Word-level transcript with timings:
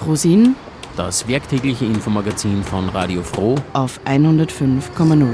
Frosin, 0.00 0.56
das 0.96 1.28
werktägliche 1.28 1.84
Infomagazin 1.84 2.62
von 2.62 2.88
Radio 2.88 3.22
Froh 3.22 3.56
auf 3.74 4.00
105,0. 4.06 5.26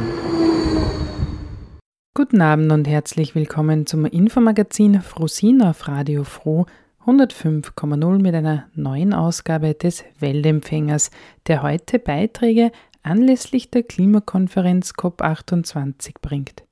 Guten 2.14 2.40
Abend 2.40 2.72
und 2.72 2.88
herzlich 2.88 3.36
willkommen 3.36 3.86
zum 3.86 4.06
Infomagazin 4.06 5.02
Frosin 5.02 5.62
auf 5.62 5.86
Radio 5.86 6.24
Froh 6.24 6.66
105,0 7.06 8.20
mit 8.20 8.34
einer 8.34 8.64
neuen 8.74 9.14
Ausgabe 9.14 9.74
des 9.74 10.02
Weltempfängers, 10.18 11.12
der 11.46 11.62
heute 11.62 12.00
Beiträge 12.00 12.72
anlässlich 13.04 13.70
der 13.70 13.84
Klimakonferenz 13.84 14.94
COP28 14.98 16.14
bringt. 16.20 16.65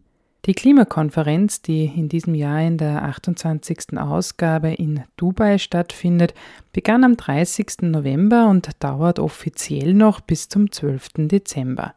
Die 0.46 0.52
Klimakonferenz, 0.52 1.62
die 1.62 1.86
in 1.86 2.10
diesem 2.10 2.34
Jahr 2.34 2.60
in 2.60 2.76
der 2.76 3.02
28. 3.04 3.96
Ausgabe 3.96 4.74
in 4.74 5.02
Dubai 5.16 5.56
stattfindet, 5.56 6.34
begann 6.72 7.02
am 7.02 7.16
30. 7.16 7.82
November 7.82 8.48
und 8.48 8.68
dauert 8.80 9.18
offiziell 9.18 9.94
noch 9.94 10.20
bis 10.20 10.50
zum 10.50 10.70
12. 10.70 11.28
Dezember. 11.28 11.94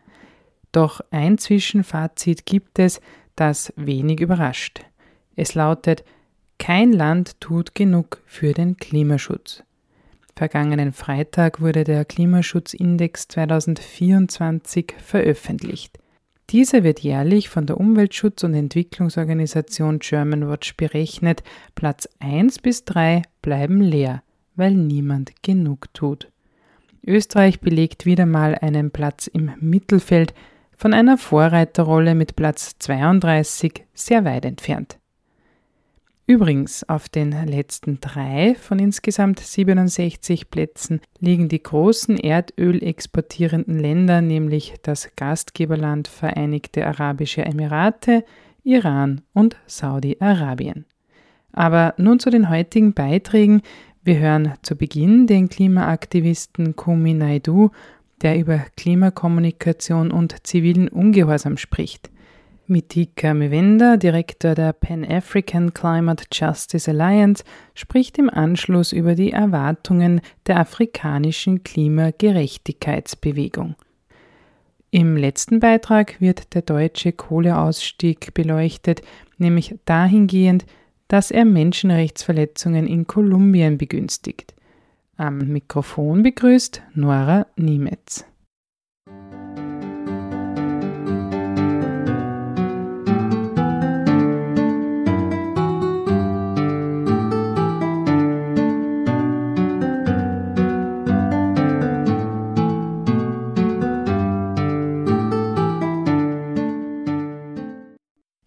Doch 0.71 1.01
ein 1.11 1.37
Zwischenfazit 1.37 2.45
gibt 2.45 2.79
es, 2.79 3.01
das 3.35 3.73
wenig 3.75 4.21
überrascht. 4.21 4.79
Es 5.35 5.53
lautet, 5.53 6.05
kein 6.57 6.93
Land 6.93 7.41
tut 7.41 7.75
genug 7.75 8.21
für 8.25 8.53
den 8.53 8.77
Klimaschutz. 8.77 9.63
Vergangenen 10.37 10.93
Freitag 10.93 11.59
wurde 11.59 11.83
der 11.83 12.05
Klimaschutzindex 12.05 13.27
2024 13.27 14.93
veröffentlicht. 15.03 15.99
Dieser 16.49 16.83
wird 16.83 17.01
jährlich 17.01 17.49
von 17.49 17.65
der 17.65 17.77
Umweltschutz- 17.77 18.45
und 18.45 18.53
Entwicklungsorganisation 18.53 19.99
Germanwatch 19.99 20.77
berechnet. 20.77 21.43
Platz 21.75 22.07
1 22.19 22.59
bis 22.59 22.85
3 22.85 23.21
bleiben 23.41 23.81
leer, 23.81 24.23
weil 24.55 24.73
niemand 24.73 25.33
genug 25.41 25.93
tut. 25.93 26.31
Österreich 27.05 27.59
belegt 27.59 28.05
wieder 28.05 28.25
mal 28.25 28.55
einen 28.55 28.91
Platz 28.91 29.27
im 29.27 29.51
Mittelfeld, 29.59 30.33
von 30.77 30.93
einer 30.93 31.17
Vorreiterrolle 31.17 32.15
mit 32.15 32.35
Platz 32.35 32.75
32 32.79 33.85
sehr 33.93 34.23
weit 34.23 34.45
entfernt. 34.45 34.99
Übrigens, 36.29 36.83
auf 36.89 37.07
den 37.07 37.31
letzten 37.31 38.01
drei 38.01 38.53
von 38.55 38.79
insgesamt 38.79 39.39
67 39.39 40.49
Plätzen 40.51 40.99
liegen 41.19 41.47
die 41.47 41.63
großen 41.63 42.17
Erdöl 42.17 42.83
exportierenden 42.83 43.79
Länder, 43.79 44.19
nämlich 44.19 44.73
das 44.81 45.15
Gastgeberland 45.15 46.09
Vereinigte 46.09 46.85
Arabische 46.85 47.45
Emirate, 47.45 48.25
Iran 48.65 49.21
und 49.31 49.55
Saudi-Arabien. 49.67 50.83
Aber 51.53 51.93
nun 51.97 52.19
zu 52.19 52.29
den 52.29 52.49
heutigen 52.49 52.93
Beiträgen. 52.93 53.61
Wir 54.03 54.19
hören 54.19 54.53
zu 54.63 54.75
Beginn 54.75 55.27
den 55.27 55.47
Klimaaktivisten 55.47 56.75
Kumi 56.75 57.13
Naidu, 57.13 57.69
der 58.21 58.37
über 58.37 58.65
Klimakommunikation 58.75 60.11
und 60.11 60.45
zivilen 60.45 60.89
Ungehorsam 60.89 61.55
spricht. 61.55 62.09
Mitika 62.69 63.33
Mewenda, 63.33 63.95
Direktor 63.95 64.53
der 64.53 64.73
Pan-African 64.73 65.73
Climate 65.73 66.25
Justice 66.33 66.91
Alliance, 66.91 67.45
spricht 67.73 68.17
im 68.17 68.29
Anschluss 68.29 68.91
über 68.91 69.15
die 69.15 69.31
Erwartungen 69.31 70.19
der 70.47 70.59
afrikanischen 70.59 71.63
Klimagerechtigkeitsbewegung. 71.63 73.75
Im 74.91 75.15
letzten 75.15 75.61
Beitrag 75.61 76.19
wird 76.19 76.53
der 76.55 76.61
deutsche 76.61 77.13
Kohleausstieg 77.13 78.33
beleuchtet, 78.33 79.01
nämlich 79.37 79.75
dahingehend, 79.85 80.65
dass 81.07 81.31
er 81.31 81.45
Menschenrechtsverletzungen 81.45 82.85
in 82.85 83.07
Kolumbien 83.07 83.77
begünstigt. 83.77 84.53
Am 85.15 85.37
Mikrofon 85.37 86.21
begrüßt 86.21 86.81
Nora 86.95 87.47
Niemetz. 87.55 88.25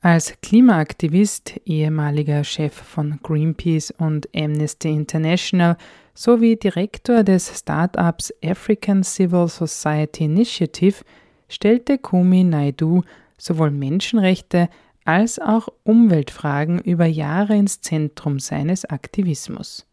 Als 0.03 0.33
Klimaaktivist, 0.41 1.61
ehemaliger 1.67 2.43
Chef 2.43 2.73
von 2.73 3.21
Greenpeace 3.23 3.91
und 3.91 4.31
Amnesty 4.35 4.89
International 4.89 5.77
sowie 6.15 6.57
Direktor 6.57 7.23
des 7.23 7.59
Startups 7.59 8.33
African 8.43 9.05
Civil 9.05 9.47
Society 9.49 10.25
Initiative 10.25 11.05
stellte 11.51 11.99
Kumi 11.99 12.45
Naidu 12.45 13.03
sowohl 13.37 13.71
Menschenrechte 13.71 14.71
als 15.05 15.39
auch 15.39 15.69
Umweltfragen 15.85 16.79
über 16.79 17.05
Jahre 17.05 17.57
ins 17.57 17.83
Zentrum 17.83 18.39
seines 18.39 18.87
Aktivismus. 18.87 19.87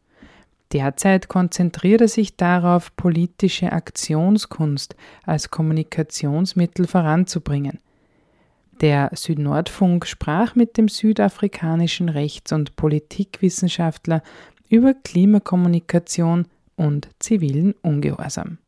Derzeit 0.71 1.27
konzentriert 1.27 1.99
er 1.99 2.07
sich 2.07 2.37
darauf, 2.37 2.95
politische 2.95 3.73
Aktionskunst 3.73 4.95
als 5.25 5.51
Kommunikationsmittel 5.51 6.87
voranzubringen. 6.87 7.79
Der 8.81 9.09
Südnordfunk 9.15 10.05
sprach 10.05 10.53
mit 10.53 10.77
dem 10.77 10.87
südafrikanischen 10.87 12.09
Rechts- 12.09 12.51
und 12.51 12.75
Politikwissenschaftler 12.75 14.21
über 14.69 14.93
Klimakommunikation 14.93 16.47
und 16.75 17.09
zivilen 17.19 17.73
Ungehorsam. 17.81 18.59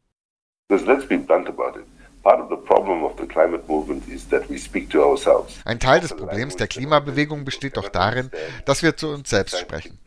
Ein 5.66 5.80
Teil 5.80 6.02
des 6.02 6.16
Problems 6.16 6.56
der 6.56 6.68
Klimabewegung 6.68 7.46
besteht 7.46 7.78
doch 7.78 7.90
darin, 7.90 8.32
dass 8.66 8.82
wir 8.82 8.98
zu 8.98 9.10
uns 9.10 9.30
selbst 9.30 9.60
sprechen. 9.60 10.00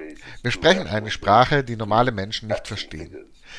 Wir 0.43 0.51
sprechen 0.51 0.89
eine 0.89 1.11
Sprache, 1.13 1.63
die 1.63 1.77
normale 1.77 2.11
Menschen 2.11 2.49
nicht 2.49 2.67
verstehen. 2.67 3.17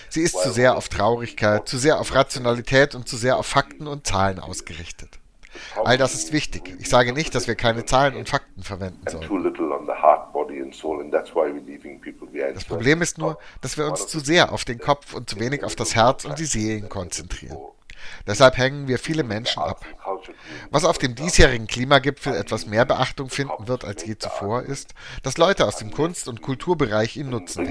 Sie 0.09 0.21
ist 0.21 0.37
zu 0.37 0.51
sehr 0.51 0.75
auf 0.75 0.89
Traurigkeit, 0.89 1.69
zu 1.69 1.77
sehr 1.77 1.99
auf 1.99 2.13
Rationalität 2.13 2.95
und 2.95 3.07
zu 3.07 3.15
sehr 3.15 3.37
auf 3.37 3.45
Fakten 3.45 3.87
und 3.87 4.05
Zahlen 4.05 4.39
ausgerichtet. 4.39 5.19
All 5.83 5.97
das 5.97 6.13
ist 6.13 6.31
wichtig. 6.33 6.75
Ich 6.79 6.89
sage 6.89 7.13
nicht, 7.13 7.33
dass 7.35 7.47
wir 7.47 7.55
keine 7.55 7.85
Zahlen 7.85 8.15
und 8.15 8.29
Fakten 8.29 8.63
verwenden 8.63 9.01
sollen. 9.09 9.23
Das 12.53 12.65
Problem 12.65 13.01
ist 13.01 13.17
nur, 13.17 13.37
dass 13.61 13.77
wir 13.77 13.87
uns 13.87 14.07
zu 14.07 14.19
sehr 14.19 14.51
auf 14.51 14.65
den 14.65 14.79
Kopf 14.79 15.13
und 15.13 15.29
zu 15.29 15.39
wenig 15.39 15.63
auf 15.63 15.75
das 15.75 15.95
Herz 15.95 16.25
und 16.25 16.39
die 16.39 16.45
Seelen 16.45 16.89
konzentrieren. 16.89 17.57
Deshalb 18.27 18.57
hängen 18.57 18.87
wir 18.87 18.99
viele 18.99 19.23
Menschen 19.23 19.61
ab. 19.61 19.85
Was 20.71 20.85
auf 20.85 20.97
dem 20.97 21.15
diesjährigen 21.15 21.67
Klimagipfel 21.67 22.35
etwas 22.35 22.65
mehr 22.65 22.85
Beachtung 22.85 23.29
finden 23.29 23.67
wird 23.67 23.85
als 23.85 24.05
je 24.05 24.17
zuvor, 24.17 24.63
ist, 24.63 24.93
dass 25.21 25.37
Leute 25.37 25.65
aus 25.65 25.77
dem 25.77 25.91
Kunst- 25.91 26.27
und 26.27 26.41
Kulturbereich 26.41 27.17
ihn 27.17 27.29
nutzen. 27.29 27.65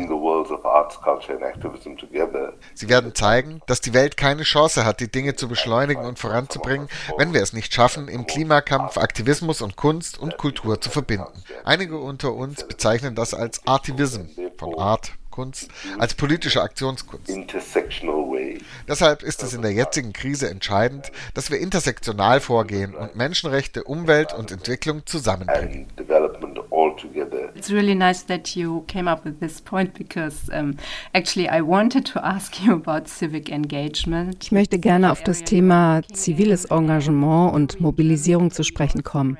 Sie 2.74 2.88
werden 2.88 3.14
zeigen, 3.14 3.60
dass 3.66 3.80
die 3.80 3.94
Welt 3.94 4.16
keine 4.16 4.42
Chance 4.42 4.84
hat, 4.84 5.00
die 5.00 5.10
Dinge 5.10 5.36
zu 5.36 5.48
beschleunigen 5.48 6.04
und 6.04 6.18
voranzubringen, 6.18 6.88
wenn 7.16 7.32
wir 7.32 7.42
es 7.42 7.52
nicht 7.52 7.72
schaffen, 7.72 8.08
im 8.08 8.26
Klimakampf 8.26 8.96
Aktivismus 8.98 9.62
und 9.62 9.76
Kunst 9.76 10.18
und 10.18 10.38
Kultur 10.38 10.80
zu 10.80 10.90
verbinden. 10.90 11.42
Einige 11.64 11.98
unter 11.98 12.32
uns 12.32 12.66
bezeichnen 12.66 13.14
das 13.14 13.34
als 13.34 13.66
Artivism, 13.66 14.26
von 14.58 14.78
Art, 14.78 15.12
Kunst, 15.32 15.68
als 15.98 16.14
politische 16.14 16.62
Aktionskunst. 16.62 17.36
Deshalb 18.86 19.22
ist 19.24 19.42
es 19.42 19.54
in 19.54 19.62
der 19.62 19.72
jetzigen 19.72 20.12
Krise 20.12 20.48
entscheidend, 20.48 21.10
dass 21.34 21.50
wir 21.50 21.58
intersektional 21.58 22.38
vorgehen 22.40 22.94
und 22.94 23.16
Menschenrechte, 23.16 23.82
Umwelt 23.82 24.32
und 24.32 24.52
Entwicklung 24.52 25.04
zusammenbringen. 25.06 25.88
It's 27.54 27.70
really 27.70 27.94
nice 27.94 28.26
that 28.26 28.56
you 28.56 28.82
came 28.88 29.08
up 29.08 29.24
with 29.24 29.38
this 29.40 29.60
point 29.60 29.94
because 29.94 30.48
um, 30.52 30.76
actually 31.14 31.48
I 31.48 31.60
wanted 31.60 32.04
to 32.12 32.18
ask 32.20 32.60
you 32.60 32.72
about 32.72 33.08
civic 33.08 33.50
engagement. 33.50 34.42
Ich 34.42 34.52
möchte 34.52 34.78
gerne 34.78 35.12
auf 35.12 35.22
das 35.22 35.44
Thema 35.44 36.02
ziviles 36.12 36.64
Engagement 36.66 37.54
und 37.54 37.80
Mobilisierung 37.80 38.50
zu 38.50 38.64
sprechen 38.64 39.02
kommen. 39.04 39.38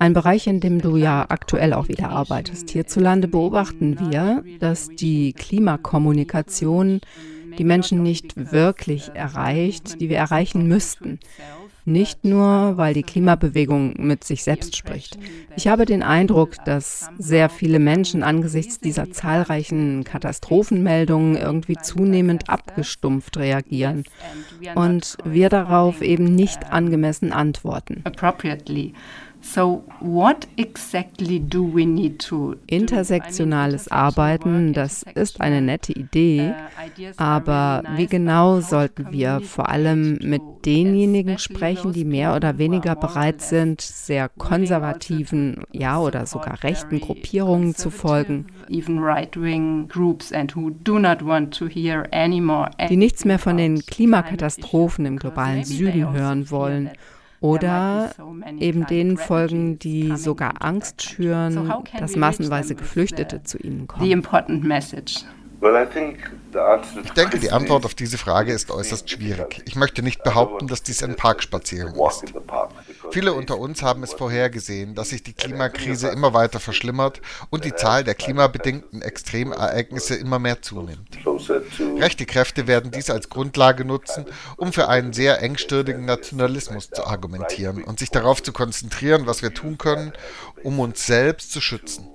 Ein 0.00 0.14
Bereich, 0.14 0.46
in 0.46 0.60
dem 0.60 0.80
du 0.80 0.96
ja 0.96 1.26
aktuell 1.28 1.74
auch 1.74 1.88
wieder 1.88 2.08
arbeitest. 2.08 2.70
Hierzulande 2.70 3.28
beobachten 3.28 3.98
wir, 4.00 4.42
dass 4.58 4.88
die 4.88 5.34
Klimakommunikation 5.34 7.02
die 7.58 7.64
Menschen 7.64 8.02
nicht 8.02 8.50
wirklich 8.50 9.10
erreicht, 9.12 10.00
die 10.00 10.08
wir 10.08 10.16
erreichen 10.16 10.66
müssten. 10.66 11.20
Nicht 11.84 12.24
nur, 12.24 12.78
weil 12.78 12.94
die 12.94 13.02
Klimabewegung 13.02 13.94
mit 13.98 14.24
sich 14.24 14.42
selbst 14.42 14.74
spricht. 14.74 15.18
Ich 15.56 15.68
habe 15.68 15.84
den 15.84 16.02
Eindruck, 16.02 16.54
dass 16.64 17.10
sehr 17.18 17.50
viele 17.50 17.78
Menschen 17.78 18.22
angesichts 18.22 18.80
dieser 18.80 19.10
zahlreichen 19.10 20.04
Katastrophenmeldungen 20.04 21.36
irgendwie 21.36 21.76
zunehmend 21.76 22.48
abgestumpft 22.48 23.36
reagieren 23.36 24.04
und 24.74 25.18
wir 25.24 25.50
darauf 25.50 26.00
eben 26.00 26.34
nicht 26.34 26.72
angemessen 26.72 27.32
antworten. 27.32 28.02
Intersektionales 32.66 33.90
Arbeiten, 33.90 34.72
das 34.72 35.04
ist 35.14 35.40
eine 35.40 35.62
nette 35.62 35.92
Idee, 35.92 36.50
uh, 36.50 37.04
aber 37.16 37.82
wie 37.96 38.06
genau 38.06 38.60
sollten 38.60 39.10
wir 39.10 39.40
vor 39.40 39.70
allem 39.70 40.18
mit 40.22 40.42
denjenigen 40.66 41.38
sprechen, 41.38 41.92
die 41.92 42.04
mehr 42.04 42.36
oder 42.36 42.58
weniger 42.58 42.94
bereit 42.94 43.40
sind, 43.40 43.80
sehr 43.80 44.28
konservativen, 44.28 45.64
ja 45.72 45.98
oder 45.98 46.26
sogar 46.26 46.62
rechten 46.62 47.00
Gruppierungen 47.00 47.74
zu 47.74 47.90
folgen, 47.90 48.46
die 48.68 48.82
nichts 52.96 53.24
mehr 53.24 53.38
von 53.38 53.56
den 53.56 53.84
Klimakatastrophen 53.86 55.06
im 55.06 55.18
globalen 55.18 55.64
Süden 55.64 56.12
hören 56.12 56.50
wollen 56.50 56.90
oder 57.40 58.10
eben 58.58 58.86
denen 58.86 59.16
folgen, 59.16 59.78
die 59.78 60.14
sogar 60.16 60.62
Angst 60.62 61.02
schüren, 61.02 61.72
dass 61.98 62.14
massenweise 62.16 62.74
Geflüchtete 62.74 63.42
zu 63.42 63.58
ihnen 63.58 63.86
kommen. 63.88 64.04
Ich 65.62 67.10
denke, 67.10 67.38
die 67.38 67.50
Antwort 67.50 67.84
auf 67.84 67.94
diese 67.94 68.16
Frage 68.16 68.52
ist 68.52 68.70
äußerst 68.70 69.10
schwierig. 69.10 69.62
Ich 69.66 69.76
möchte 69.76 70.02
nicht 70.02 70.22
behaupten, 70.22 70.68
dass 70.68 70.82
dies 70.82 71.02
ein 71.02 71.16
Parkspaziergang 71.16 71.94
ist. 71.94 72.32
Viele 73.10 73.34
unter 73.34 73.58
uns 73.58 73.82
haben 73.82 74.02
es 74.02 74.14
vorhergesehen, 74.14 74.94
dass 74.94 75.10
sich 75.10 75.22
die 75.22 75.34
Klimakrise 75.34 76.08
immer 76.08 76.32
weiter 76.32 76.60
verschlimmert 76.60 77.20
und 77.50 77.64
die 77.64 77.74
Zahl 77.74 78.04
der 78.04 78.14
klimabedingten 78.14 79.02
Extremereignisse 79.02 80.14
immer 80.14 80.38
mehr 80.38 80.62
zunimmt. 80.62 81.18
Rechte 81.98 82.24
Kräfte 82.24 82.66
werden 82.66 82.90
dies 82.90 83.10
als 83.10 83.28
Grundlage 83.28 83.84
nutzen, 83.84 84.24
um 84.56 84.72
für 84.72 84.88
einen 84.88 85.12
sehr 85.12 85.42
engstirnigen 85.42 86.06
Nationalismus 86.06 86.90
zu 86.90 87.06
argumentieren 87.06 87.84
und 87.84 87.98
sich 87.98 88.10
darauf 88.10 88.42
zu 88.42 88.52
konzentrieren, 88.52 89.26
was 89.26 89.42
wir 89.42 89.52
tun 89.52 89.76
können, 89.76 90.12
um 90.62 90.78
uns 90.80 91.06
selbst 91.06 91.52
zu 91.52 91.60
schützen. 91.60 92.08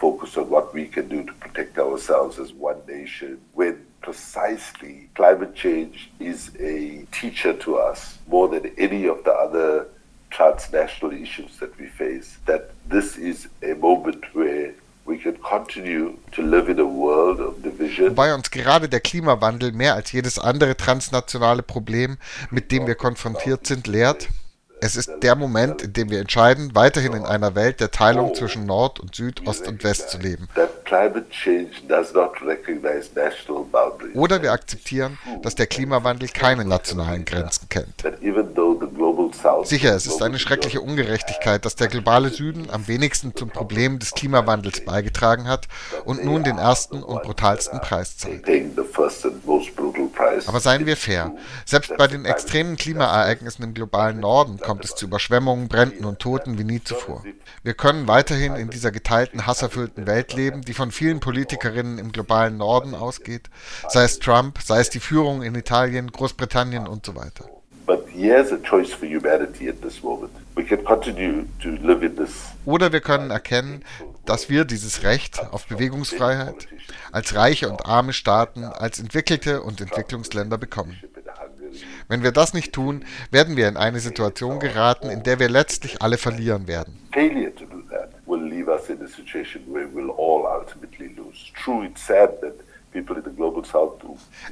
focus 0.00 0.36
on 0.40 0.48
what 0.48 0.72
we 0.74 0.86
can 0.86 1.08
do 1.08 1.24
to 1.24 1.32
protect 1.34 1.78
ourselves 1.78 2.38
as 2.38 2.52
one 2.52 2.80
nation 2.88 3.40
when 3.54 3.74
precisely 4.00 5.08
climate 5.14 5.54
change 5.54 6.10
is 6.18 6.50
a 6.58 7.04
teacher 7.12 7.52
to 7.52 7.76
us 7.76 8.18
more 8.26 8.48
than 8.48 8.70
any 8.78 9.06
of 9.06 9.22
the 9.24 9.32
other 9.32 9.86
transnational 10.30 11.12
issues 11.12 11.58
that 11.58 11.76
we 11.78 11.86
face. 11.86 12.38
That 12.46 12.70
this 12.88 13.16
is 13.16 13.48
a 13.62 13.74
moment 13.74 14.24
where 14.34 14.72
we 15.04 15.18
can 15.18 15.36
continue 15.38 16.16
to 16.32 16.42
live 16.42 16.68
in 16.68 16.78
a 16.78 16.86
world 16.86 17.40
of 17.40 17.62
division. 17.62 18.10
Wobei 18.10 18.34
uns 18.34 18.50
gerade 18.50 18.88
der 18.88 19.00
Klimawandel 19.00 19.72
mehr 19.72 19.94
als 19.94 20.12
jedes 20.12 20.38
andere 20.38 20.76
transnationale 20.76 21.62
Problem, 21.62 22.16
mit 22.50 22.70
dem 22.70 22.86
wir 22.86 22.94
konfrontiert 22.94 23.66
sind, 23.66 23.86
lehrt, 23.86 24.28
es 24.80 24.96
ist 24.96 25.10
der 25.22 25.36
Moment, 25.36 25.82
in 25.82 25.92
dem 25.92 26.10
wir 26.10 26.20
entscheiden, 26.20 26.70
weiterhin 26.74 27.12
in 27.12 27.24
einer 27.24 27.54
Welt 27.54 27.80
der 27.80 27.90
Teilung 27.90 28.34
zwischen 28.34 28.64
Nord 28.66 28.98
und 29.00 29.14
Süd, 29.14 29.46
Ost 29.46 29.68
und 29.68 29.84
West 29.84 30.10
zu 30.10 30.18
leben. 30.18 30.48
Oder 34.14 34.42
wir 34.42 34.52
akzeptieren, 34.52 35.18
dass 35.42 35.54
der 35.54 35.66
Klimawandel 35.66 36.28
keine 36.28 36.64
nationalen 36.64 37.24
Grenzen 37.24 37.68
kennt. 37.68 38.02
Sicher, 39.64 39.94
es 39.94 40.06
ist 40.06 40.22
eine 40.22 40.38
schreckliche 40.38 40.80
Ungerechtigkeit, 40.80 41.64
dass 41.64 41.76
der 41.76 41.88
globale 41.88 42.30
Süden 42.30 42.68
am 42.70 42.88
wenigsten 42.88 43.34
zum 43.34 43.50
Problem 43.50 43.98
des 43.98 44.12
Klimawandels 44.12 44.84
beigetragen 44.84 45.48
hat 45.48 45.68
und 46.04 46.24
nun 46.24 46.44
den 46.44 46.58
ersten 46.58 47.02
und 47.02 47.22
brutalsten 47.22 47.80
Preis 47.80 48.16
zahlt. 48.16 48.44
Aber 50.46 50.60
seien 50.60 50.86
wir 50.86 50.96
fair, 50.96 51.34
selbst 51.64 51.96
bei 51.96 52.06
den 52.06 52.24
extremen 52.24 52.76
Klimaereignissen 52.76 53.64
im 53.64 53.74
globalen 53.74 54.20
Norden 54.20 54.58
kommt 54.58 54.84
es 54.84 54.94
zu 54.94 55.06
Überschwemmungen, 55.06 55.68
Bränden 55.68 56.04
und 56.04 56.18
Toten 56.18 56.58
wie 56.58 56.64
nie 56.64 56.82
zuvor. 56.82 57.22
Wir 57.62 57.74
können 57.74 58.08
weiterhin 58.08 58.56
in 58.56 58.70
dieser 58.70 58.90
geteilten, 58.90 59.46
hasserfüllten 59.46 60.06
Welt 60.06 60.34
leben, 60.34 60.62
die 60.62 60.74
von 60.74 60.90
vielen 60.90 61.20
Politikerinnen 61.20 61.98
im 61.98 62.12
globalen 62.12 62.56
Norden 62.56 62.94
ausgeht, 62.94 63.50
sei 63.88 64.04
es 64.04 64.18
Trump, 64.18 64.58
sei 64.62 64.80
es 64.80 64.90
die 64.90 65.00
Führung 65.00 65.42
in 65.42 65.54
Italien, 65.54 66.10
Großbritannien 66.10 66.86
und 66.86 67.04
so 67.06 67.14
weiter. 67.16 67.44
Oder 72.64 72.92
wir 72.92 73.00
können 73.00 73.30
erkennen, 73.30 73.84
dass 74.26 74.48
wir 74.48 74.64
dieses 74.64 75.02
Recht 75.02 75.40
auf 75.52 75.66
Bewegungsfreiheit 75.66 76.68
als 77.12 77.34
reiche 77.34 77.68
und 77.68 77.86
arme 77.86 78.12
Staaten, 78.12 78.64
als 78.64 78.98
entwickelte 79.00 79.62
und 79.62 79.80
Entwicklungsländer 79.80 80.58
bekommen. 80.58 80.98
Wenn 82.08 82.22
wir 82.22 82.32
das 82.32 82.54
nicht 82.54 82.72
tun, 82.72 83.04
werden 83.30 83.56
wir 83.56 83.68
in 83.68 83.76
eine 83.76 84.00
Situation 84.00 84.58
geraten, 84.58 85.10
in 85.10 85.22
der 85.22 85.38
wir 85.38 85.48
letztlich 85.48 86.02
alle 86.02 86.18
verlieren 86.18 86.66
werden. 86.66 86.98
Will 88.26 88.44
leave 88.44 88.68
us 88.68 88.88
in 88.88 89.02
a 89.02 89.08
situation 89.08 89.64
where 89.66 89.88
we'll 89.88 90.14
all 90.16 90.46
ultimately 90.46 91.08
lose. 91.16 91.50
True, 91.54 91.82
it's 91.82 92.06
sad 92.06 92.40
that 92.42 92.54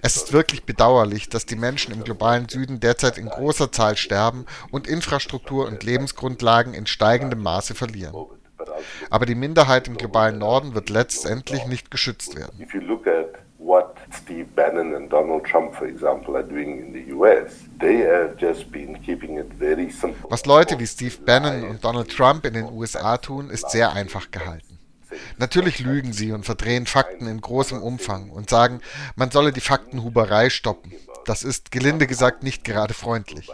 es 0.02 0.16
ist 0.16 0.32
wirklich 0.32 0.64
bedauerlich, 0.64 1.28
dass 1.28 1.46
die 1.46 1.56
Menschen 1.56 1.92
im 1.92 2.04
globalen 2.04 2.48
Süden 2.48 2.80
derzeit 2.80 3.18
in 3.18 3.28
großer 3.28 3.72
Zahl 3.72 3.96
sterben 3.96 4.46
und 4.70 4.86
Infrastruktur 4.86 5.66
und 5.66 5.82
Lebensgrundlagen 5.82 6.74
in 6.74 6.86
steigendem 6.86 7.42
Maße 7.42 7.74
verlieren. 7.74 8.14
Aber 9.10 9.26
die 9.26 9.34
Minderheit 9.34 9.88
im 9.88 9.96
globalen 9.96 10.38
Norden 10.38 10.74
wird 10.74 10.90
letztendlich 10.90 11.66
nicht 11.66 11.90
geschützt 11.90 12.36
werden. 12.36 12.66
Steve 14.10 14.46
Bannon 14.54 14.94
and 14.94 15.12
Donald 15.12 15.44
Trump, 15.44 15.74
for 15.74 15.86
example, 15.86 16.34
are 16.34 16.44
doing 16.44 16.78
in 16.78 16.92
the 16.92 17.12
US. 17.12 17.68
They 17.78 18.02
have 18.02 18.36
just 18.38 18.70
been 18.72 19.00
keeping 19.02 19.38
it 19.38 19.52
very 19.58 19.90
simple. 19.90 20.30
Was 20.30 20.46
Leute 20.46 20.78
wie 20.78 20.86
Steve 20.86 21.16
Bannon 21.24 21.68
und 21.68 21.84
Donald 21.84 22.10
Trump 22.10 22.46
in 22.46 22.54
den 22.54 22.64
USA 22.72 23.18
tun, 23.18 23.50
ist 23.50 23.70
sehr 23.70 23.92
einfach 23.92 24.30
gehalten. 24.30 24.77
Natürlich 25.38 25.78
lügen 25.80 26.12
sie 26.12 26.32
und 26.32 26.44
verdrehen 26.44 26.86
Fakten 26.86 27.26
in 27.26 27.40
großem 27.40 27.82
Umfang 27.82 28.30
und 28.30 28.50
sagen, 28.50 28.80
man 29.16 29.30
solle 29.30 29.52
die 29.52 29.60
Faktenhuberei 29.60 30.50
stoppen. 30.50 30.92
Das 31.24 31.42
ist, 31.42 31.70
gelinde 31.70 32.06
gesagt, 32.06 32.42
nicht 32.42 32.64
gerade 32.64 32.94
freundlich. 32.94 33.50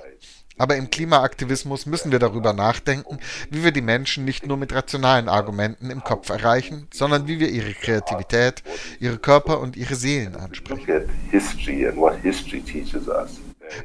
Aber 0.56 0.76
im 0.76 0.88
Klimaaktivismus 0.88 1.86
müssen 1.86 2.12
wir 2.12 2.20
darüber 2.20 2.52
nachdenken, 2.52 3.18
wie 3.50 3.64
wir 3.64 3.72
die 3.72 3.80
Menschen 3.80 4.24
nicht 4.24 4.46
nur 4.46 4.56
mit 4.56 4.72
rationalen 4.72 5.28
Argumenten 5.28 5.90
im 5.90 6.04
Kopf 6.04 6.28
erreichen, 6.30 6.86
sondern 6.92 7.26
wie 7.26 7.40
wir 7.40 7.48
ihre 7.48 7.74
Kreativität, 7.74 8.62
ihre 9.00 9.18
Körper 9.18 9.60
und 9.60 9.76
ihre 9.76 9.96
Seelen 9.96 10.36
ansprechen. 10.36 10.86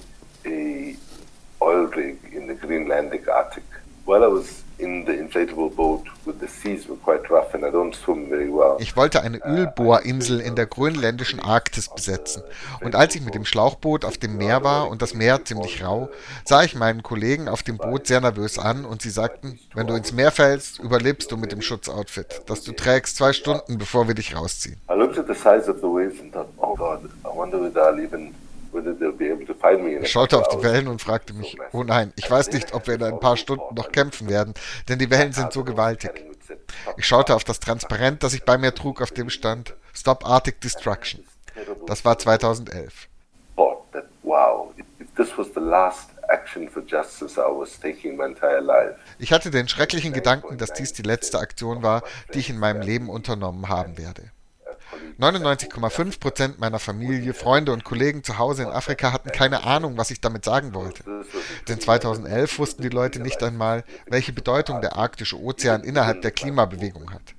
a 0.45 0.95
oil 1.61 1.85
rig 1.95 2.17
in 2.33 2.47
the 2.47 2.55
Greenlandic 2.55 3.27
Arctic. 3.27 3.63
While 4.05 4.23
I 4.23 4.27
was 4.27 4.65
ich 8.77 8.97
wollte 8.97 9.21
eine 9.21 9.37
Ölbohrinsel 9.37 10.41
in 10.41 10.55
der 10.55 10.65
grönländischen 10.65 11.39
Arktis 11.39 11.89
besetzen. 11.89 12.43
Und 12.81 12.95
als 12.95 13.15
ich 13.15 13.21
mit 13.21 13.35
dem 13.35 13.45
Schlauchboot 13.45 14.03
auf 14.03 14.17
dem 14.17 14.35
Meer 14.37 14.63
war 14.63 14.89
und 14.89 15.01
das 15.01 15.13
Meer 15.13 15.45
ziemlich 15.45 15.81
rau, 15.83 16.09
sah 16.43 16.63
ich 16.63 16.75
meinen 16.75 17.03
Kollegen 17.03 17.47
auf 17.47 17.63
dem 17.63 17.77
Boot 17.77 18.07
sehr 18.07 18.19
nervös 18.19 18.59
an 18.59 18.83
und 18.83 19.01
sie 19.01 19.11
sagten, 19.11 19.59
wenn 19.73 19.87
du 19.87 19.93
ins 19.95 20.11
Meer 20.11 20.31
fällst, 20.31 20.79
überlebst 20.79 21.31
du 21.31 21.37
mit 21.37 21.53
dem 21.53 21.61
Schutzoutfit, 21.61 22.41
das 22.47 22.63
du 22.63 22.73
trägst 22.73 23.15
zwei 23.15 23.31
Stunden, 23.31 23.77
bevor 23.77 24.07
wir 24.07 24.15
dich 24.15 24.35
rausziehen. 24.35 24.77
I 24.89 24.95
looked 24.95 25.17
at 25.17 25.27
the 25.27 25.33
size 25.33 25.69
of 25.71 25.77
the 25.77 25.87
waves 25.87 26.19
and 26.19 26.33
thought, 26.33 26.49
oh 26.57 26.75
God, 26.75 27.05
I 27.23 27.29
wonder 27.33 27.61
whether 27.61 27.81
I'll 27.81 28.03
even 28.03 28.35
schaute 30.09 30.37
auf 30.37 30.47
die 30.49 30.63
Wellen 30.63 30.87
und 30.87 31.01
fragte 31.01 31.33
mich, 31.33 31.57
oh 31.71 31.83
nein, 31.83 32.13
ich 32.15 32.29
weiß 32.29 32.51
nicht, 32.51 32.73
ob 32.73 32.87
wir 32.87 32.95
in 32.95 33.03
ein 33.03 33.19
paar 33.19 33.37
Stunden 33.37 33.75
noch 33.75 33.91
kämpfen 33.91 34.29
werden, 34.29 34.53
denn 34.89 34.99
die 34.99 35.09
Wellen 35.09 35.33
sind 35.33 35.53
so 35.53 35.63
gewaltig. 35.63 36.11
Ich 36.97 37.07
schaute 37.07 37.35
auf 37.35 37.43
das 37.43 37.59
Transparent, 37.59 38.23
das 38.23 38.33
ich 38.33 38.43
bei 38.43 38.57
mir 38.57 38.73
trug, 38.73 39.01
auf 39.01 39.11
dem 39.11 39.29
stand 39.29 39.75
Stop 39.93 40.25
Arctic 40.25 40.61
Destruction. 40.61 41.23
Das 41.87 42.03
war 42.03 42.17
2011. 42.17 43.07
Ich 49.19 49.31
hatte 49.31 49.51
den 49.51 49.67
schrecklichen 49.67 50.13
Gedanken, 50.13 50.57
dass 50.57 50.73
dies 50.73 50.93
die 50.93 51.03
letzte 51.03 51.39
Aktion 51.39 51.83
war, 51.83 52.03
die 52.33 52.39
ich 52.39 52.49
in 52.49 52.59
meinem 52.59 52.81
Leben 52.81 53.09
unternommen 53.09 53.69
haben 53.69 53.97
werde. 53.97 54.31
99,5 55.19 56.19
Prozent 56.19 56.59
meiner 56.59 56.79
Familie, 56.79 57.33
Freunde 57.33 57.71
und 57.71 57.83
Kollegen 57.83 58.23
zu 58.23 58.37
Hause 58.37 58.63
in 58.63 58.69
Afrika 58.69 59.13
hatten 59.13 59.31
keine 59.31 59.63
Ahnung, 59.63 59.97
was 59.97 60.11
ich 60.11 60.21
damit 60.21 60.43
sagen 60.43 60.73
wollte. 60.73 61.03
Denn 61.67 61.79
2011 61.79 62.59
wussten 62.59 62.81
die 62.81 62.89
Leute 62.89 63.19
nicht 63.19 63.41
einmal, 63.43 63.83
welche 64.07 64.33
Bedeutung 64.33 64.81
der 64.81 64.95
arktische 64.95 65.39
Ozean 65.39 65.83
innerhalb 65.83 66.21
der 66.21 66.31
Klimabewegung 66.31 67.11
hat 67.11 67.34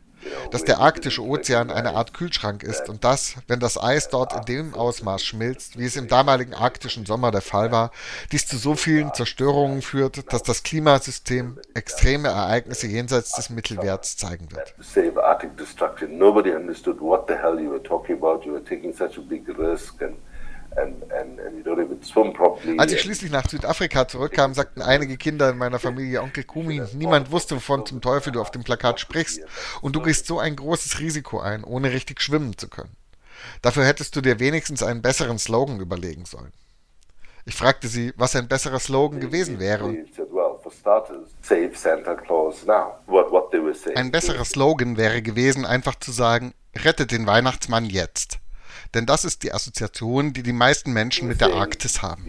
dass 0.50 0.64
der 0.64 0.78
arktische 0.78 1.22
Ozean 1.22 1.70
eine 1.70 1.94
Art 1.94 2.14
Kühlschrank 2.14 2.62
ist 2.62 2.88
und 2.88 3.04
dass, 3.04 3.36
wenn 3.48 3.60
das 3.60 3.80
Eis 3.82 4.08
dort 4.08 4.34
in 4.34 4.44
dem 4.44 4.74
Ausmaß 4.74 5.24
schmilzt, 5.24 5.78
wie 5.78 5.84
es 5.84 5.96
im 5.96 6.08
damaligen 6.08 6.54
arktischen 6.54 7.06
Sommer 7.06 7.30
der 7.30 7.42
Fall 7.42 7.72
war, 7.72 7.90
dies 8.32 8.46
zu 8.46 8.56
so 8.56 8.74
vielen 8.74 9.12
Zerstörungen 9.14 9.82
führt, 9.82 10.32
dass 10.32 10.42
das 10.42 10.62
Klimasystem 10.62 11.58
extreme 11.74 12.28
Ereignisse 12.28 12.86
jenseits 12.86 13.32
des 13.32 13.50
Mittelwerts 13.50 14.16
zeigen 14.16 14.48
wird. 14.52 14.74
Als 22.78 22.92
ich 22.92 23.00
schließlich 23.00 23.30
nach 23.30 23.48
Südafrika 23.48 24.06
zurückkam, 24.08 24.54
sagten 24.54 24.82
einige 24.82 25.16
Kinder 25.16 25.50
in 25.50 25.58
meiner 25.58 25.78
Familie, 25.78 26.22
Onkel 26.22 26.44
Kumi, 26.44 26.82
niemand 26.94 27.30
wusste, 27.30 27.56
wovon 27.56 27.86
zum 27.86 28.00
Teufel 28.00 28.32
du 28.32 28.40
auf 28.40 28.50
dem 28.50 28.64
Plakat 28.64 29.00
sprichst. 29.00 29.40
Und 29.80 29.96
du 29.96 30.02
gehst 30.02 30.26
so 30.26 30.38
ein 30.38 30.56
großes 30.56 31.00
Risiko 31.00 31.40
ein, 31.40 31.64
ohne 31.64 31.92
richtig 31.92 32.20
schwimmen 32.20 32.56
zu 32.56 32.68
können. 32.68 32.96
Dafür 33.62 33.84
hättest 33.84 34.16
du 34.16 34.20
dir 34.20 34.40
wenigstens 34.40 34.82
einen 34.82 35.02
besseren 35.02 35.38
Slogan 35.38 35.80
überlegen 35.80 36.24
sollen. 36.24 36.52
Ich 37.44 37.54
fragte 37.54 37.86
sie, 37.86 38.12
was 38.16 38.34
ein 38.34 38.48
besserer 38.48 38.80
Slogan 38.80 39.20
gewesen 39.20 39.60
wäre. 39.60 39.94
Ein 43.94 44.10
besserer 44.10 44.44
Slogan 44.44 44.96
wäre 44.96 45.22
gewesen, 45.22 45.64
einfach 45.64 45.94
zu 45.94 46.10
sagen, 46.10 46.54
rettet 46.74 47.12
den 47.12 47.26
Weihnachtsmann 47.26 47.84
jetzt. 47.84 48.38
Denn 48.94 49.06
das 49.06 49.24
ist 49.24 49.42
die 49.42 49.52
Assoziation, 49.52 50.32
die 50.32 50.42
die 50.42 50.52
meisten 50.52 50.92
Menschen 50.92 51.28
mit 51.28 51.40
der 51.40 51.54
Arktis 51.54 52.02
haben. 52.02 52.24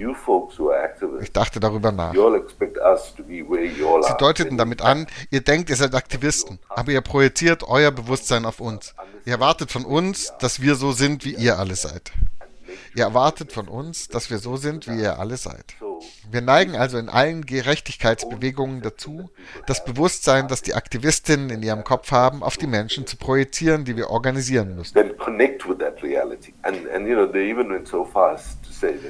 Ich 1.21 1.31
dachte 1.31 1.59
darüber 1.59 1.91
nach. 1.91 2.13
Sie 2.13 4.13
deuteten 4.19 4.57
damit 4.57 4.81
an, 4.81 5.07
ihr 5.29 5.41
denkt, 5.41 5.69
ihr 5.69 5.75
seid 5.75 5.95
Aktivisten, 5.95 6.59
aber 6.69 6.91
ihr 6.91 7.01
projiziert 7.01 7.63
euer 7.63 7.91
Bewusstsein 7.91 8.45
auf 8.45 8.59
uns. 8.59 8.93
Ihr 9.25 9.33
erwartet 9.33 9.71
von 9.71 9.85
uns, 9.85 10.33
dass 10.39 10.61
wir 10.61 10.75
so 10.75 10.91
sind, 10.91 11.25
wie 11.25 11.35
ihr 11.35 11.59
alle 11.59 11.75
seid. 11.75 12.11
Ihr 12.97 13.03
erwartet 13.03 13.51
von 13.51 13.67
uns, 13.67 14.07
dass 14.07 14.31
wir 14.31 14.39
so 14.39 14.57
sind, 14.57 14.87
wie 14.87 14.99
ihr 14.99 15.19
alle 15.19 15.37
seid. 15.37 15.75
Wir 16.31 16.41
neigen 16.41 16.75
also 16.75 16.97
in 16.97 17.09
allen 17.09 17.45
Gerechtigkeitsbewegungen 17.45 18.81
dazu, 18.81 19.29
das 19.67 19.85
Bewusstsein, 19.85 20.47
das 20.47 20.63
die 20.63 20.73
Aktivistinnen 20.73 21.51
in 21.51 21.61
ihrem 21.61 21.83
Kopf 21.83 22.09
haben, 22.09 22.41
auf 22.41 22.57
die 22.57 22.65
Menschen 22.65 23.05
zu 23.05 23.15
projizieren, 23.17 23.85
die 23.85 23.95
wir 23.95 24.09
organisieren 24.09 24.75
müssen. 24.75 24.95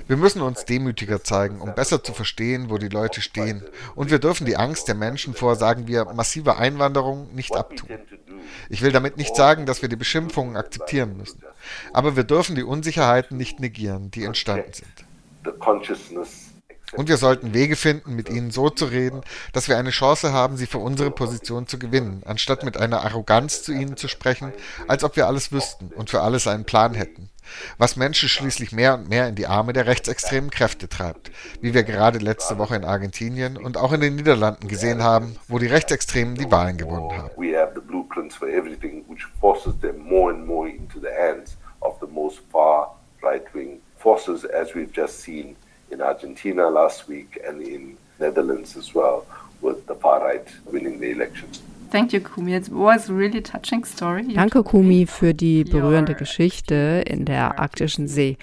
Wir 0.08 0.18
müssen 0.18 0.42
uns 0.42 0.66
demütiger 0.66 1.24
zeigen, 1.24 1.62
um 1.62 1.74
besser 1.74 2.04
zu 2.04 2.12
verstehen, 2.12 2.70
wo 2.70 2.78
die 2.78 2.90
Leute 2.90 3.22
stehen. 3.22 3.64
Und 3.96 4.12
wir 4.12 4.20
dürfen 4.20 4.46
die 4.46 4.58
Angst 4.58 4.90
der 4.90 4.96
Menschen 4.96 5.34
vor, 5.34 5.56
sagen 5.56 5.88
wir, 5.88 6.04
massiver 6.14 6.58
Einwanderung 6.58 7.34
nicht 7.34 7.56
abtun. 7.56 7.88
Ich 8.70 8.82
will 8.82 8.92
damit 8.92 9.16
nicht 9.16 9.36
sagen, 9.36 9.66
dass 9.66 9.82
wir 9.82 9.88
die 9.88 9.96
Beschimpfungen 9.96 10.58
akzeptieren 10.58 11.16
müssen. 11.16 11.42
Aber 11.94 12.16
wir 12.16 12.24
dürfen 12.24 12.56
die 12.56 12.64
Unsicherheiten 12.64 13.38
nicht 13.38 13.60
negieren, 13.60 14.12
die 14.12 14.24
entstanden 14.24 14.74
sind. 14.74 15.06
Und 16.94 17.10
wir 17.10 17.18
sollten 17.18 17.54
Wege 17.54 17.76
finden, 17.76 18.16
mit 18.16 18.30
ihnen 18.30 18.50
so 18.50 18.70
zu 18.70 18.86
reden, 18.86 19.22
dass 19.52 19.68
wir 19.68 19.78
eine 19.78 19.90
Chance 19.90 20.32
haben, 20.32 20.56
sie 20.56 20.68
für 20.68 20.78
unsere 20.78 21.12
Position 21.12 21.68
zu 21.68 21.80
gewinnen, 21.80 22.24
anstatt 22.26 22.64
mit 22.64 22.78
einer 22.78 23.04
Arroganz 23.04 23.62
zu 23.62 23.74
ihnen 23.74 23.98
zu 23.98 24.08
sprechen, 24.08 24.54
als 24.88 25.04
ob 25.04 25.18
wir 25.18 25.28
alles 25.28 25.52
wüssten 25.52 25.92
und 25.94 26.10
für 26.10 26.22
alles 26.22 26.48
einen 26.48 26.64
Plan 26.64 26.94
hätten. 26.94 27.30
Was 27.78 27.96
Menschen 27.96 28.30
schließlich 28.30 28.72
mehr 28.72 28.94
und 28.94 29.10
mehr 29.10 29.28
in 29.28 29.36
die 29.36 29.48
Arme 29.48 29.74
der 29.74 29.86
rechtsextremen 29.86 30.50
Kräfte 30.50 30.90
treibt, 30.90 31.32
wie 31.62 31.74
wir 31.74 31.84
gerade 31.84 32.20
letzte 32.20 32.58
Woche 32.58 32.76
in 32.76 32.84
Argentinien 32.84 33.58
und 33.58 33.78
auch 33.78 33.94
in 33.94 34.02
den 34.02 34.16
Niederlanden 34.16 34.68
gesehen 34.68 35.04
haben, 35.04 35.38
wo 35.48 35.60
die 35.60 35.68
Rechtsextremen 35.68 36.36
die 36.36 36.52
Wahlen 36.52 36.78
gewonnen 36.78 37.18
haben. 37.18 37.32
Forces 43.98 44.46
as 44.46 44.74
we've 44.74 44.92
just 44.92 45.20
seen 45.20 45.56
in 45.92 46.02
Argentina 46.02 46.70
last 46.70 47.08
week 47.08 47.40
and 47.48 47.62
in 47.62 47.98
Netherlands 48.20 48.78
as 48.78 48.94
well, 48.94 49.26
with 49.62 49.86
the 49.88 49.96
far 49.96 50.24
right 50.24 50.48
winning 50.66 51.00
the 51.00 51.12
election. 51.12 51.50
Thank 51.90 52.12
you, 52.12 52.20
Kumi. 52.20 52.54
It 52.54 52.70
was 52.70 53.10
a 53.10 53.14
really 53.14 53.42
touching 53.42 53.86
story. 53.86 54.24
Danke, 54.34 54.62
Kumi, 54.64 55.06
für 55.06 55.34
die 55.34 55.64
berührende 55.64 56.16
Geschichte 56.16 57.04
in 57.08 57.24
der 57.26 57.60
Arktischen 57.60 58.08
See. 58.08 58.38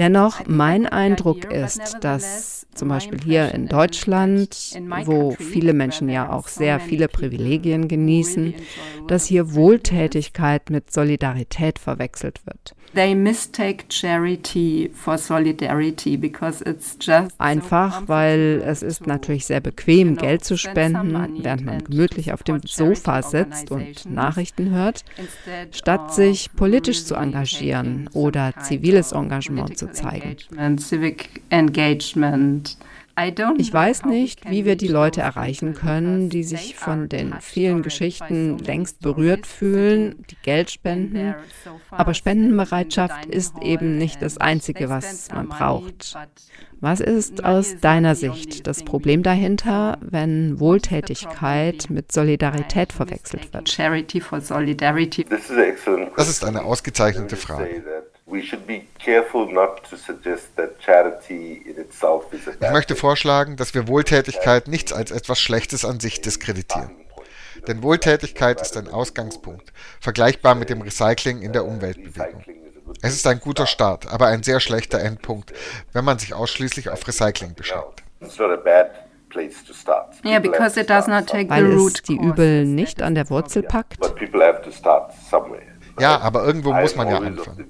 Dennoch, 0.00 0.46
mein 0.46 0.86
Eindruck 0.86 1.44
ist, 1.44 1.98
dass 2.00 2.66
zum 2.74 2.88
Beispiel 2.88 3.20
hier 3.22 3.52
in 3.52 3.66
Deutschland, 3.66 4.80
wo 5.04 5.32
viele 5.32 5.74
Menschen 5.74 6.08
ja 6.08 6.32
auch 6.32 6.48
sehr 6.48 6.80
viele 6.80 7.06
Privilegien 7.06 7.86
genießen, 7.86 8.54
dass 9.08 9.26
hier 9.26 9.54
Wohltätigkeit 9.54 10.70
mit 10.70 10.90
Solidarität 10.90 11.78
verwechselt 11.78 12.40
wird. 12.46 12.74
Einfach, 17.38 18.08
weil 18.08 18.62
es 18.66 18.82
ist 18.82 19.06
natürlich 19.06 19.46
sehr 19.46 19.60
bequem, 19.60 20.16
Geld 20.16 20.44
zu 20.44 20.56
spenden, 20.56 21.44
während 21.44 21.64
man 21.64 21.84
gemütlich 21.84 22.32
auf 22.32 22.42
dem 22.42 22.60
Sofa 22.64 23.22
sitzt 23.22 23.70
und 23.70 24.10
Nachrichten 24.10 24.70
hört, 24.70 25.04
statt 25.70 26.12
sich 26.12 26.50
politisch 26.56 27.04
zu 27.04 27.14
engagieren 27.14 28.10
oder 28.12 28.54
ziviles 28.60 29.12
Engagement 29.12 29.78
zu 29.78 29.89
zeigen. 29.92 30.36
Ich 33.58 33.72
weiß 33.72 34.04
nicht, 34.06 34.48
wie 34.48 34.64
wir 34.64 34.76
die 34.76 34.88
Leute 34.88 35.20
erreichen 35.20 35.74
können, 35.74 36.30
die 36.30 36.42
sich 36.42 36.76
von 36.76 37.08
den 37.08 37.34
vielen 37.40 37.82
Geschichten 37.82 38.58
längst 38.58 39.00
berührt 39.00 39.46
fühlen, 39.46 40.24
die 40.30 40.36
Geld 40.42 40.70
spenden. 40.70 41.34
Aber 41.90 42.14
Spendenbereitschaft 42.14 43.26
ist 43.26 43.56
eben 43.62 43.98
nicht 43.98 44.22
das 44.22 44.38
Einzige, 44.38 44.88
was 44.88 45.28
man 45.32 45.48
braucht. 45.48 46.16
Was 46.80 47.00
ist 47.00 47.44
aus 47.44 47.76
deiner 47.78 48.14
Sicht 48.14 48.66
das 48.66 48.84
Problem 48.84 49.22
dahinter, 49.22 49.98
wenn 50.00 50.58
Wohltätigkeit 50.58 51.90
mit 51.90 52.10
Solidarität 52.10 52.94
verwechselt 52.94 53.52
wird? 53.52 53.78
Das 56.16 56.28
ist 56.28 56.44
eine 56.44 56.62
ausgezeichnete 56.62 57.36
Frage. 57.36 57.82
Ich 62.60 62.70
möchte 62.72 62.96
vorschlagen, 62.96 63.56
dass 63.56 63.74
wir 63.74 63.88
Wohltätigkeit 63.88 64.68
nicht 64.68 64.92
als 64.92 65.10
etwas 65.10 65.40
Schlechtes 65.40 65.84
an 65.84 66.00
sich 66.00 66.20
diskreditieren. 66.20 66.90
Denn 67.66 67.82
Wohltätigkeit 67.82 68.60
ist 68.60 68.76
ein 68.76 68.88
Ausgangspunkt, 68.88 69.72
vergleichbar 70.00 70.54
mit 70.54 70.70
dem 70.70 70.80
Recycling 70.82 71.42
in 71.42 71.52
der 71.52 71.64
Umweltbewegung. 71.64 72.44
Es 73.02 73.14
ist 73.14 73.26
ein 73.26 73.40
guter 73.40 73.66
Start, 73.66 74.12
aber 74.12 74.26
ein 74.26 74.42
sehr 74.42 74.60
schlechter 74.60 75.00
Endpunkt, 75.00 75.52
wenn 75.92 76.04
man 76.04 76.18
sich 76.18 76.34
ausschließlich 76.34 76.88
auf 76.90 77.06
Recycling 77.06 77.54
beschränkt. 77.54 78.02
Weil 81.48 81.64
es 81.86 82.02
die 82.02 82.16
Übel 82.16 82.64
nicht 82.64 83.02
an 83.02 83.14
der 83.14 83.30
Wurzel 83.30 83.62
packt. 83.62 83.98
Ja, 86.00 86.18
aber 86.20 86.44
irgendwo 86.44 86.72
muss 86.72 86.96
man 86.96 87.08
ja 87.08 87.18
anfangen. 87.18 87.66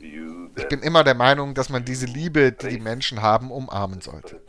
Ich 0.61 0.69
bin 0.69 0.81
immer 0.81 1.05
der 1.05 1.15
Meinung, 1.15 1.55
dass 1.55 1.71
man 1.71 1.85
diese 1.85 2.07
Liebe, 2.07 2.53
die 2.53 2.69
die 2.69 2.81
Menschen 2.81 3.23
haben, 3.23 3.51
umarmen 3.51 4.01
sollte. 4.01 4.41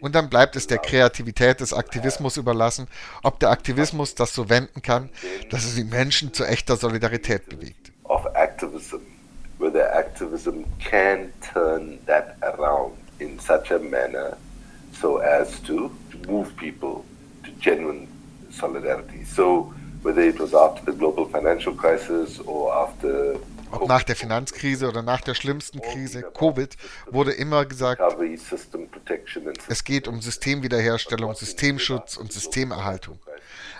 Und 0.00 0.14
dann 0.14 0.28
bleibt 0.28 0.56
es 0.56 0.66
der 0.66 0.78
Kreativität 0.78 1.60
des 1.60 1.72
Aktivismus 1.72 2.36
überlassen, 2.36 2.88
ob 3.22 3.38
der 3.38 3.50
Aktivismus 3.50 4.14
das 4.14 4.34
so 4.34 4.50
wenden 4.50 4.82
kann, 4.82 5.08
dass 5.50 5.64
es 5.64 5.76
die 5.76 5.84
Menschen 5.84 6.34
zu 6.34 6.44
echter 6.44 6.76
Solidarität 6.76 7.48
bewegt. 7.48 7.92
Solidarity. 18.54 19.24
So 19.24 19.74
whether 20.02 20.20
it 20.20 20.38
was 20.38 20.54
after 20.54 20.90
the 20.90 20.96
global 20.96 21.26
financial 21.26 21.74
crisis 21.74 22.40
or 22.40 22.72
after 22.72 23.33
ob 23.84 23.88
nach 23.90 24.02
der 24.02 24.16
Finanzkrise 24.16 24.88
oder 24.88 25.02
nach 25.02 25.20
der 25.20 25.34
schlimmsten 25.34 25.80
Krise, 25.80 26.22
Covid, 26.22 26.76
wurde 27.10 27.32
immer 27.32 27.64
gesagt, 27.66 28.02
es 29.68 29.84
geht 29.84 30.08
um 30.08 30.20
Systemwiederherstellung, 30.20 31.34
Systemschutz 31.34 32.16
und 32.16 32.32
Systemerhaltung. 32.32 33.18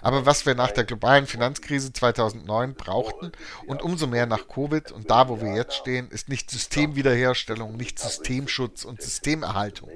Aber 0.02 0.26
was 0.26 0.44
wir 0.44 0.54
nach 0.54 0.70
der 0.70 0.84
globalen 0.84 1.26
Finanzkrise 1.26 1.92
2009 1.92 2.74
brauchten 2.74 3.32
und 3.66 3.82
umso 3.82 4.06
mehr 4.06 4.26
nach 4.26 4.48
Covid 4.48 4.92
und 4.92 5.10
da, 5.10 5.28
wo 5.30 5.40
wir 5.40 5.54
jetzt 5.54 5.74
stehen, 5.74 6.10
ist 6.10 6.28
nicht 6.28 6.50
Systemwiederherstellung, 6.50 7.76
nicht 7.76 7.98
Systemschutz 7.98 8.84
und 8.84 9.00
Systemerhaltung. 9.00 9.88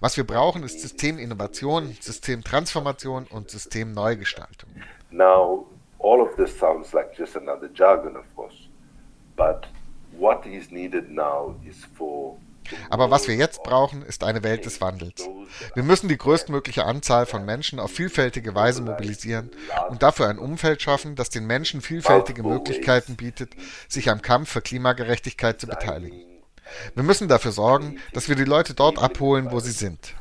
Was 0.00 0.16
wir 0.16 0.24
brauchen, 0.24 0.64
ist 0.64 0.80
Systeminnovation, 0.80 1.96
Systemtransformation 2.00 3.26
und 3.30 3.50
Systemneugestaltung. 3.50 4.70
Now, 5.10 5.66
all 6.00 6.20
of 6.20 6.34
this 6.36 6.58
sounds 6.58 6.92
like 6.92 7.16
just 7.16 7.36
another 7.36 7.68
jargon, 7.72 8.16
of 8.16 8.24
course. 8.34 8.67
Aber 12.90 13.10
was 13.10 13.28
wir 13.28 13.34
jetzt 13.34 13.62
brauchen, 13.62 14.02
ist 14.02 14.24
eine 14.24 14.42
Welt 14.42 14.66
des 14.66 14.80
Wandels. 14.80 15.28
Wir 15.74 15.82
müssen 15.82 16.08
die 16.08 16.18
größtmögliche 16.18 16.84
Anzahl 16.84 17.26
von 17.26 17.44
Menschen 17.44 17.80
auf 17.80 17.90
vielfältige 17.90 18.54
Weise 18.54 18.82
mobilisieren 18.82 19.50
und 19.88 20.02
dafür 20.02 20.28
ein 20.28 20.38
Umfeld 20.38 20.82
schaffen, 20.82 21.16
das 21.16 21.30
den 21.30 21.46
Menschen 21.46 21.80
vielfältige 21.80 22.42
Möglichkeiten 22.42 23.16
bietet, 23.16 23.54
sich 23.88 24.10
am 24.10 24.22
Kampf 24.22 24.50
für 24.50 24.60
Klimagerechtigkeit 24.60 25.60
zu 25.60 25.66
beteiligen. 25.66 26.20
Wir 26.94 27.02
müssen 27.02 27.28
dafür 27.28 27.52
sorgen, 27.52 27.98
dass 28.12 28.28
wir 28.28 28.36
die 28.36 28.44
Leute 28.44 28.74
dort 28.74 28.98
abholen, 28.98 29.50
wo 29.50 29.60
sie 29.60 29.72
sind. 29.72 30.14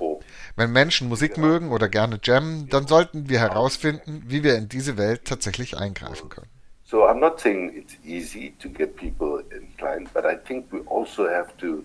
Wenn 0.56 0.72
Menschen 0.72 1.10
Musik 1.10 1.38
mögen 1.38 1.72
oder 1.72 1.90
gerne 1.90 2.20
jammen, 2.24 2.70
dann 2.70 2.88
sollten 2.88 3.30
wir 3.30 3.40
herausfinden, 3.40 4.24
wie 4.26 4.44
wir 4.44 4.56
in 4.56 4.70
diese 4.70 4.98
Welt 4.98 5.26
tatsächlich 5.26 5.78
eingreifen 5.78 6.30
können. 6.30 6.57
So 6.90 7.06
I'm 7.06 7.20
not 7.20 7.42
saying 7.42 7.74
it's 7.76 7.98
easy 8.06 8.54
to 8.60 8.70
get 8.70 8.96
people 8.96 9.44
inclined, 9.52 10.10
but 10.14 10.26
I 10.26 10.36
think 10.36 10.72
we 10.72 10.80
also 10.88 11.28
have 11.28 11.56
to 11.58 11.84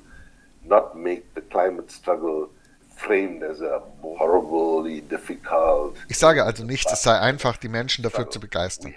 not 0.64 0.96
make 0.96 1.34
the 1.34 1.40
climate 1.40 1.90
struggle 1.90 2.48
ich 6.08 6.18
sage 6.18 6.44
also 6.44 6.64
nicht, 6.64 6.90
es 6.90 7.02
sei 7.02 7.18
einfach, 7.18 7.56
die 7.56 7.68
Menschen 7.68 8.02
dafür 8.02 8.30
zu 8.30 8.38
begeistern. 8.38 8.94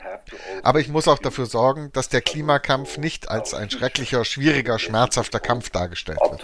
Aber 0.63 0.79
ich 0.79 0.89
muss 0.89 1.07
auch 1.07 1.17
dafür 1.17 1.45
sorgen, 1.47 1.91
dass 1.93 2.09
der 2.09 2.21
Klimakampf 2.21 2.97
nicht 2.97 3.29
als 3.29 3.53
ein 3.53 3.69
schrecklicher, 3.69 4.23
schwieriger, 4.25 4.77
schmerzhafter 4.77 5.39
Kampf 5.39 5.69
dargestellt 5.69 6.19
wird. 6.21 6.43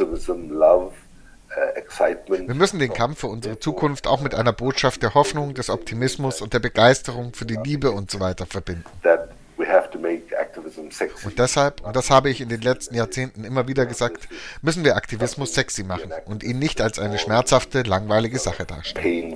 Wir 2.30 2.56
müssen 2.56 2.80
den 2.80 2.94
Kampf 2.94 3.20
für 3.20 3.28
unsere 3.28 3.60
Zukunft 3.60 4.08
auch 4.08 4.22
mit 4.22 4.34
einer 4.34 4.54
Botschaft 4.54 5.04
der 5.04 5.14
Hoffnung, 5.14 5.54
des 5.54 5.70
Optimismus 5.70 6.42
und 6.42 6.54
der 6.54 6.60
Begeisterung 6.60 7.34
für 7.34 7.46
die 7.46 7.60
Liebe 7.64 7.92
und 7.92 8.10
so 8.10 8.20
weiter 8.20 8.46
verbinden. 8.46 8.86
Und 11.24 11.40
deshalb, 11.40 11.82
und 11.82 11.96
das 11.96 12.10
habe 12.10 12.30
ich 12.30 12.42
in 12.42 12.50
den 12.50 12.62
letzten 12.62 12.96
Jahrzehnten 12.96 13.44
immer 13.44 13.68
wieder 13.68 13.86
gesagt, 13.86 14.28
müssen 14.62 14.84
wir 14.84 14.96
Aktivismus 14.96 15.54
sexy 15.54 15.84
machen 15.84 16.12
und 16.26 16.44
ihn 16.44 16.60
nicht 16.60 16.82
als 16.82 17.00
eine 17.00 17.18
schmerzhafte, 17.18 17.84
langweilige 17.84 18.40
Sache 18.40 18.66
darstellen. 18.66 19.36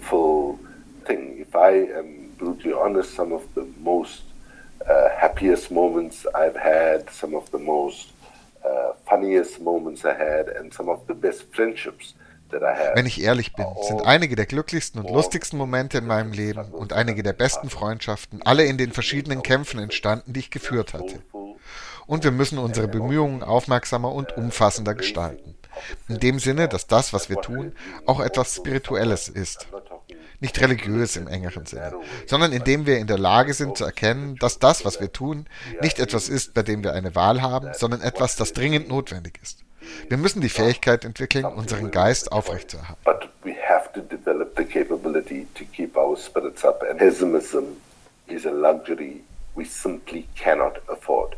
Uh, 4.88 5.10
happiest 5.20 5.72
moments 5.72 6.28
I've 6.36 6.56
had, 6.56 7.10
some 7.10 7.34
of 7.34 7.50
the 7.52 7.58
most 7.58 8.12
uh, 8.64 8.94
funniest 9.10 9.60
moments 9.60 10.06
I 10.06 10.14
had, 10.14 10.48
and 10.48 10.72
some 10.72 10.90
of 10.90 11.08
the 11.08 11.16
best 11.16 11.52
friendships 11.52 12.14
wenn 12.50 13.06
ich 13.06 13.22
ehrlich 13.22 13.54
bin, 13.54 13.66
sind 13.88 14.06
einige 14.06 14.36
der 14.36 14.46
glücklichsten 14.46 15.02
und 15.02 15.10
lustigsten 15.10 15.58
Momente 15.58 15.98
in 15.98 16.08
meinem 16.08 16.32
Leben 16.32 16.72
und 16.72 16.94
einige 16.94 17.24
der 17.24 17.34
besten 17.34 17.70
Freundschaften 17.70 18.42
alle 18.44 18.66
in 18.66 18.78
den 18.78 18.92
verschiedenen 18.92 19.44
Kämpfen 19.44 19.80
entstanden, 19.80 20.34
die 20.34 20.42
ich 20.42 20.52
geführt 20.52 20.94
hatte. 20.94 21.22
Und 22.08 22.24
wir 22.24 22.32
müssen 22.32 22.60
unsere 22.60 22.88
Bemühungen 22.88 23.42
aufmerksamer 23.42 24.12
und 24.12 24.38
umfassender 24.38 24.94
gestalten. 24.94 25.56
In 26.08 26.20
dem 26.20 26.40
Sinne, 26.40 26.68
dass 26.68 26.88
das, 26.88 27.14
was 27.14 27.30
wir 27.30 27.38
tun, 27.38 27.74
auch 28.06 28.20
etwas 28.20 28.56
Spirituelles 28.56 29.28
ist. 29.28 29.68
Nicht 30.40 30.60
religiös 30.62 31.16
im 31.16 31.28
engeren 31.28 31.66
Sinne, 31.66 31.94
sondern 32.28 32.52
indem 32.52 32.86
wir 32.86 33.00
in 33.00 33.08
der 33.08 33.18
Lage 33.18 33.54
sind 33.54 33.78
zu 33.78 33.86
erkennen, 33.86 34.36
dass 34.36 34.60
das, 34.60 34.86
was 34.86 35.00
wir 35.00 35.12
tun, 35.12 35.48
nicht 35.82 36.00
etwas 36.00 36.30
ist, 36.30 36.54
bei 36.54 36.62
dem 36.62 36.84
wir 36.84 36.94
eine 36.94 37.16
Wahl 37.16 37.42
haben, 37.42 37.70
sondern 37.74 38.02
etwas, 38.02 38.36
das 38.36 38.54
dringend 38.54 38.88
notwendig 38.88 39.40
ist. 39.42 39.65
Wir 40.10 40.18
müssen 40.18 40.42
die 40.42 40.50
Fähigkeit 40.50 41.06
entwickeln, 41.06 41.46
unseren 41.46 41.92
Geist 41.92 42.32
aufrechtzuerhalten. 42.32 43.02
But 43.04 43.30
we 43.44 43.56
have 43.68 43.92
to 43.94 44.02
develop 44.02 44.56
the 44.58 44.66
capability 44.66 45.48
to 45.56 45.66
keep 45.66 45.96
our 45.96 46.18
spirits 46.18 46.64
up. 46.64 46.84
And 46.90 47.00
pessimism 47.00 47.78
is 48.28 48.46
a 48.46 48.52
luxury 48.52 49.22
we 49.56 49.66
simply 49.66 50.28
cannot 50.36 50.82
afford. 50.90 51.36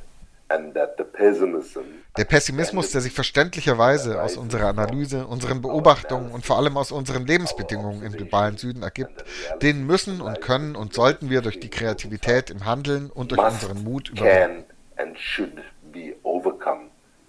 Der 2.18 2.26
Pessimismus, 2.26 2.92
der 2.92 3.02
sich 3.02 3.12
verständlicherweise 3.12 4.22
aus 4.22 4.38
unserer 4.38 4.68
Analyse, 4.68 5.28
unseren 5.28 5.62
Beobachtungen 5.62 6.32
und 6.32 6.46
vor 6.46 6.58
allem 6.58 6.78
aus 6.78 6.92
unseren 6.92 7.26
Lebensbedingungen 7.26 8.02
im 8.02 8.14
globalen 8.14 8.58
Süden 8.58 8.82
ergibt, 8.82 9.26
den 9.62 9.86
müssen 9.86 10.22
und 10.22 10.40
können 10.40 10.78
und 10.78 10.94
sollten 10.94 11.30
wir 11.30 11.42
durch 11.42 11.60
die 11.60 11.70
Kreativität 11.70 12.50
im 12.50 12.66
Handeln 12.66 13.10
und 13.10 13.32
durch 13.32 13.42
unseren 13.42 13.84
Mut 13.84 14.10
überwinden 14.10 14.64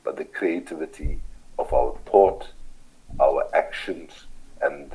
but 0.08 0.16
the 0.16 0.24
creativity 0.24 1.18
of 1.58 1.70
our 1.70 1.94
thought, 2.06 2.42
our 3.20 3.44
actions, 3.52 4.10
and 4.62 4.94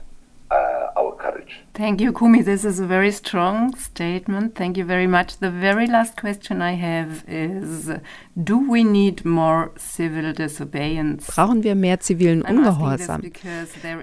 uh, 0.50 1.00
our 1.00 1.12
courage. 1.12 1.60
Thank 1.76 2.02
you, 2.02 2.12
Kumi. 2.12 2.42
This 2.42 2.66
is 2.66 2.80
a 2.80 2.88
very 2.88 3.12
strong 3.12 3.76
statement. 3.76 4.56
Thank 4.56 4.76
you 4.76 4.86
very 4.86 5.06
much. 5.06 5.38
The 5.38 5.52
very 5.52 5.86
last 5.86 6.18
question 6.18 6.64
I 6.64 6.74
have 6.90 7.24
is 7.28 7.92
Do 8.36 8.58
we 8.68 8.84
need 8.84 9.24
more 9.24 9.70
civil 9.78 10.34
disobedience? 10.34 11.28
Brauchen 11.28 11.64
wir 11.64 11.76
mehr 11.76 12.00
zivilen 12.00 12.42
Ungehorsam? 12.42 13.22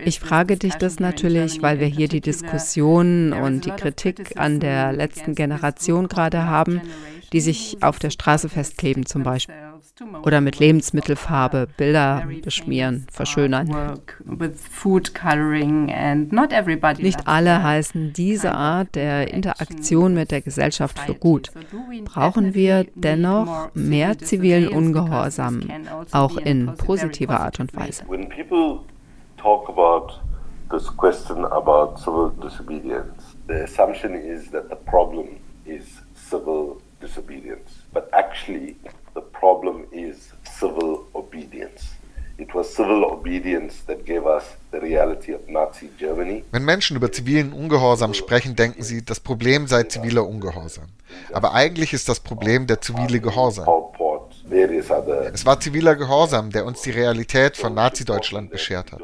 Ich 0.04 0.20
frage 0.20 0.56
dich 0.56 0.76
das 0.76 1.00
natürlich, 1.00 1.60
weil 1.60 1.80
wir 1.80 1.88
hier 1.88 2.06
die 2.06 2.20
Diskussion 2.20 3.32
und 3.32 3.64
die 3.64 3.72
Kritik 3.72 4.36
an 4.36 4.60
der 4.60 4.92
letzten 4.92 5.34
Generation 5.34 6.06
gerade 6.06 6.46
haben, 6.46 6.80
die 7.32 7.40
sich 7.40 7.78
auf 7.80 7.98
der 7.98 8.10
Straße 8.10 8.48
festkleben 8.48 9.06
zum 9.06 9.24
Beispiel 9.24 9.69
oder 10.22 10.40
mit 10.40 10.58
Lebensmittelfarbe 10.58 11.68
Bilder 11.76 12.24
beschmieren, 12.42 13.06
verschönern. 13.10 14.00
Nicht 16.98 17.28
alle 17.28 17.62
heißen 17.62 18.12
diese 18.12 18.54
Art 18.54 18.94
der 18.94 19.32
Interaktion 19.32 20.14
mit 20.14 20.30
der 20.30 20.40
Gesellschaft 20.40 20.98
für 20.98 21.14
gut. 21.14 21.50
Brauchen 22.04 22.54
wir 22.54 22.86
dennoch 22.94 23.70
mehr 23.74 24.18
zivilen 24.18 24.68
Ungehorsam, 24.68 25.62
auch 26.12 26.36
in 26.36 26.74
positiver 26.76 27.40
Art 27.40 27.60
und 27.60 27.74
Weise. 27.76 28.04
This 30.70 30.86
question 30.96 31.44
about 31.46 31.98
civil 31.98 32.30
disobedience. 32.30 33.34
The 33.48 33.64
assumption 33.64 34.14
is 34.14 34.52
that 34.52 34.70
the 34.70 34.76
problem 34.76 35.40
is 35.66 35.82
civil 36.14 36.80
disobedience. 37.00 37.82
But 37.92 38.08
actually, 38.12 38.76
The 39.14 39.20
problem 39.20 39.86
is 39.90 40.32
civil 40.58 41.06
obedience. 41.14 42.00
It 42.40 42.54
was 42.54 42.74
civil 42.74 43.04
obedience 43.04 43.84
that 43.86 44.06
gave 44.06 44.24
us 44.24 44.44
the 44.72 44.78
reality 44.78 45.34
of 45.34 45.46
Nazi 45.46 45.90
Germany. 45.98 46.42
Wenn 46.52 46.64
Menschen 46.64 46.96
über 46.96 47.12
zivilen 47.12 47.52
Ungehorsam 47.52 48.14
sprechen, 48.14 48.56
denken 48.56 48.82
sie, 48.82 49.04
das 49.04 49.20
Problem 49.20 49.66
sei 49.66 49.82
ziviler 49.82 50.26
Ungehorsam. 50.26 50.86
Aber 51.32 51.52
eigentlich 51.52 51.92
ist 51.92 52.08
das 52.08 52.20
Problem 52.20 52.66
der 52.66 52.80
zivile 52.80 53.20
Gehorsam. 53.20 53.66
Es 55.32 55.44
war 55.44 55.60
ziviler 55.60 55.96
Gehorsam, 55.96 56.50
der 56.50 56.64
uns 56.64 56.80
die 56.80 56.92
Realität 56.92 57.58
von 57.58 57.74
Nazi-Deutschland 57.74 58.50
beschert 58.50 58.92
hat. 58.92 59.02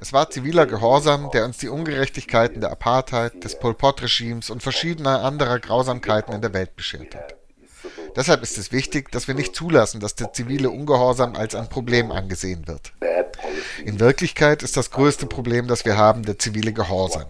Es 0.00 0.12
war 0.12 0.28
ziviler 0.28 0.66
Gehorsam, 0.66 1.30
der 1.32 1.46
uns 1.46 1.56
die 1.58 1.68
Ungerechtigkeiten 1.68 2.60
der 2.60 2.70
Apartheid, 2.70 3.42
des 3.42 3.58
Pol 3.58 3.72
Pot-Regimes 3.72 4.50
und 4.50 4.62
verschiedener 4.62 5.22
anderer 5.24 5.58
Grausamkeiten 5.58 6.34
in 6.34 6.42
der 6.42 6.52
Welt 6.52 6.76
beschert 6.76 7.14
hat. 7.14 7.34
Deshalb 8.16 8.42
ist 8.42 8.58
es 8.58 8.72
wichtig, 8.72 9.10
dass 9.10 9.28
wir 9.28 9.34
nicht 9.34 9.54
zulassen, 9.54 10.00
dass 10.00 10.14
der 10.14 10.32
zivile 10.32 10.70
Ungehorsam 10.70 11.34
als 11.34 11.54
ein 11.54 11.68
Problem 11.68 12.10
angesehen 12.12 12.66
wird. 12.66 12.92
In 13.84 14.00
Wirklichkeit 14.00 14.62
ist 14.62 14.76
das 14.76 14.90
größte 14.90 15.26
Problem, 15.26 15.66
das 15.66 15.84
wir 15.84 15.96
haben, 15.96 16.24
der 16.24 16.38
zivile 16.38 16.72
Gehorsam. 16.72 17.26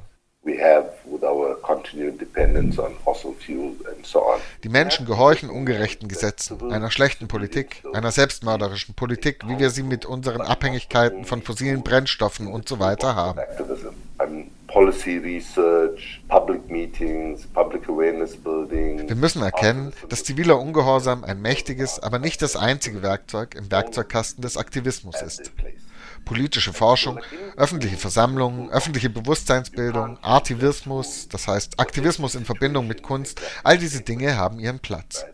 Die 4.62 4.68
Menschen 4.68 5.07
gehorchen 5.07 5.50
ungerechten 5.50 6.09
Gesetzen, 6.09 6.72
einer 6.72 6.90
schlechten 6.90 7.28
Politik, 7.28 7.83
einer 7.92 8.11
selbstmörderischen 8.11 8.94
Politik, 8.94 9.46
wie 9.46 9.59
wir 9.59 9.70
sie 9.70 9.83
mit 9.83 10.04
unseren 10.07 10.40
Abhängigkeiten 10.40 11.24
von 11.24 11.42
fossilen 11.42 11.83
Brennstoffen 11.83 12.46
und 12.46 12.68
so 12.68 12.78
weiter 12.78 13.14
haben. 13.14 13.40
Wir 19.07 19.16
müssen 19.16 19.42
erkennen, 19.42 19.92
dass 20.09 20.24
ziviler 20.24 20.59
Ungehorsam 20.59 21.22
ein 21.22 21.40
mächtiges, 21.40 22.00
aber 22.00 22.18
nicht 22.18 22.42
das 22.42 22.57
einzige 22.57 23.02
Werkzeug 23.02 23.54
im 23.54 23.70
Werkzeugkasten 23.70 24.42
des 24.42 24.57
Aktivismus 24.57 25.22
ist 25.22 25.52
politische 26.24 26.72
Forschung, 26.72 27.20
öffentliche 27.56 27.96
Versammlungen, 27.96 28.70
öffentliche 28.70 29.10
Bewusstseinsbildung, 29.10 30.18
Artivismus, 30.22 31.28
das 31.28 31.48
heißt 31.48 31.78
Aktivismus 31.78 32.34
in 32.34 32.44
Verbindung 32.44 32.87
mit 32.87 33.02
Kunst, 33.02 33.40
all 33.62 33.78
diese 33.78 34.02
Dinge 34.02 34.37
haben 34.37 34.58
ihren 34.58 34.80
Platz. 34.80 35.24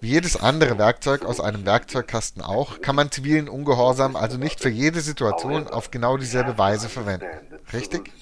Wie 0.00 0.08
jedes 0.08 0.40
andere 0.40 0.78
Werkzeug 0.78 1.24
aus 1.24 1.40
einem 1.40 1.64
Werkzeugkasten 1.64 2.42
auch, 2.42 2.80
kann 2.80 2.96
man 2.96 3.10
zivilen 3.10 3.48
Ungehorsam 3.48 4.16
also 4.16 4.38
nicht 4.38 4.60
für 4.60 4.68
jede 4.68 5.00
Situation 5.00 5.68
auf 5.68 5.90
genau 5.90 6.16
dieselbe 6.16 6.58
Weise 6.58 6.88
verwenden. 6.88 7.26
Richtig? 7.72 8.12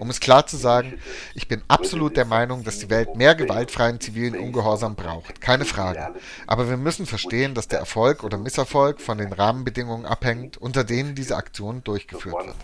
Um 0.00 0.10
es 0.10 0.20
klar 0.20 0.46
zu 0.46 0.56
sagen, 0.56 0.94
ich 1.34 1.48
bin 1.48 1.62
absolut 1.68 2.16
der 2.16 2.24
Meinung, 2.24 2.64
dass 2.64 2.78
die 2.78 2.90
Welt 2.90 3.16
mehr 3.16 3.34
gewaltfreien 3.34 4.00
zivilen 4.00 4.36
Ungehorsam 4.36 4.94
braucht. 4.94 5.40
Keine 5.40 5.64
Frage. 5.64 6.14
Aber 6.46 6.68
wir 6.68 6.76
müssen 6.76 7.06
verstehen, 7.06 7.54
dass 7.54 7.68
der 7.68 7.78
Erfolg 7.78 8.24
oder 8.24 8.38
Misserfolg 8.38 9.00
von 9.00 9.18
den 9.18 9.32
Rahmenbedingungen 9.32 10.06
abhängt, 10.06 10.56
unter 10.58 10.84
denen 10.84 11.14
diese 11.14 11.36
Aktion 11.36 11.82
durchgeführt 11.84 12.34
wird. 12.34 12.54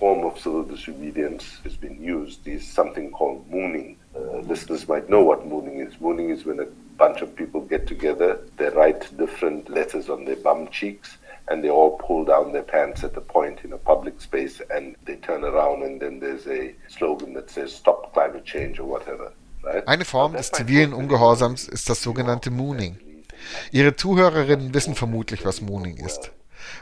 Uh, 4.18 4.38
listeners 4.40 4.88
might 4.88 5.08
know 5.08 5.22
what 5.22 5.46
mooning 5.46 5.80
is. 5.80 6.00
Mooning 6.00 6.30
is 6.30 6.44
when 6.44 6.60
a 6.60 6.66
bunch 6.96 7.22
of 7.22 7.34
people 7.36 7.60
get 7.60 7.86
together, 7.86 8.40
they 8.56 8.68
write 8.70 9.16
different 9.16 9.70
letters 9.70 10.08
on 10.08 10.24
their 10.24 10.36
bum 10.36 10.68
cheeks 10.68 11.18
and 11.48 11.62
they 11.62 11.70
all 11.70 11.96
pull 11.98 12.24
down 12.24 12.52
their 12.52 12.62
pants 12.62 13.04
at 13.04 13.16
a 13.16 13.20
point 13.20 13.64
in 13.64 13.72
a 13.72 13.78
public 13.78 14.20
space 14.20 14.60
and 14.70 14.96
they 15.04 15.16
turn 15.16 15.44
around 15.44 15.82
and 15.82 16.00
then 16.00 16.20
there's 16.20 16.46
a 16.46 16.74
slogan 16.88 17.32
that 17.34 17.50
says 17.50 17.74
stop 17.74 18.12
climate 18.12 18.44
change 18.44 18.78
or 18.80 18.84
whatever. 18.84 19.32
Right? 19.62 19.86
Eine 19.86 20.04
Form 20.04 20.32
des 20.34 20.50
zivilen 20.52 20.92
Ungehorsams 20.92 21.68
ist 21.68 21.88
das 21.88 22.02
sogenannte 22.02 22.50
Mooning. 22.50 22.96
Ihre 23.72 23.96
Zuhörerinnen 23.96 24.74
wissen 24.74 24.94
vermutlich, 24.94 25.44
was 25.44 25.60
Mooning 25.60 25.96
ist. 25.96 26.32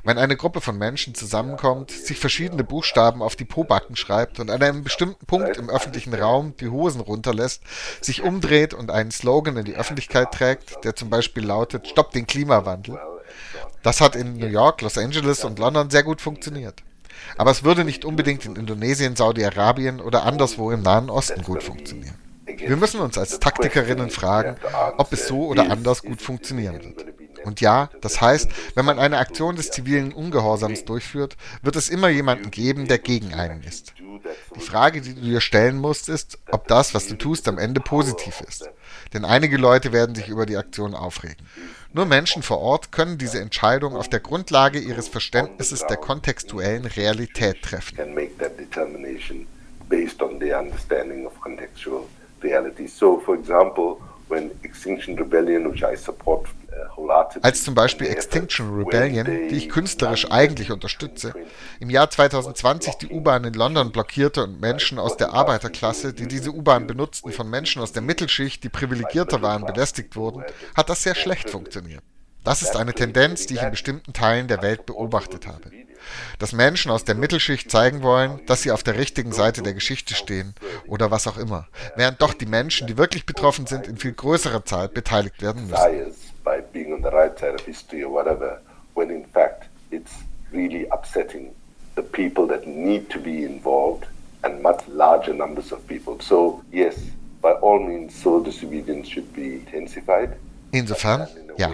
Wenn 0.04 0.18
eine 0.18 0.36
Gruppe 0.36 0.60
von 0.60 0.78
Menschen 0.78 1.14
zusammenkommt, 1.14 1.90
sich 1.90 2.18
verschiedene 2.18 2.64
Buchstaben 2.64 3.22
auf 3.22 3.36
die 3.36 3.44
Pobacken 3.44 3.96
schreibt 3.96 4.40
und 4.40 4.50
an 4.50 4.62
einem 4.62 4.84
bestimmten 4.84 5.26
Punkt 5.26 5.56
im 5.56 5.70
öffentlichen 5.70 6.14
Raum 6.14 6.54
die 6.60 6.68
Hosen 6.68 7.00
runterlässt, 7.00 7.62
sich 8.00 8.22
umdreht 8.22 8.74
und 8.74 8.90
einen 8.90 9.10
Slogan 9.10 9.56
in 9.56 9.64
die 9.64 9.76
Öffentlichkeit 9.76 10.32
trägt, 10.32 10.84
der 10.84 10.96
zum 10.96 11.10
Beispiel 11.10 11.44
lautet 11.44 11.88
Stopp 11.88 12.12
den 12.12 12.26
Klimawandel, 12.26 12.98
das 13.82 14.00
hat 14.00 14.16
in 14.16 14.36
New 14.36 14.46
York, 14.46 14.82
Los 14.82 14.98
Angeles 14.98 15.44
und 15.44 15.58
London 15.58 15.90
sehr 15.90 16.02
gut 16.02 16.20
funktioniert. 16.20 16.82
Aber 17.36 17.50
es 17.50 17.64
würde 17.64 17.84
nicht 17.84 18.04
unbedingt 18.04 18.44
in 18.44 18.56
Indonesien, 18.56 19.16
Saudi-Arabien 19.16 20.00
oder 20.00 20.24
anderswo 20.24 20.70
im 20.70 20.82
Nahen 20.82 21.10
Osten 21.10 21.42
gut 21.42 21.62
funktionieren. 21.62 22.18
Wir 22.46 22.76
müssen 22.76 23.00
uns 23.00 23.18
als 23.18 23.38
Taktikerinnen 23.38 24.10
fragen, 24.10 24.56
ob 24.96 25.12
es 25.12 25.26
so 25.26 25.46
oder 25.46 25.70
anders 25.70 26.02
gut 26.02 26.22
funktionieren 26.22 26.82
wird. 26.82 27.05
Und 27.46 27.60
ja, 27.60 27.90
das 28.00 28.20
heißt, 28.20 28.50
wenn 28.74 28.84
man 28.84 28.98
eine 28.98 29.18
Aktion 29.18 29.54
des 29.54 29.70
zivilen 29.70 30.12
Ungehorsams 30.12 30.84
durchführt, 30.84 31.36
wird 31.62 31.76
es 31.76 31.88
immer 31.88 32.08
jemanden 32.08 32.50
geben, 32.50 32.88
der 32.88 32.98
gegen 32.98 33.34
einen 33.34 33.62
ist. 33.62 33.94
Die 34.56 34.60
Frage, 34.60 35.00
die 35.00 35.14
du 35.14 35.20
dir 35.20 35.40
stellen 35.40 35.78
musst, 35.78 36.08
ist, 36.08 36.38
ob 36.50 36.66
das, 36.66 36.92
was 36.92 37.06
du 37.06 37.14
tust, 37.14 37.46
am 37.46 37.58
Ende 37.58 37.80
positiv 37.80 38.40
ist. 38.40 38.68
Denn 39.12 39.24
einige 39.24 39.58
Leute 39.58 39.92
werden 39.92 40.16
sich 40.16 40.28
über 40.28 40.44
die 40.44 40.56
Aktion 40.56 40.94
aufregen. 40.94 41.46
Nur 41.92 42.04
Menschen 42.04 42.42
vor 42.42 42.58
Ort 42.58 42.90
können 42.90 43.16
diese 43.16 43.40
Entscheidung 43.40 43.94
auf 43.94 44.08
der 44.08 44.18
Grundlage 44.18 44.80
ihres 44.80 45.06
Verständnisses 45.06 45.86
der 45.86 45.98
kontextuellen 45.98 46.84
Realität 46.84 47.62
treffen. 47.62 47.96
So, 52.88 53.20
for 53.20 53.36
example, 53.36 53.98
when 54.28 54.50
Extinction 54.62 55.18
Rebellion, 55.18 55.70
which 55.70 55.82
I 55.82 55.96
support 55.96 56.48
als 57.42 57.64
zum 57.64 57.74
Beispiel 57.74 58.08
Extinction 58.08 58.74
Rebellion, 58.74 59.26
die 59.26 59.56
ich 59.56 59.68
künstlerisch 59.68 60.30
eigentlich 60.30 60.70
unterstütze, 60.70 61.34
im 61.80 61.90
Jahr 61.90 62.10
2020 62.10 62.94
die 62.96 63.08
U-Bahn 63.08 63.44
in 63.44 63.54
London 63.54 63.92
blockierte 63.92 64.44
und 64.44 64.60
Menschen 64.60 64.98
aus 64.98 65.16
der 65.16 65.32
Arbeiterklasse, 65.32 66.12
die 66.12 66.26
diese 66.26 66.50
U-Bahn 66.50 66.86
benutzten, 66.86 67.32
von 67.32 67.48
Menschen 67.48 67.82
aus 67.82 67.92
der 67.92 68.02
Mittelschicht, 68.02 68.62
die 68.64 68.68
privilegierter 68.68 69.42
waren, 69.42 69.64
belästigt 69.64 70.16
wurden, 70.16 70.44
hat 70.74 70.88
das 70.88 71.02
sehr 71.02 71.14
schlecht 71.14 71.50
funktioniert. 71.50 72.02
Das 72.44 72.62
ist 72.62 72.76
eine 72.76 72.92
Tendenz, 72.92 73.46
die 73.46 73.54
ich 73.54 73.62
in 73.62 73.70
bestimmten 73.70 74.12
Teilen 74.12 74.46
der 74.46 74.62
Welt 74.62 74.86
beobachtet 74.86 75.46
habe. 75.46 75.70
Dass 76.38 76.52
Menschen 76.52 76.90
aus 76.90 77.04
der 77.04 77.14
Mittelschicht 77.14 77.70
zeigen 77.70 78.02
wollen, 78.02 78.40
dass 78.46 78.62
sie 78.62 78.70
auf 78.70 78.82
der 78.82 78.98
richtigen 78.98 79.32
Seite 79.32 79.62
der 79.62 79.74
Geschichte 79.74 80.14
stehen 80.14 80.54
oder 80.86 81.10
was 81.10 81.26
auch 81.26 81.38
immer, 81.38 81.68
während 81.96 82.20
doch 82.22 82.34
die 82.34 82.46
Menschen, 82.46 82.86
die 82.86 82.96
wirklich 82.96 83.26
betroffen 83.26 83.66
sind, 83.66 83.86
in 83.86 83.96
viel 83.96 84.12
größerer 84.12 84.64
Zahl 84.64 84.88
beteiligt 84.88 85.42
werden 85.42 85.66
müssen 85.66 85.76
and 94.46 94.62
much 94.62 94.86
larger 94.88 95.34
numbers 95.34 95.72
of 95.72 95.86
people. 95.86 96.18
So, 96.20 96.62
yes, 96.72 96.96
by 97.42 97.52
all 97.62 97.80
means, 97.80 98.14
civil 98.14 98.42
disobedience 98.42 99.08
should 99.08 99.32
be 99.34 99.56
intensified. 99.56 100.36
Insofern, 100.72 101.28
ja. 101.58 101.70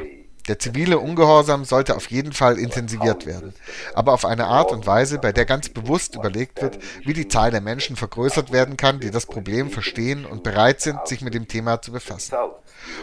Der 0.49 0.59
zivile 0.59 0.99
Ungehorsam 0.99 1.65
sollte 1.65 1.95
auf 1.95 2.11
jeden 2.11 2.33
Fall 2.33 2.59
intensiviert 2.59 3.27
werden, 3.27 3.55
aber 3.95 4.13
auf 4.13 4.25
eine 4.25 4.47
Art 4.47 4.73
und 4.73 4.87
Weise, 4.87 5.19
bei 5.19 5.33
der 5.33 5.45
ganz 5.45 5.69
bewusst 5.69 6.17
überlegt 6.17 6.61
wird, 6.61 6.79
wie 7.05 7.13
die 7.13 7.29
Zahl 7.29 7.53
der 7.53 7.61
Menschen 7.61 7.95
vergrößert 7.95 8.53
werden 8.53 8.77
kann, 8.77 8.99
die 8.99 9.11
das 9.11 9.27
Problem 9.27 9.71
verstehen 9.71 10.25
und 10.25 10.43
bereit 10.43 10.81
sind, 10.81 11.07
sich 11.07 11.21
mit 11.21 11.35
dem 11.35 11.47
Thema 11.47 11.81
zu 11.81 11.93
befassen. 11.93 12.35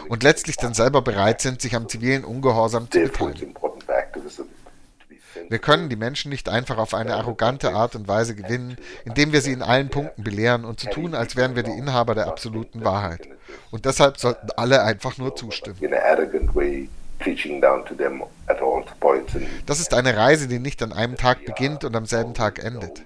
Und 0.08 0.22
letztlich 0.22 0.56
dann 0.56 0.74
selber 0.74 1.00
bereit 1.00 1.40
sind, 1.40 1.62
sich 1.62 1.74
am 1.74 1.88
zivilen 1.88 2.24
Ungehorsam 2.24 2.90
zu 2.90 3.00
beteiligen. 3.00 3.54
Wir 5.48 5.58
können 5.58 5.88
die 5.88 5.96
Menschen 5.96 6.30
nicht 6.30 6.48
einfach 6.48 6.76
auf 6.78 6.92
eine 6.92 7.14
arrogante 7.14 7.72
Art 7.72 7.96
und 7.96 8.06
Weise 8.06 8.34
gewinnen, 8.34 8.76
indem 9.04 9.32
wir 9.32 9.40
sie 9.40 9.52
in 9.52 9.62
allen 9.62 9.88
Punkten 9.88 10.22
belehren 10.22 10.64
und 10.64 10.78
zu 10.78 10.86
so 10.86 10.92
tun, 10.92 11.14
als 11.14 11.36
wären 11.36 11.56
wir 11.56 11.62
die 11.62 11.70
Inhaber 11.70 12.14
der 12.14 12.26
absoluten 12.26 12.84
Wahrheit. 12.84 13.28
Und 13.70 13.84
deshalb 13.84 14.18
sollten 14.18 14.48
alle 14.56 14.82
einfach 14.82 15.18
nur 15.18 15.34
zustimmen. 15.34 15.78
Das 19.66 19.80
ist 19.80 19.94
eine 19.94 20.16
Reise, 20.16 20.48
die 20.48 20.58
nicht 20.58 20.82
an 20.82 20.92
einem 20.92 21.16
Tag 21.16 21.44
beginnt 21.44 21.84
und 21.84 21.94
am 21.94 22.06
selben 22.06 22.34
Tag 22.34 22.62
endet. 22.62 23.04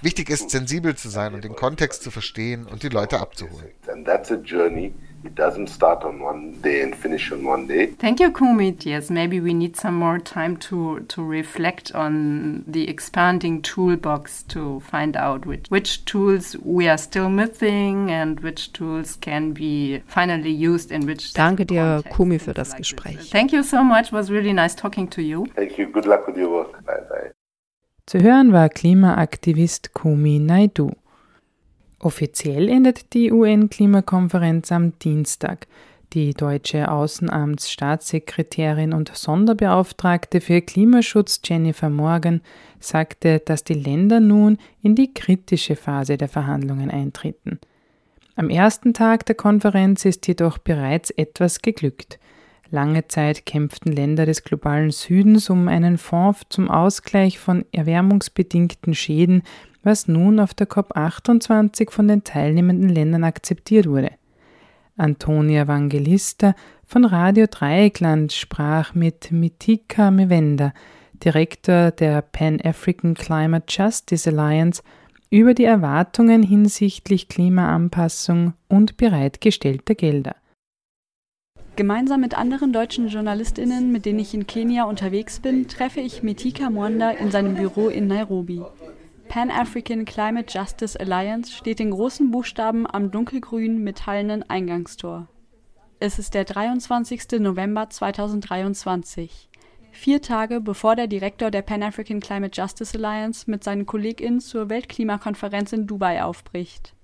Wichtig 0.00 0.30
ist, 0.30 0.50
sensibel 0.50 0.94
zu 0.94 1.08
sein 1.08 1.34
und 1.34 1.44
den 1.44 1.54
Kontext 1.54 2.02
zu 2.02 2.10
verstehen 2.10 2.66
und 2.66 2.82
die 2.82 2.88
Leute 2.88 3.20
abzuholen. 3.20 3.70
It 5.26 5.34
doesn't 5.34 5.66
start 5.66 6.04
on 6.04 6.20
one 6.20 6.52
day 6.62 6.82
and 6.82 6.94
finish 6.94 7.32
on 7.32 7.44
one 7.44 7.66
day. 7.66 7.86
Thank 7.86 8.20
you, 8.20 8.30
Kumit. 8.30 8.86
Yes, 8.86 9.10
maybe 9.10 9.40
we 9.40 9.52
need 9.54 9.76
some 9.76 9.96
more 9.96 10.20
time 10.20 10.56
to, 10.68 11.00
to 11.08 11.22
reflect 11.22 11.92
on 11.94 12.62
the 12.68 12.88
expanding 12.88 13.60
toolbox 13.60 14.44
to 14.44 14.80
find 14.80 15.16
out 15.16 15.44
which, 15.44 15.66
which 15.68 16.04
tools 16.04 16.56
we 16.62 16.86
are 16.86 16.96
still 16.96 17.28
missing 17.28 18.08
and 18.08 18.38
which 18.40 18.72
tools 18.72 19.16
can 19.20 19.52
be 19.52 19.98
finally 20.06 20.52
used 20.52 20.92
in 20.92 21.06
which 21.06 21.32
Danke 21.32 21.66
dir, 21.66 22.04
Kumi, 22.14 22.38
für 22.38 22.54
das 22.54 22.76
Gespräch. 22.76 23.28
Thank 23.30 23.52
you 23.52 23.64
so 23.64 23.82
much. 23.82 24.06
It 24.06 24.12
was 24.12 24.30
really 24.30 24.52
nice 24.52 24.76
talking 24.76 25.10
to 25.10 25.22
you. 25.22 25.46
Thank 25.56 25.76
you. 25.76 25.90
Good 25.90 26.06
luck 26.06 26.28
with 26.28 26.36
your 26.36 26.50
work. 26.50 26.84
Bye 26.86 27.02
bye. 27.08 27.32
Zu 28.08 28.20
hören 28.20 28.52
war 28.52 28.68
Klimaaktivist 28.68 29.92
Kumi 29.92 30.38
Naidu. 30.38 30.92
Offiziell 31.98 32.68
endet 32.68 33.14
die 33.14 33.32
UN-Klimakonferenz 33.32 34.70
am 34.70 34.98
Dienstag. 34.98 35.66
Die 36.12 36.34
deutsche 36.34 36.90
Außenamtsstaatssekretärin 36.90 38.92
und 38.92 39.10
Sonderbeauftragte 39.14 40.40
für 40.40 40.60
Klimaschutz 40.60 41.40
Jennifer 41.44 41.90
Morgan 41.90 42.42
sagte, 42.78 43.40
dass 43.40 43.64
die 43.64 43.74
Länder 43.74 44.20
nun 44.20 44.58
in 44.82 44.94
die 44.94 45.12
kritische 45.12 45.74
Phase 45.74 46.16
der 46.16 46.28
Verhandlungen 46.28 46.88
eintreten. 46.90 47.58
Am 48.36 48.50
ersten 48.50 48.94
Tag 48.94 49.26
der 49.26 49.34
Konferenz 49.34 50.04
ist 50.04 50.28
jedoch 50.28 50.58
bereits 50.58 51.10
etwas 51.10 51.62
geglückt. 51.62 52.20
Lange 52.70 53.08
Zeit 53.08 53.46
kämpften 53.46 53.92
Länder 53.92 54.26
des 54.26 54.44
globalen 54.44 54.90
Südens 54.90 55.50
um 55.50 55.68
einen 55.68 55.98
Fonds 55.98 56.42
zum 56.50 56.70
Ausgleich 56.70 57.38
von 57.38 57.64
erwärmungsbedingten 57.72 58.94
Schäden, 58.94 59.42
was 59.86 60.08
nun 60.08 60.40
auf 60.40 60.52
der 60.52 60.68
COP28 60.68 61.92
von 61.92 62.08
den 62.08 62.24
teilnehmenden 62.24 62.88
Ländern 62.88 63.22
akzeptiert 63.22 63.86
wurde. 63.86 64.10
Antonia 64.96 65.62
Evangelista 65.62 66.54
von 66.84 67.04
Radio 67.04 67.46
Dreieckland 67.48 68.32
sprach 68.32 68.94
mit 68.94 69.30
Mitika 69.30 70.10
Mewenda, 70.10 70.74
Direktor 71.24 71.92
der 71.92 72.20
Pan-African 72.20 73.14
Climate 73.14 73.66
Justice 73.68 74.28
Alliance, 74.28 74.82
über 75.30 75.54
die 75.54 75.64
Erwartungen 75.64 76.42
hinsichtlich 76.42 77.28
Klimaanpassung 77.28 78.54
und 78.68 78.96
bereitgestellter 78.96 79.94
Gelder. 79.94 80.34
Gemeinsam 81.76 82.22
mit 82.22 82.36
anderen 82.36 82.72
deutschen 82.72 83.08
JournalistInnen, 83.08 83.92
mit 83.92 84.06
denen 84.06 84.18
ich 84.18 84.34
in 84.34 84.46
Kenia 84.46 84.84
unterwegs 84.84 85.40
bin, 85.40 85.68
treffe 85.68 86.00
ich 86.00 86.22
Mitika 86.22 86.70
Mwanda 86.70 87.10
in 87.10 87.30
seinem 87.30 87.54
Büro 87.54 87.88
in 87.88 88.06
Nairobi. 88.06 88.62
Pan-African 89.28 90.04
Climate 90.04 90.46
Justice 90.52 90.98
Alliance 90.98 91.52
steht 91.52 91.80
in 91.80 91.90
großen 91.90 92.30
Buchstaben 92.30 92.86
am 92.86 93.10
dunkelgrünen 93.10 93.82
metallenen 93.82 94.48
Eingangstor. 94.48 95.28
Es 95.98 96.18
ist 96.18 96.34
der 96.34 96.44
23. 96.44 97.40
November 97.40 97.90
2023. 97.90 99.48
Vier 99.90 100.22
Tage 100.22 100.60
bevor 100.60 100.94
der 100.94 101.06
Direktor 101.06 101.50
der 101.50 101.62
Pan-African 101.62 102.20
Climate 102.20 102.60
Justice 102.60 102.96
Alliance 102.96 103.50
mit 103.50 103.64
seinen 103.64 103.86
KollegInnen 103.86 104.40
zur 104.40 104.68
Weltklimakonferenz 104.68 105.72
in 105.72 105.86
Dubai 105.86 106.22
aufbricht. 106.22 106.94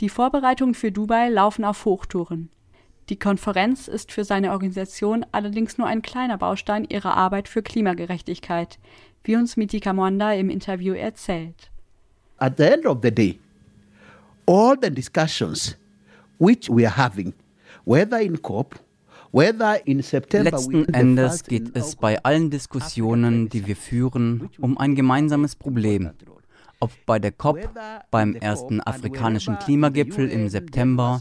Die 0.00 0.08
Vorbereitungen 0.08 0.74
für 0.74 0.92
Dubai 0.92 1.28
laufen 1.28 1.64
auf 1.64 1.84
Hochtouren. 1.84 2.50
Die 3.08 3.18
Konferenz 3.18 3.86
ist 3.86 4.10
für 4.10 4.24
seine 4.24 4.50
Organisation 4.50 5.24
allerdings 5.30 5.78
nur 5.78 5.86
ein 5.86 6.02
kleiner 6.02 6.38
Baustein 6.38 6.84
ihrer 6.84 7.16
Arbeit 7.16 7.48
für 7.48 7.62
Klimagerechtigkeit, 7.62 8.78
wie 9.26 9.36
uns 9.36 9.56
Mitika 9.56 9.92
Mwanda 9.92 10.32
im 10.34 10.50
Interview 10.50 10.94
erzählt. 10.94 11.70
At 12.38 12.56
the 12.56 12.64
end 12.64 12.86
of 12.86 12.98
the 13.02 13.10
day, 13.10 13.38
all 14.46 14.76
the 14.80 14.90
discussions 14.90 15.76
which 16.38 16.68
we 16.68 16.86
are 16.86 16.96
having, 16.96 17.34
whether 17.84 18.20
in 18.20 18.40
COP 18.42 18.78
Letzten 19.32 20.94
Endes 20.94 21.44
geht 21.44 21.76
es 21.76 21.96
bei 21.96 22.22
allen 22.24 22.48
Diskussionen, 22.48 23.48
die 23.48 23.66
wir 23.66 23.76
führen, 23.76 24.48
um 24.60 24.78
ein 24.78 24.94
gemeinsames 24.94 25.56
Problem 25.56 26.10
ob 26.86 26.92
bei 27.04 27.18
der 27.18 27.32
COP, 27.32 27.58
beim 28.12 28.36
ersten 28.36 28.80
afrikanischen 28.80 29.58
Klimagipfel 29.58 30.28
im 30.28 30.48
September, 30.48 31.18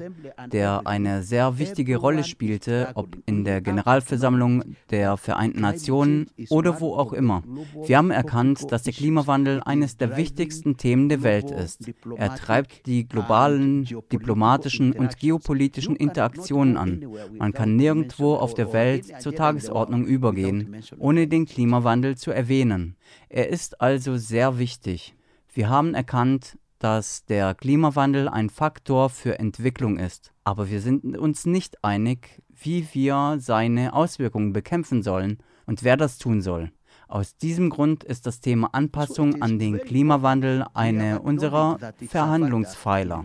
der 0.51 0.85
eine 0.85 1.23
sehr 1.23 1.57
wichtige 1.57 1.97
Rolle 1.97 2.23
spielte, 2.23 2.91
ob 2.93 3.17
in 3.25 3.43
der 3.43 3.61
Generalversammlung 3.61 4.63
der 4.91 5.17
Vereinten 5.17 5.61
Nationen 5.61 6.27
oder 6.51 6.81
wo 6.81 6.93
auch 6.93 7.13
immer. 7.13 7.41
Wir 7.83 7.97
haben 7.97 8.11
erkannt, 8.11 8.71
dass 8.71 8.83
der 8.83 8.93
Klimawandel 8.93 9.59
eines 9.65 9.97
der 9.97 10.17
wichtigsten 10.17 10.77
Themen 10.77 11.09
der 11.09 11.23
Welt 11.23 11.49
ist. 11.49 11.91
Er 12.15 12.35
treibt 12.35 12.85
die 12.85 13.07
globalen, 13.07 13.85
diplomatischen 14.11 14.91
und 14.91 15.17
geopolitischen 15.17 15.95
Interaktionen 15.95 16.77
an. 16.77 17.07
Man 17.39 17.53
kann 17.53 17.75
nirgendwo 17.75 18.35
auf 18.35 18.53
der 18.53 18.71
Welt 18.71 19.19
zur 19.19 19.33
Tagesordnung 19.33 20.05
übergehen, 20.05 20.75
ohne 20.99 21.27
den 21.27 21.47
Klimawandel 21.47 22.17
zu 22.17 22.29
erwähnen. 22.29 22.97
Er 23.29 23.49
ist 23.49 23.81
also 23.81 24.17
sehr 24.17 24.59
wichtig. 24.59 25.15
Wir 25.55 25.69
haben 25.69 25.93
erkannt, 25.93 26.57
dass 26.79 27.23
der 27.23 27.55
Klimawandel 27.55 28.27
ein 28.27 28.49
Faktor 28.49 29.09
für 29.09 29.39
Entwicklung 29.39 29.97
ist, 29.97 30.33
aber 30.43 30.69
wir 30.69 30.81
sind 30.81 31.17
uns 31.17 31.45
nicht 31.45 31.81
einig, 31.81 32.43
wie 32.49 32.85
wir 32.91 33.37
seine 33.39 33.93
Auswirkungen 33.93 34.51
bekämpfen 34.51 35.01
sollen 35.01 35.37
und 35.65 35.85
wer 35.85 35.95
das 35.95 36.17
tun 36.17 36.41
soll. 36.41 36.73
Aus 37.07 37.37
diesem 37.37 37.69
Grund 37.69 38.03
ist 38.03 38.25
das 38.25 38.39
Thema 38.39 38.69
Anpassung 38.73 39.41
an 39.41 39.59
den 39.59 39.79
Klimawandel 39.79 40.65
eine 40.73 41.21
unserer 41.21 41.77
Verhandlungspfeiler. 42.07 43.23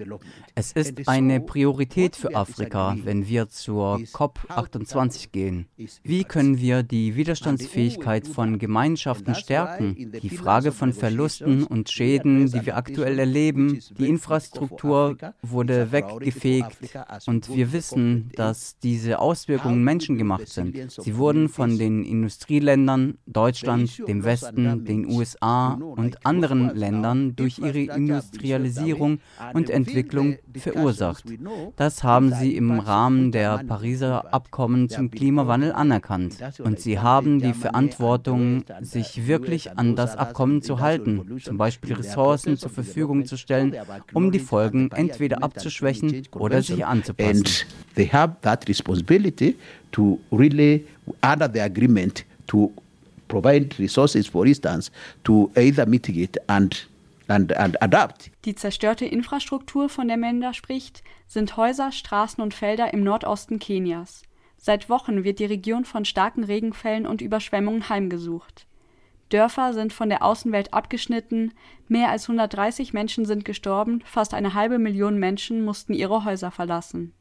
Es 0.55 0.73
ist 0.73 1.09
eine 1.09 1.41
Priorität 1.41 2.15
für 2.15 2.35
Afrika, 2.35 2.97
wenn 3.05 3.27
wir 3.27 3.49
zur 3.49 3.97
COP28 3.97 5.31
gehen. 5.33 5.67
Wie 6.03 6.25
können 6.25 6.61
wir 6.61 6.83
die 6.83 7.17
Widerstandsfähigkeit 7.17 8.27
von 8.27 8.59
Gemeinschaften 8.59 9.35
stärken? 9.35 10.13
Die 10.23 10.31
Frage 10.31 10.73
von 10.73 10.93
Verlusten 10.93 11.65
und 11.65 11.91
Schäden, 11.91 12.51
die 12.51 12.67
wir 12.67 12.77
aktuell 12.77 13.19
erleben, 13.19 13.81
die 13.99 14.09
Infrastruktur 14.09 15.17
wurde 15.43 15.91
weggefegt 15.91 16.77
und 17.27 17.55
wir 17.55 17.73
wissen, 17.73 18.31
dass 18.37 18.79
diese 18.79 19.21
Auswirkungen 19.21 19.83
menschengemacht 19.83 20.49
sind. 20.49 20.93
Sie 20.93 21.17
wurden 21.17 21.49
von 21.49 21.79
den 21.79 22.05
Industrieländern 22.05 23.19
Deutschland 23.27 23.70
Deutschland, 23.71 24.09
dem 24.09 24.25
Westen, 24.25 24.85
den 24.85 25.11
USA 25.11 25.73
und 25.73 26.25
anderen 26.27 26.75
Ländern 26.75 27.37
durch 27.37 27.59
ihre 27.59 27.81
Industrialisierung 27.95 29.21
und 29.53 29.71
Entwicklung 29.71 30.39
verursacht. 30.55 31.25
Das 31.77 32.03
haben 32.03 32.33
sie 32.35 32.57
im 32.57 32.79
Rahmen 32.79 33.33
der 33.33 33.59
Pariser 33.65 34.33
Abkommen 34.33 34.89
zum 34.89 35.11
Klimawandel 35.11 35.73
anerkannt. 35.73 36.37
Und 36.63 36.81
sie 36.81 36.99
haben 36.99 37.41
die 37.41 37.53
Verantwortung, 37.53 38.65
sich 38.81 39.27
wirklich 39.27 39.79
an 39.79 39.97
das 39.97 40.17
Abkommen 40.17 40.63
zu 40.63 40.81
halten, 40.81 41.41
zum 41.43 41.57
Beispiel 41.57 41.95
Ressourcen 41.95 42.57
zur 42.57 42.71
Verfügung 42.71 43.27
zu 43.27 43.37
stellen, 43.37 43.75
um 44.15 44.31
die 44.31 44.39
Folgen 44.39 44.91
entweder 44.93 45.43
abzuschwächen 45.43 46.23
oder 46.33 46.63
sich 46.63 46.85
anzupassen. 46.85 47.45
To 49.93 50.21
really 50.31 50.87
under 51.21 51.49
the 51.53 51.61
agreement 51.61 52.25
to 52.47 52.71
provide 53.31 53.79
resources, 53.79 54.27
for 54.27 54.45
instance, 54.45 54.91
to 55.25 55.51
either 55.57 55.87
mitigate 55.87 56.39
and 56.49 56.87
And, 57.33 57.57
and 57.57 57.81
adapt. 57.81 58.33
Die 58.45 58.57
zerstörte 58.57 59.05
Infrastruktur, 59.05 59.89
von 59.89 60.09
der 60.09 60.17
Menda 60.17 60.53
spricht, 60.53 61.05
sind 61.29 61.57
Häuser, 61.57 61.93
Straßen 61.93 62.43
und 62.43 62.55
Felder 62.55 62.93
im 62.93 63.05
Nordosten 63.05 63.61
Kenias. 63.61 64.25
Seit 64.57 64.91
Wochen 64.91 65.23
wird 65.23 65.39
die 65.39 65.45
Region 65.45 65.85
von 65.85 66.05
starken 66.05 66.43
Regenfällen 66.43 67.07
und 67.07 67.21
Überschwemmungen 67.21 67.89
heimgesucht. 67.89 68.67
Dörfer 69.29 69.75
sind 69.75 69.93
von 69.93 70.09
der 70.09 70.25
Außenwelt 70.25 70.75
abgeschnitten, 70.75 71.53
mehr 71.87 72.11
als 72.11 72.25
130 72.25 72.93
Menschen 72.93 73.25
sind 73.27 73.45
gestorben, 73.45 74.03
fast 74.05 74.35
eine 74.35 74.55
halbe 74.55 74.81
Million 74.81 75.17
Menschen 75.17 75.65
mussten 75.65 75.95
ihre 75.95 76.25
Häuser 76.25 76.51
verlassen. 76.51 77.15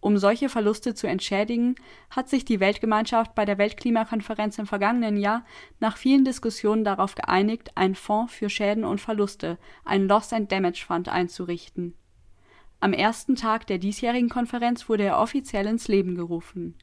Um 0.00 0.16
solche 0.16 0.48
Verluste 0.48 0.94
zu 0.94 1.08
entschädigen, 1.08 1.74
hat 2.10 2.28
sich 2.28 2.44
die 2.44 2.60
Weltgemeinschaft 2.60 3.34
bei 3.34 3.44
der 3.44 3.58
Weltklimakonferenz 3.58 4.58
im 4.58 4.66
vergangenen 4.66 5.16
Jahr 5.16 5.44
nach 5.80 5.96
vielen 5.96 6.24
Diskussionen 6.24 6.84
darauf 6.84 7.16
geeinigt, 7.16 7.76
einen 7.76 7.96
Fonds 7.96 8.32
für 8.32 8.48
Schäden 8.48 8.84
und 8.84 9.00
Verluste, 9.00 9.58
einen 9.84 10.06
Loss 10.06 10.32
and 10.32 10.52
Damage 10.52 10.84
Fund 10.86 11.08
einzurichten. 11.08 11.94
Am 12.80 12.92
ersten 12.92 13.34
Tag 13.34 13.66
der 13.66 13.78
diesjährigen 13.78 14.28
Konferenz 14.28 14.88
wurde 14.88 15.02
er 15.02 15.18
offiziell 15.18 15.66
ins 15.66 15.88
Leben 15.88 16.14
gerufen. 16.14 16.76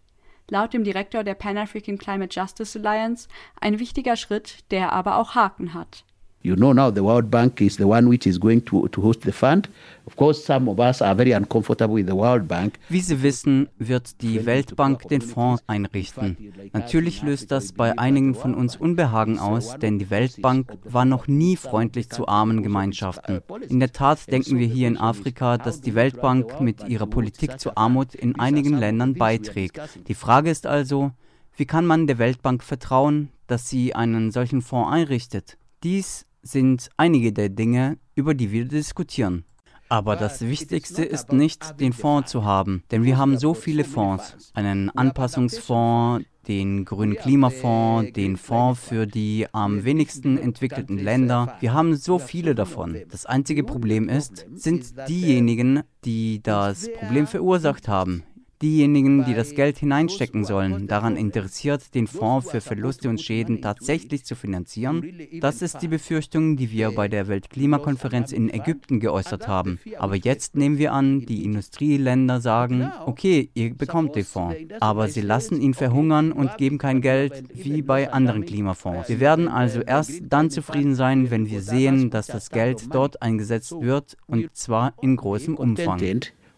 Laut 0.50 0.74
dem 0.74 0.84
Direktor 0.84 1.24
der 1.24 1.36
Pan 1.36 1.58
African 1.58 1.98
Climate 1.98 2.38
Justice 2.38 2.78
Alliance 2.78 3.30
ein 3.60 3.80
wichtiger 3.80 4.18
Schritt, 4.18 4.70
der 4.72 4.92
aber 4.92 5.18
auch 5.18 5.36
Haken 5.36 5.74
hat 5.74 6.04
You 6.46 6.56
know 6.56 6.74
now 6.74 6.92
the 6.92 7.02
World 7.02 7.32
Bank 7.32 7.60
is 7.60 7.78
the 7.78 7.88
one 7.88 8.08
which 8.08 8.28
is 8.28 8.40
going 8.40 8.64
to, 8.66 8.88
to 8.90 9.02
host 9.02 9.22
the 9.22 9.32
fund. 9.32 9.68
Of 10.06 10.16
course, 10.16 10.46
some 10.46 10.70
of 10.70 10.80
us 10.80 11.02
are 11.02 11.16
very 11.16 11.32
uncomfortable 11.32 11.96
with 11.96 12.06
the 12.06 12.16
World 12.16 12.48
Bank. 12.48 12.78
Wie 12.88 13.00
Sie 13.00 13.24
wissen, 13.24 13.68
wird 13.80 14.22
die 14.22 14.46
Weltbank 14.46 15.08
den 15.08 15.22
Fonds 15.22 15.64
einrichten. 15.66 16.38
Natürlich 16.72 17.24
löst 17.24 17.50
das 17.50 17.72
bei 17.72 17.98
einigen 17.98 18.36
von 18.36 18.54
uns 18.54 18.76
Unbehagen 18.76 19.40
aus, 19.40 19.80
denn 19.80 19.98
die 19.98 20.12
Weltbank 20.12 20.72
war 20.84 21.04
noch 21.04 21.28
nie 21.28 21.56
freundlich 21.56 22.12
zu 22.12 22.28
armen 22.28 22.62
Gemeinschaften. 22.62 23.42
In 23.68 23.80
der 23.80 23.92
Tat 23.92 24.32
denken 24.32 24.60
wir 24.60 24.68
hier 24.68 24.88
in 24.88 25.00
Afrika, 25.00 25.58
dass 25.58 25.82
die 25.82 25.96
Weltbank 25.96 26.62
mit 26.62 26.88
ihrer 26.88 27.08
Politik 27.08 27.60
zur 27.60 27.76
Armut 27.76 28.14
in 28.14 28.38
einigen 28.38 28.78
Ländern 28.78 29.16
beiträgt. 29.16 29.82
Die 30.08 30.14
Frage 30.14 30.52
ist 30.52 30.68
also, 30.68 31.10
wie 31.58 31.66
kann 31.66 31.88
man 31.88 32.06
der 32.06 32.20
Weltbank 32.20 32.62
vertrauen, 32.62 33.30
dass 33.48 33.68
sie 33.68 33.96
einen 33.96 34.30
solchen 34.30 34.62
Fonds 34.62 34.92
einrichtet? 34.92 35.58
Dies 35.82 36.28
sind 36.46 36.90
einige 36.96 37.34
der 37.34 37.50
Dinge, 37.50 37.98
über 38.14 38.34
die 38.34 38.52
wir 38.52 38.66
diskutieren. 38.66 39.44
Aber 39.90 40.16
das 40.16 40.42
Wichtigste 40.42 41.04
ist 41.04 41.32
nicht, 41.32 41.80
den 41.80 41.94
Fonds 41.94 42.32
zu 42.32 42.44
haben, 42.44 42.84
denn 42.92 43.04
wir 43.04 43.18
haben 43.18 43.38
so 43.38 43.54
viele 43.54 43.84
Fonds. 43.84 44.52
Einen 44.54 44.90
Anpassungsfonds, 44.90 46.26
den 46.48 46.86
grünen 46.86 47.16
Klimafonds, 47.16 48.14
den 48.14 48.38
Fonds 48.38 48.80
für 48.80 49.06
die 49.06 49.46
am 49.52 49.84
wenigsten 49.84 50.38
entwickelten 50.38 50.98
Länder. 50.98 51.56
Wir 51.60 51.74
haben 51.74 51.96
so 51.96 52.18
viele 52.18 52.56
davon. 52.56 52.98
Das 53.10 53.26
einzige 53.26 53.64
Problem 53.64 54.10
ist, 54.10 54.48
sind 54.54 54.94
diejenigen, 55.08 55.82
die 56.04 56.42
das 56.42 56.92
Problem 57.00 57.28
verursacht 57.28 57.88
haben. 57.88 58.24
Diejenigen, 58.62 59.26
die 59.26 59.34
das 59.34 59.54
Geld 59.54 59.78
hineinstecken 59.80 60.46
sollen, 60.46 60.88
daran 60.88 61.18
interessiert, 61.18 61.94
den 61.94 62.08
Fonds 62.08 62.50
für 62.50 62.62
Verluste 62.62 63.10
und 63.10 63.22
Schäden 63.22 63.62
tatsächlich 63.62 64.24
zu 64.24 64.36
finanzieren? 64.36 65.04
Das 65.42 65.62
ist 65.62 65.82
die 65.82 65.90
Befürchtung, 65.90 66.56
die 66.56 66.72
wir 66.72 66.92
bei 66.92 67.10
der 67.10 67.28
Weltklimakonferenz 67.28 68.32
in 68.32 68.50
Ägypten 68.50 69.02
geäußert 69.02 69.50
haben. 69.50 69.80
Aber 69.98 70.16
jetzt 70.16 70.56
nehmen 70.56 70.78
wir 70.78 70.94
an, 70.94 71.22
die 71.22 71.44
Industrieländer 71.44 72.40
sagen, 72.40 72.90
okay, 73.06 73.50
ihr 73.56 73.76
bekommt 73.76 74.16
den 74.16 74.24
Fonds, 74.24 74.58
aber 74.80 75.10
sie 75.10 75.22
lassen 75.22 75.60
ihn 75.60 75.74
verhungern 75.74 76.32
und 76.32 76.58
geben 76.58 76.78
kein 76.78 77.02
Geld 77.02 77.44
wie 77.54 77.82
bei 77.82 78.12
anderen 78.12 78.46
Klimafonds. 78.46 79.10
Wir 79.10 79.20
werden 79.20 79.50
also 79.50 79.82
erst 79.82 80.22
dann 80.30 80.50
zufrieden 80.50 80.96
sein, 80.96 81.30
wenn 81.30 81.50
wir 81.50 81.62
sehen, 81.62 82.10
dass 82.10 82.28
das 82.28 82.50
Geld 82.50 82.94
dort 82.94 83.22
eingesetzt 83.22 83.76
wird 83.82 84.16
und 84.28 84.56
zwar 84.56 84.94
in 85.02 85.18
großem 85.18 85.56
Umfang. 85.56 86.00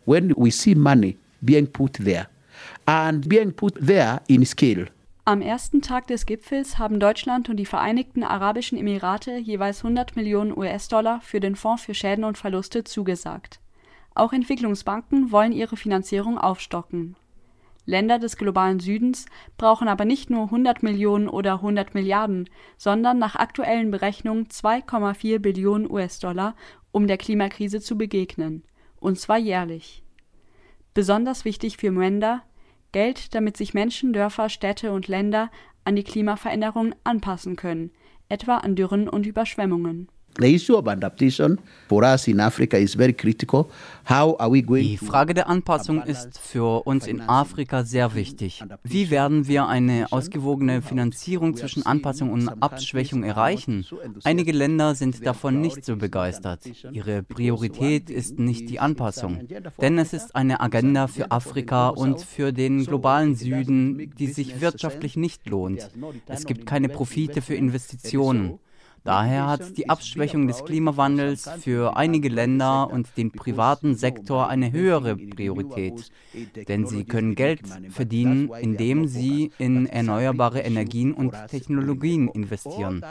When 0.06 0.34
we 0.38 0.52
see 0.52 0.76
money 0.76 1.18
being 1.48 1.66
put 1.66 1.94
there 1.94 2.28
and 2.86 3.28
being 3.28 3.52
put 3.52 3.74
there 3.84 4.22
in 4.28 4.46
scale. 4.46 4.86
Am 5.26 5.42
ersten 5.42 5.82
Tag 5.82 6.08
des 6.08 6.26
Gipfels 6.26 6.78
haben 6.78 7.00
Deutschland 7.00 7.50
und 7.50 7.58
die 7.58 7.66
Vereinigten 7.66 8.24
Arabischen 8.24 8.78
Emirate 8.78 9.38
jeweils 9.38 9.80
100 9.84 10.16
Millionen 10.16 10.56
US-Dollar 10.56 11.20
für 11.22 11.40
den 11.40 11.56
Fonds 11.56 11.84
für 11.84 11.94
Schäden 11.94 12.24
und 12.24 12.38
Verluste 12.38 12.84
zugesagt. 12.84 13.60
Auch 14.16 14.32
Entwicklungsbanken 14.32 15.32
wollen 15.32 15.52
ihre 15.52 15.76
Finanzierung 15.76 16.38
aufstocken. 16.38 17.18
Länder 17.86 18.20
des 18.20 18.38
globalen 18.38 18.80
Südens 18.80 19.26
brauchen 19.58 19.88
aber 19.88 20.06
nicht 20.06 20.30
nur 20.30 20.44
100 20.44 20.82
Millionen 20.82 21.28
oder 21.30 21.56
100 21.56 21.94
Milliarden, 21.94 22.50
sondern 22.78 23.18
nach 23.18 23.36
aktuellen 23.36 23.92
Berechnungen 23.92 24.48
2,4 24.48 25.40
Billionen 25.40 25.90
US-Dollar, 25.90 26.56
um 26.92 27.08
der 27.08 27.18
Klimakrise 27.18 27.82
zu 27.82 27.98
begegnen, 27.98 28.64
und 29.00 29.20
zwar 29.20 29.38
jährlich. 29.38 30.04
Besonders 30.98 31.46
wichtig 31.46 31.78
für 31.78 31.92
Mwenda 31.92 32.42
Geld, 32.92 33.36
damit 33.36 33.56
sich 33.56 33.76
Menschen, 33.76 34.14
Dörfer, 34.14 34.50
Städte 34.50 34.92
und 34.92 35.08
Länder 35.08 35.52
an 35.84 35.96
die 35.96 36.04
Klimaveränderungen 36.04 36.96
anpassen 37.04 37.56
können, 37.56 37.92
etwa 38.30 38.58
an 38.58 38.76
Dürren 38.76 39.08
und 39.08 39.28
Überschwemmungen 39.28 40.10
The 40.40 40.54
issue 40.54 40.76
of 40.76 40.88
adaptation 40.88 41.58
for 41.90 42.04
us 42.04 42.28
in 42.28 42.40
Africa 42.40 42.78
is 42.78 42.94
very 42.94 43.14
critical. 43.14 43.70
How 44.08 44.36
are 44.40 44.52
we 44.52 44.62
going 44.62 44.84
Die 44.84 44.98
Frage 44.98 45.34
der 45.34 45.50
Anpassung 45.50 46.04
ist 46.04 46.40
für 46.40 46.86
uns 46.86 47.08
in 47.08 47.22
Afrika 47.22 47.84
sehr 47.84 48.14
wichtig. 48.14 48.64
Wie 48.84 49.10
werden 49.10 49.48
wir 49.48 49.68
eine 49.68 50.12
ausgewogene 50.12 50.84
Finanzierung 50.84 51.56
zwischen 51.56 51.86
Anpassung 51.88 52.32
und 52.32 52.50
Abschwächung 52.62 53.24
erreichen? 53.24 53.84
Einige 54.24 54.52
Länder 54.52 54.94
sind 54.94 55.26
davon 55.26 55.60
nicht 55.60 55.84
so 55.84 55.96
begeistert. 55.96 56.62
Ihre 56.92 57.24
Priorität 57.24 58.12
ist 58.12 58.38
nicht 58.38 58.70
die 58.70 58.80
Anpassung, 58.80 59.48
denn 59.82 59.98
es 59.98 60.14
ist 60.14 60.36
eine 60.36 60.62
Agenda 60.62 61.08
für 61.08 61.32
Afrika 61.32 61.90
und 61.90 62.22
für 62.22 62.54
den 62.54 62.86
globalen 62.86 63.36
Süden, 63.36 64.14
die 64.20 64.28
sich 64.28 64.62
wirtschaftlich 64.62 65.18
nicht 65.18 65.50
lohnt. 65.50 65.90
Es 66.28 66.46
gibt 66.46 66.68
keine 66.68 66.90
Profite 66.90 67.42
für 67.42 67.56
Investitionen. 67.56 68.60
Daher 69.08 69.48
hat 69.48 69.78
die 69.78 69.88
Abschwächung 69.88 70.48
des 70.48 70.66
Klimawandels 70.66 71.50
für 71.62 71.96
einige 71.96 72.28
Länder 72.28 72.92
und 72.92 73.08
den 73.16 73.32
privaten 73.32 73.96
Sektor 73.96 74.50
eine 74.50 74.74
höhere 74.74 75.16
Priorität, 75.16 76.12
denn 76.68 76.86
sie 76.86 77.06
können 77.06 77.34
Geld 77.36 77.62
verdienen, 77.88 78.52
indem 78.60 79.08
sie 79.08 79.54
in 79.60 79.86
erneuerbare 79.86 80.60
Energien 80.60 81.14
und 81.14 81.34
Technologien 81.48 82.28
investieren. 82.28 83.02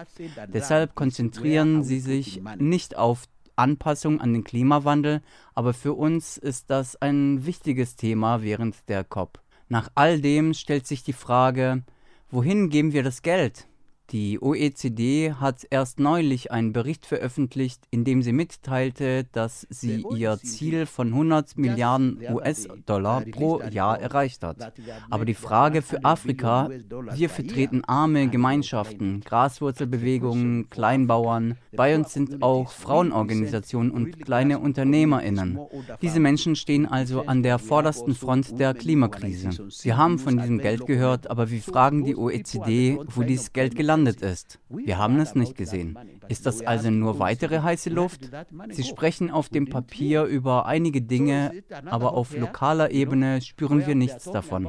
Deshalb 0.53 0.95
konzentrieren 0.95 1.83
sie 1.83 2.01
sich 2.01 2.43
nicht 2.59 2.99
auf 2.99 3.25
Anpassung 3.57 4.21
an 4.21 4.35
den 4.35 4.45
Klimawandel, 4.45 5.23
aber 5.55 5.73
für 5.73 5.95
uns 5.95 6.37
ist 6.37 6.69
das 6.69 6.97
ein 7.01 7.47
wichtiges 7.47 7.97
Thema 7.97 8.43
während 8.43 8.87
der 8.91 9.03
COP. 9.03 9.41
Nach 9.71 9.91
all 9.95 10.21
dem 10.21 10.53
stellt 10.53 10.87
sich 10.87 11.05
die 11.05 11.15
Frage, 11.15 11.85
wohin 12.31 12.69
geben 12.69 12.93
wir 12.93 13.03
das 13.03 13.23
Geld? 13.23 13.67
Die 14.11 14.41
OECD 14.41 15.33
hat 15.33 15.67
erst 15.69 15.99
neulich 15.99 16.53
einen 16.53 16.73
Bericht 16.73 17.07
veröffentlicht, 17.07 17.83
in 17.91 18.05
dem 18.05 18.23
sie 18.23 18.33
mitteilte, 18.33 19.25
dass 19.33 19.67
sie 19.69 20.05
ihr 20.15 20.39
Ziel 20.39 20.87
von 20.87 21.09
100 21.09 21.59
Milliarden 21.59 22.21
US-Dollar 22.31 23.23
pro 23.23 23.61
Jahr 23.63 23.99
erreicht 23.99 24.45
hat. 24.45 24.73
Aber 25.11 25.25
die 25.25 25.35
Frage 25.35 25.83
für 25.83 26.05
Afrika, 26.05 26.71
wir 27.15 27.29
vertreten 27.29 27.83
arme 27.85 28.29
Gemeinschaften, 28.29 29.23
Graswurzelbewegungen, 29.23 30.71
Kleinbauern, 30.71 31.57
bei 31.73 31.97
uns 31.97 32.13
sind 32.13 32.43
auch 32.43 32.71
Frauenorganisationen 32.71 33.91
und 33.91 34.25
kleine 34.25 34.61
Unternehmerinnen. 34.61 35.59
Diese 36.01 36.21
Menschen 36.21 36.55
stehen 36.55 36.87
also 36.87 37.23
an 37.27 37.43
der 37.43 37.59
vordersten 37.59 38.15
Front 38.15 38.61
der 38.61 38.73
Klimakrise. 38.73 39.51
Wir 39.83 39.97
haben 39.97 40.21
von 40.21 40.39
diesem 40.39 40.59
Geld 40.59 40.87
gehört, 40.87 41.29
aber 41.29 41.51
wir 41.51 41.61
fragen 41.61 42.05
die 42.05 42.17
OECD, 42.17 42.99
wo 43.09 43.25
dieses 43.25 43.53
Geld 43.53 43.75
gelandet 43.75 43.96
gelandet 43.97 44.23
ist. 44.23 44.59
Wir 44.69 44.99
haben 44.99 45.19
es 45.19 45.35
nicht 45.35 45.57
gesehen. 45.57 45.99
Ist 46.29 46.47
das 46.47 46.63
also 46.63 46.91
nur 46.91 47.19
weitere 47.19 47.61
heiße 47.61 47.91
Luft? 47.91 48.31
Sie 48.71 48.83
sprechen 48.83 49.31
auf 49.31 49.49
dem 49.49 49.69
Papier 49.69 50.25
über 50.25 50.67
einige 50.67 51.03
Dinge, 51.03 51.53
aber 51.87 52.15
auf 52.15 52.37
lokaler 52.37 52.91
Ebene 52.91 53.41
spüren 53.41 53.87
wir 53.87 53.95
nichts 53.95 54.25
davon. 54.25 54.69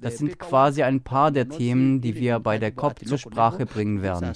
Das 0.00 0.18
sind 0.18 0.38
quasi 0.38 0.82
ein 0.82 1.00
paar 1.00 1.30
der 1.30 1.48
Themen, 1.48 2.00
die 2.00 2.16
wir 2.16 2.38
bei 2.40 2.58
der 2.58 2.72
COP 2.72 3.06
zur 3.06 3.18
Sprache 3.18 3.66
bringen 3.66 4.02
werden 4.02 4.34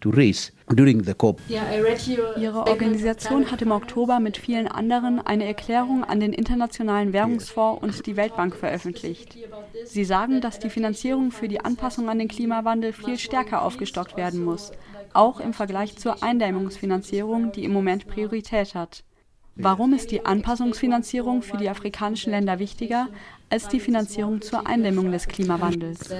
to 0.00 0.10
raise 0.10 0.52
during 0.74 1.02
the 1.04 1.14
COP. 1.14 1.40
Ihre 1.48 2.66
Organisation 2.66 3.50
hat 3.50 3.62
im 3.62 3.72
Oktober 3.72 4.20
mit 4.20 4.36
vielen 4.36 4.68
anderen 4.68 5.20
eine 5.20 5.46
Erklärung 5.46 6.04
an 6.04 6.20
den 6.20 6.32
Internationalen 6.32 7.12
Währungsfonds 7.12 7.82
und 7.82 8.06
die 8.06 8.16
Weltbank 8.16 8.54
veröffentlicht. 8.54 9.36
Sie 9.84 10.04
sagen, 10.04 10.40
dass 10.40 10.58
die 10.58 10.70
Finanzierung 10.70 11.30
für 11.30 11.48
die 11.48 11.60
Anpassung 11.60 12.08
an 12.08 12.18
den 12.18 12.28
Klimawandel 12.28 12.92
viel 12.92 13.18
stärker 13.18 13.62
aufgestockt 13.62 14.16
werden 14.16 14.44
muss, 14.44 14.72
auch 15.12 15.40
im 15.40 15.52
Vergleich 15.52 15.96
zur 15.96 16.22
Eindämmungsfinanzierung, 16.22 17.52
die 17.52 17.64
im 17.64 17.72
Moment 17.72 18.06
Priorität 18.06 18.74
hat. 18.74 19.04
Warum 19.60 19.92
ist 19.92 20.12
die 20.12 20.24
Anpassungsfinanzierung 20.24 21.42
für 21.42 21.56
die 21.56 21.68
afrikanischen 21.68 22.30
Länder 22.30 22.60
wichtiger 22.60 23.08
als 23.50 23.66
die 23.66 23.80
Finanzierung 23.80 24.40
zur 24.40 24.68
Eindämmung 24.68 25.10
des 25.10 25.26
Klimawandels? 25.26 26.10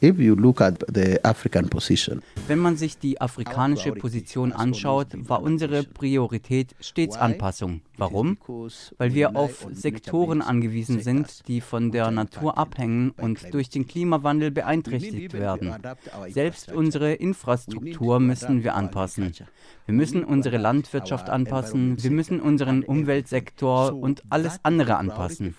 Wenn 0.00 0.32
man 2.58 2.76
sich 2.76 2.98
die 2.98 3.20
afrikanische 3.20 3.92
Position 3.92 4.52
anschaut, 4.52 5.08
war 5.14 5.42
unsere 5.42 5.82
Priorität 5.82 6.74
stets 6.80 7.16
Anpassung. 7.16 7.82
Warum? 8.00 8.38
Weil 8.96 9.14
wir 9.14 9.36
auf 9.36 9.66
Sektoren 9.72 10.40
angewiesen 10.40 11.00
sind, 11.00 11.46
die 11.48 11.60
von 11.60 11.92
der 11.92 12.10
Natur 12.10 12.56
abhängen 12.56 13.10
und 13.10 13.52
durch 13.52 13.68
den 13.68 13.86
Klimawandel 13.86 14.50
beeinträchtigt 14.50 15.34
werden. 15.34 15.74
Selbst 16.28 16.72
unsere 16.72 17.12
Infrastruktur 17.12 18.18
müssen 18.18 18.64
wir 18.64 18.74
anpassen. 18.74 19.32
Wir 19.84 19.94
müssen 19.94 20.24
unsere 20.24 20.56
Landwirtschaft 20.56 21.28
anpassen, 21.28 22.02
wir 22.02 22.10
müssen 22.10 22.40
unseren 22.40 22.84
Umweltsektor 22.84 23.92
und 23.94 24.22
alles 24.30 24.60
andere 24.62 24.96
anpassen. 24.96 25.54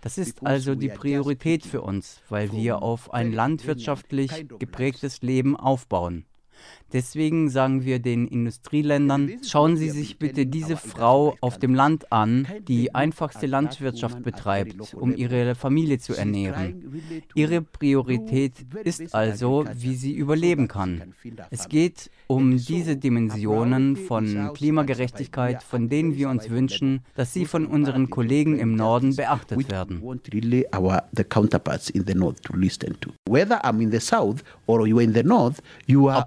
Das 0.00 0.16
ist 0.16 0.46
also 0.46 0.74
die 0.74 0.88
Priorität 0.88 1.66
für 1.66 1.82
uns, 1.82 2.22
weil 2.30 2.52
wir 2.52 2.82
auf 2.82 3.12
ein 3.12 3.32
landwirtschaftlich 3.32 4.46
geprägtes 4.58 5.20
Leben 5.20 5.56
aufbauen. 5.56 6.24
Deswegen 6.92 7.48
sagen 7.48 7.84
wir 7.84 8.00
den 8.00 8.28
Industrieländern, 8.28 9.30
schauen 9.46 9.76
Sie 9.76 9.88
sich 9.88 10.18
bitte 10.18 10.44
diese 10.44 10.76
Frau 10.76 11.36
auf 11.40 11.58
dem 11.58 11.74
Land 11.74 12.12
an, 12.12 12.46
die 12.68 12.94
einfachste 12.94 13.46
Landwirtschaft 13.46 14.22
betreibt, 14.22 14.92
um 14.94 15.16
ihre 15.16 15.54
Familie 15.54 15.98
zu 15.98 16.14
ernähren. 16.14 17.02
Ihre 17.34 17.62
Priorität 17.62 18.52
ist 18.84 19.14
also, 19.14 19.64
wie 19.74 19.94
sie 19.94 20.12
überleben 20.12 20.68
kann. 20.68 21.14
Es 21.50 21.68
geht 21.68 22.10
um 22.26 22.58
diese 22.58 22.96
Dimensionen 22.96 23.96
von 23.96 24.52
Klimagerechtigkeit, 24.54 25.62
von 25.62 25.88
denen 25.88 26.16
wir 26.16 26.28
uns 26.28 26.50
wünschen, 26.50 27.00
dass 27.14 27.32
sie 27.32 27.46
von 27.46 27.66
unseren 27.66 28.10
Kollegen 28.10 28.58
im 28.58 28.76
Norden 28.76 29.16
beachtet 29.16 29.70
werden. 29.70 30.02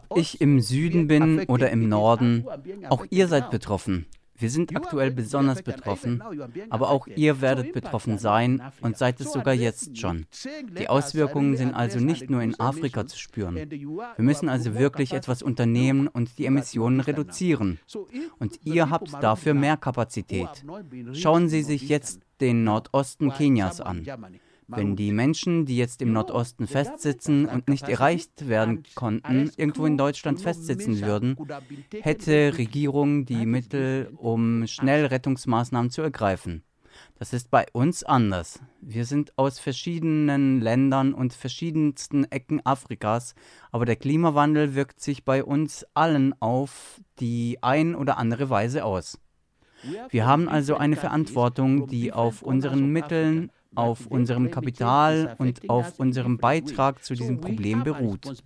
Ob 0.10 0.18
ich 0.18 0.25
im 0.34 0.60
Süden 0.60 1.08
bin 1.08 1.46
oder 1.46 1.70
im 1.70 1.88
Norden, 1.88 2.46
auch 2.90 3.06
ihr 3.10 3.28
seid 3.28 3.52
betroffen. 3.52 4.08
Wir 4.38 4.50
sind 4.50 4.76
aktuell 4.76 5.12
besonders 5.12 5.62
betroffen, 5.62 6.22
aber 6.70 6.90
auch 6.90 7.08
ihr 7.08 7.40
werdet 7.40 7.72
betroffen 7.72 8.18
sein 8.18 8.62
und 8.82 8.98
seid 8.98 9.22
es 9.22 9.32
sogar 9.32 9.54
jetzt 9.54 9.98
schon. 9.98 10.26
Die 10.78 10.90
Auswirkungen 10.90 11.56
sind 11.56 11.74
also 11.74 12.00
nicht 12.00 12.30
nur 12.30 12.42
in 12.42 12.60
Afrika 12.60 13.08
zu 13.08 13.18
spüren. 13.18 13.56
Wir 13.56 14.10
müssen 14.18 14.50
also 14.50 14.76
wirklich 14.76 15.14
etwas 15.14 15.42
unternehmen 15.42 16.08
und 16.08 16.38
die 16.38 16.48
Emissionen 16.48 17.00
reduzieren. 17.00 17.80
Und 18.38 18.60
ihr 18.66 18.90
habt 18.90 19.14
dafür 19.24 19.54
mehr 19.54 19.78
Kapazität. 19.78 20.50
Schauen 21.14 21.48
Sie 21.48 21.64
sich 21.64 21.88
jetzt 21.88 22.20
den 22.42 22.66
Nordosten 22.66 23.32
Kenias 23.32 23.80
an. 23.80 24.06
Wenn 24.68 24.96
die 24.96 25.12
Menschen, 25.12 25.66
die 25.66 25.78
jetzt 25.78 26.02
im 26.02 26.12
Nordosten 26.14 26.68
festsitzen 26.68 27.46
und 27.46 27.68
nicht 27.70 27.88
erreicht 27.88 28.48
werden 28.48 28.84
konnten, 28.96 29.52
irgendwo 29.58 29.86
in 29.86 29.98
Deutschland 29.98 30.42
festsitzen 30.42 31.02
würden, 31.02 31.38
hätte 32.02 32.58
Regierung 32.58 33.26
die 33.26 33.46
Mittel, 33.46 34.12
um 34.16 34.66
schnell 34.68 35.06
Rettungsmaßnahmen 35.06 35.92
zu 35.92 36.02
ergreifen. 36.02 36.64
Das 37.18 37.34
ist 37.34 37.52
bei 37.52 37.66
uns 37.74 38.04
anders. 38.04 38.60
Wir 38.82 39.06
sind 39.06 39.38
aus 39.38 39.60
verschiedenen 39.60 40.62
Ländern 40.62 41.14
und 41.14 41.34
verschiedensten 41.34 42.26
Ecken 42.26 42.66
Afrikas, 42.66 43.36
aber 43.72 43.86
der 43.86 43.96
Klimawandel 43.96 44.76
wirkt 44.76 45.02
sich 45.02 45.26
bei 45.26 45.44
uns 45.44 45.86
allen 45.94 46.34
auf 46.42 47.02
die 47.20 47.58
ein 47.62 47.96
oder 47.96 48.18
andere 48.18 48.50
Weise 48.50 48.86
aus. 48.86 49.20
Wir 50.10 50.26
haben 50.26 50.50
also 50.50 50.78
eine 50.78 50.96
Verantwortung, 50.96 51.88
die 51.88 52.12
auf 52.12 52.42
unseren 52.42 52.90
Mitteln, 52.90 53.52
auf 53.76 54.08
unserem 54.08 54.52
Kapital 54.52 55.36
und 55.38 55.70
auf 55.70 56.00
unserem 56.00 56.38
Beitrag 56.38 57.04
zu 57.04 57.14
diesem 57.14 57.42
Problem 57.42 57.84
beruht. 57.84 58.44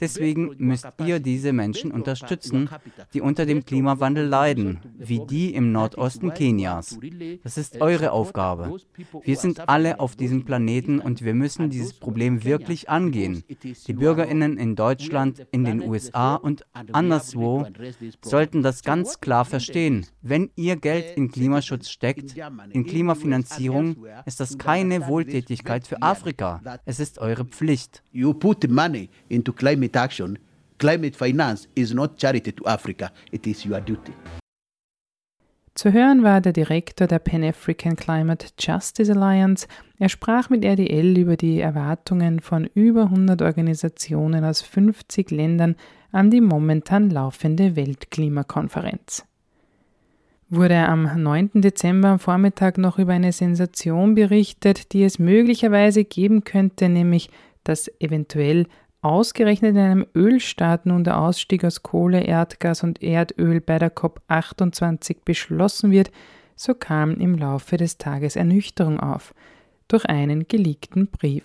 Deswegen 0.00 0.54
müsst 0.58 0.86
ihr 1.04 1.20
diese 1.20 1.52
Menschen 1.52 1.90
unterstützen, 1.90 2.68
die 3.12 3.20
unter 3.20 3.46
dem 3.46 3.64
Klimawandel 3.64 4.26
leiden, 4.26 4.80
wie 4.98 5.20
die 5.26 5.54
im 5.54 5.72
Nordosten 5.72 6.34
Kenias. 6.34 6.98
Das 7.42 7.58
ist 7.58 7.80
eure 7.80 8.12
Aufgabe. 8.12 8.76
Wir 9.22 9.36
sind 9.36 9.68
alle 9.68 10.00
auf 10.00 10.16
diesem 10.16 10.44
Planeten 10.44 10.98
und 10.98 11.24
wir 11.24 11.34
müssen 11.34 11.70
dieses 11.70 11.94
Problem 11.94 12.44
wirklich 12.44 12.88
angehen. 12.88 13.44
Die 13.86 13.92
Bürgerinnen 13.92 14.58
in 14.58 14.76
Deutschland, 14.76 15.46
in 15.50 15.64
den 15.64 15.82
USA 15.82 16.34
und 16.34 16.66
anderswo 16.92 17.66
sollten 18.22 18.62
das 18.62 18.82
ganz 18.82 19.20
klar 19.20 19.44
verstehen. 19.44 20.06
Wenn 20.22 20.50
ihr 20.56 20.76
Geld 20.76 21.16
in 21.16 21.30
Klimaschutz 21.30 21.88
steckt, 21.88 22.34
in 22.70 22.84
Klimafinanzierung, 22.84 24.06
ist 24.26 24.40
das 24.40 24.57
keine 24.58 25.06
Wohltätigkeit 25.06 25.86
für 25.86 26.02
Afrika. 26.02 26.60
Es 26.84 27.00
ist 27.00 27.18
eure 27.18 27.44
Pflicht. 27.44 28.02
You 28.12 28.34
put 28.34 28.68
money 28.68 29.08
into 29.28 29.52
climate 29.52 29.98
action. 29.98 30.38
Climate 30.78 31.16
finance 31.16 31.68
is 31.74 31.92
not 31.92 32.20
charity 32.20 32.52
to 32.52 32.64
Africa. 32.66 33.10
It 33.30 33.46
is 33.46 33.64
your 33.64 33.80
duty. 33.80 34.12
Zu 35.74 35.92
hören 35.92 36.24
war 36.24 36.40
der 36.40 36.52
Direktor 36.52 37.06
der 37.06 37.20
Pan-African 37.20 37.94
Climate 37.94 38.48
Justice 38.58 39.12
Alliance. 39.12 39.68
Er 39.98 40.08
sprach 40.08 40.50
mit 40.50 40.64
RDL 40.64 41.16
über 41.16 41.36
die 41.36 41.60
Erwartungen 41.60 42.40
von 42.40 42.68
über 42.74 43.04
100 43.04 43.42
Organisationen 43.42 44.44
aus 44.44 44.60
50 44.60 45.30
Ländern 45.30 45.76
an 46.10 46.30
die 46.30 46.40
momentan 46.40 47.10
laufende 47.10 47.76
Weltklimakonferenz 47.76 49.24
wurde 50.50 50.88
am 50.88 51.22
9. 51.22 51.60
Dezember 51.60 52.08
am 52.08 52.18
Vormittag 52.18 52.78
noch 52.78 52.98
über 52.98 53.12
eine 53.12 53.32
Sensation 53.32 54.14
berichtet, 54.14 54.92
die 54.92 55.04
es 55.04 55.18
möglicherweise 55.18 56.04
geben 56.04 56.44
könnte, 56.44 56.88
nämlich 56.88 57.30
dass 57.64 57.90
eventuell 58.00 58.66
ausgerechnet 59.02 59.72
in 59.72 59.78
einem 59.78 60.06
Ölstaat 60.14 60.86
nun 60.86 61.04
der 61.04 61.20
Ausstieg 61.20 61.64
aus 61.64 61.82
Kohle, 61.82 62.22
Erdgas 62.22 62.82
und 62.82 63.02
Erdöl 63.02 63.60
bei 63.60 63.78
der 63.78 63.94
COP28 63.94 65.18
beschlossen 65.24 65.90
wird, 65.90 66.10
so 66.56 66.74
kam 66.74 67.14
im 67.20 67.36
Laufe 67.36 67.76
des 67.76 67.98
Tages 67.98 68.34
Ernüchterung 68.34 68.98
auf 68.98 69.34
durch 69.86 70.06
einen 70.06 70.48
geleakten 70.48 71.08
Brief. 71.08 71.44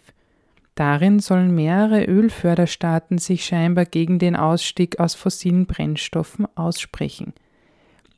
Darin 0.75 1.19
sollen 1.19 1.53
mehrere 1.53 2.05
Ölförderstaaten 2.05 3.19
sich 3.19 3.45
scheinbar 3.45 3.85
gegen 3.85 4.17
den 4.17 4.35
Ausstieg 4.35 4.99
aus 4.99 5.13
fossilen 5.13 5.67
Brennstoffen 5.67 6.47
aussprechen. 6.55 7.33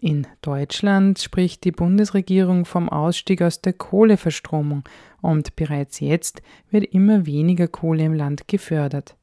In 0.06 0.28
Deutschland 0.42 1.18
spricht 1.18 1.64
die 1.64 1.72
Bundesregierung 1.72 2.66
vom 2.66 2.90
Ausstieg 2.90 3.42
aus 3.42 3.62
der 3.62 3.74
Kohleverstromung 3.74 4.84
und 5.20 5.56
bereits 5.56 6.00
jetzt 6.00 6.44
wird 6.70 6.94
immer 6.94 7.26
weniger 7.26 7.68
Kohle 7.68 8.04
im 8.04 8.14
Land 8.14 8.48
gefördert. 8.48 9.16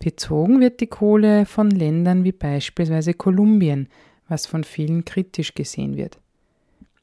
Bezogen 0.00 0.58
wird 0.58 0.80
die 0.80 0.88
Kohle 0.88 1.46
von 1.46 1.70
Ländern 1.70 2.24
wie 2.24 2.32
beispielsweise 2.32 3.14
Kolumbien, 3.14 3.88
was 4.28 4.46
von 4.46 4.64
vielen 4.64 5.04
kritisch 5.04 5.54
gesehen 5.54 5.96
wird. 5.96 6.18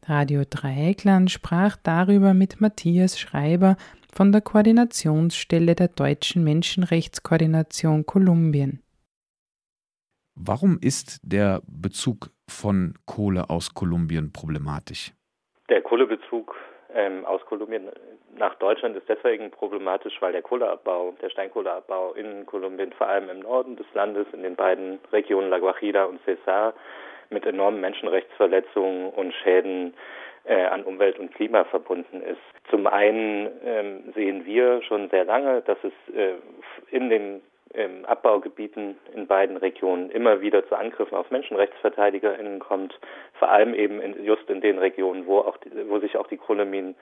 Radio 0.04 0.44
Dreieckland 0.50 1.32
sprach 1.32 1.78
darüber 1.82 2.34
mit 2.34 2.60
Matthias 2.60 3.18
Schreiber 3.18 3.78
von 4.12 4.34
der 4.34 4.42
Koordinationsstelle 4.42 5.74
der 5.74 5.88
deutschen 5.88 6.44
Menschenrechtskoordination 6.44 8.06
Kolumbien. 8.06 8.82
Warum 10.42 10.80
ist 10.82 11.20
der 11.22 11.60
Bezug 11.68 12.30
von 12.48 12.94
Kohle 13.06 13.50
aus 13.50 13.74
Kolumbien 13.74 14.32
problematisch? 14.32 15.12
Der 15.68 15.82
Kohlebezug 15.82 16.56
ähm, 16.96 17.26
aus 17.26 17.42
Kolumbien 17.46 17.90
nach 18.38 18.56
Deutschland 18.56 18.96
ist 18.96 19.10
deswegen 19.10 19.52
problematisch, 19.52 20.14
weil 20.22 20.32
der 20.32 20.42
Kohleabbau, 20.42 21.14
der 21.22 21.30
Steinkohleabbau 21.30 22.14
in 22.14 22.46
Kolumbien, 22.46 22.94
vor 22.94 23.08
allem 23.08 23.28
im 23.30 23.40
Norden 23.40 23.76
des 23.76 23.86
Landes, 23.94 24.28
in 24.32 24.44
den 24.44 24.56
beiden 24.56 25.00
Regionen 25.12 25.50
La 25.50 25.60
Guajira 25.60 26.06
und 26.06 26.22
Cesar, 26.24 26.74
mit 27.30 27.46
enormen 27.46 27.82
Menschenrechtsverletzungen 27.82 29.10
und 29.10 29.34
Schäden 29.44 29.94
äh, 30.46 30.64
an 30.68 30.86
Umwelt 30.86 31.20
und 31.20 31.36
Klima 31.36 31.66
verbunden 31.66 32.22
ist. 32.22 32.40
Zum 32.70 32.88
einen 32.88 33.50
ähm, 33.66 34.14
sehen 34.16 34.46
wir 34.46 34.82
schon 34.84 35.10
sehr 35.10 35.26
lange, 35.26 35.62
dass 35.64 35.80
es 35.84 36.16
äh, 36.16 36.36
in 36.92 37.10
den 37.10 37.42
ähm, 37.74 38.06
Abbaugebieten 38.06 38.98
in 39.14 39.28
beiden 39.28 39.58
Regionen 39.58 40.10
immer 40.10 40.42
wieder 40.42 40.68
zu 40.68 40.76
Angriffen 40.76 41.16
auf 41.16 41.32
MenschenrechtsverteidigerInnen 41.32 42.60
kommt, 42.60 42.98
vor 43.34 43.50
allem 43.50 43.74
eben 43.74 44.02
in, 44.02 44.24
just 44.24 44.50
in 44.50 44.62
den 44.62 44.80
Regionen, 44.80 45.28
wo, 45.28 45.40
auch 45.40 45.58
die, 45.58 45.72
wo 45.90 46.00
sich 46.00 46.18
auch 46.18 46.28
die 46.28 46.38
Kohleminen 46.38 46.96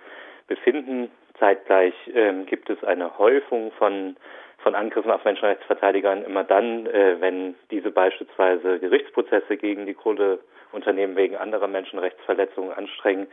befinden. 0.47 1.11
Zeitgleich 1.39 1.93
ähm, 2.13 2.45
gibt 2.45 2.70
es 2.70 2.84
eine 2.84 3.18
Häufung 3.18 3.72
von, 3.74 4.18
von 4.59 4.76
Angriffen 4.76 5.11
auf 5.11 5.24
Menschenrechtsverteidigern 5.24 6.24
immer 6.24 6.43
dann, 6.43 6.88
äh, 6.88 7.18
wenn 7.20 7.55
diese 7.72 7.91
beispielsweise 7.91 8.80
Gerichtsprozesse 8.80 9.57
gegen 9.57 9.86
die 9.86 9.93
Kohleunternehmen 9.93 11.15
wegen 11.15 11.36
anderer 11.36 11.68
Menschenrechtsverletzungen 11.68 12.74
anstrengen. 12.74 13.28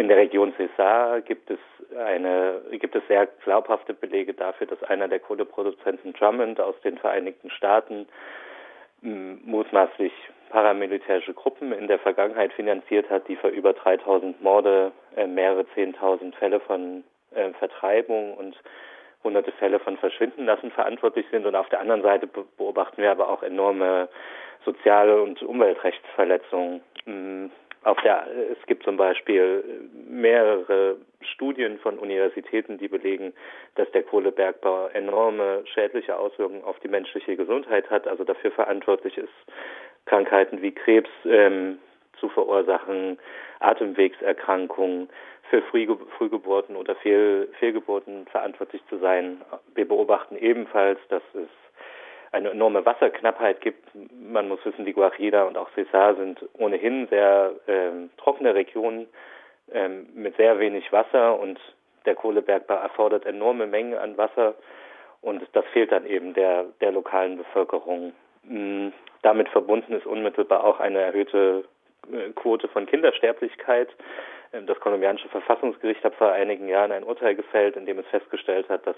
In 0.00 0.08
der 0.08 0.16
Region 0.16 0.54
Cesar 0.56 1.20
gibt 1.20 1.50
es 1.50 1.58
eine, 1.94 2.62
gibt 2.70 2.96
es 2.96 3.06
sehr 3.06 3.26
glaubhafte 3.44 3.92
Belege 3.92 4.32
dafür, 4.32 4.66
dass 4.66 4.82
einer 4.84 5.08
der 5.08 5.20
Kohleproduzenten 5.20 6.14
Drummond 6.14 6.58
aus 6.58 6.74
den 6.80 6.96
Vereinigten 6.96 7.50
Staaten 7.50 8.08
mutmaßlich 9.02 10.12
paramilitärische 10.48 11.34
Gruppen 11.34 11.72
in 11.72 11.86
der 11.86 11.98
Vergangenheit 11.98 12.54
finanziert 12.54 13.10
hat, 13.10 13.28
die 13.28 13.36
für 13.36 13.48
über 13.48 13.74
3000 13.74 14.40
Morde, 14.42 14.92
äh, 15.16 15.26
mehrere 15.26 15.66
10.000 15.76 16.34
Fälle 16.34 16.60
von 16.60 17.04
äh, 17.34 17.50
Vertreibung 17.58 18.32
und 18.38 18.56
hunderte 19.22 19.52
Fälle 19.52 19.80
von 19.80 19.98
Verschwinden 19.98 20.46
lassen 20.46 20.70
verantwortlich 20.70 21.26
sind. 21.30 21.44
Und 21.44 21.54
auf 21.54 21.68
der 21.68 21.80
anderen 21.80 22.00
Seite 22.00 22.26
beobachten 22.26 23.02
wir 23.02 23.10
aber 23.10 23.28
auch 23.28 23.42
enorme 23.42 24.08
soziale 24.64 25.20
und 25.20 25.42
Umweltrechtsverletzungen. 25.42 26.80
Auf 27.82 27.98
der, 28.02 28.26
es 28.52 28.66
gibt 28.66 28.84
zum 28.84 28.98
Beispiel 28.98 29.64
mehrere 30.06 30.96
Studien 31.22 31.78
von 31.78 31.98
Universitäten, 31.98 32.76
die 32.76 32.88
belegen, 32.88 33.32
dass 33.76 33.90
der 33.92 34.02
Kohlebergbau 34.02 34.88
enorme 34.88 35.62
schädliche 35.72 36.16
Auswirkungen 36.18 36.62
auf 36.64 36.78
die 36.80 36.88
menschliche 36.88 37.36
Gesundheit 37.36 37.88
hat, 37.88 38.06
also 38.06 38.24
dafür 38.24 38.50
verantwortlich 38.50 39.16
ist, 39.16 39.32
Krankheiten 40.04 40.60
wie 40.60 40.72
Krebs 40.72 41.10
ähm, 41.24 41.78
zu 42.18 42.28
verursachen, 42.28 43.18
Atemwegserkrankungen, 43.60 45.08
für 45.50 45.62
Frühgeburten 45.62 46.76
oder 46.76 46.94
Fehl, 46.94 47.48
Fehlgeburten 47.58 48.26
verantwortlich 48.28 48.82
zu 48.88 48.98
sein. 48.98 49.42
Wir 49.74 49.86
beobachten 49.86 50.36
ebenfalls, 50.36 51.00
dass 51.08 51.22
es 51.34 51.48
eine 52.32 52.50
enorme 52.50 52.84
Wasserknappheit 52.86 53.60
gibt. 53.60 53.88
Man 54.12 54.48
muss 54.48 54.64
wissen, 54.64 54.84
die 54.84 54.92
Guajira 54.92 55.44
und 55.44 55.58
auch 55.58 55.70
Cesar 55.74 56.14
sind 56.14 56.38
ohnehin 56.58 57.08
sehr 57.08 57.52
ähm, 57.66 58.10
trockene 58.18 58.54
Regionen 58.54 59.08
ähm, 59.72 60.08
mit 60.14 60.36
sehr 60.36 60.58
wenig 60.58 60.92
Wasser 60.92 61.38
und 61.38 61.58
der 62.06 62.14
Kohlebergbau 62.14 62.74
erfordert 62.74 63.26
enorme 63.26 63.66
Mengen 63.66 63.98
an 63.98 64.16
Wasser 64.16 64.54
und 65.20 65.42
das 65.52 65.64
fehlt 65.72 65.92
dann 65.92 66.06
eben 66.06 66.34
der, 66.34 66.64
der 66.80 66.92
lokalen 66.92 67.36
Bevölkerung. 67.36 68.12
Mhm. 68.44 68.92
Damit 69.22 69.48
verbunden 69.50 69.92
ist 69.92 70.06
unmittelbar 70.06 70.64
auch 70.64 70.80
eine 70.80 71.00
erhöhte 71.00 71.64
äh, 72.10 72.30
Quote 72.30 72.68
von 72.68 72.86
Kindersterblichkeit. 72.86 73.88
Ähm, 74.52 74.66
das 74.66 74.80
kolumbianische 74.80 75.28
Verfassungsgericht 75.28 76.02
hat 76.04 76.14
vor 76.14 76.32
einigen 76.32 76.68
Jahren 76.68 76.92
ein 76.92 77.04
Urteil 77.04 77.34
gefällt, 77.34 77.76
in 77.76 77.86
dem 77.86 77.98
es 77.98 78.06
festgestellt 78.06 78.68
hat, 78.68 78.86
dass 78.86 78.96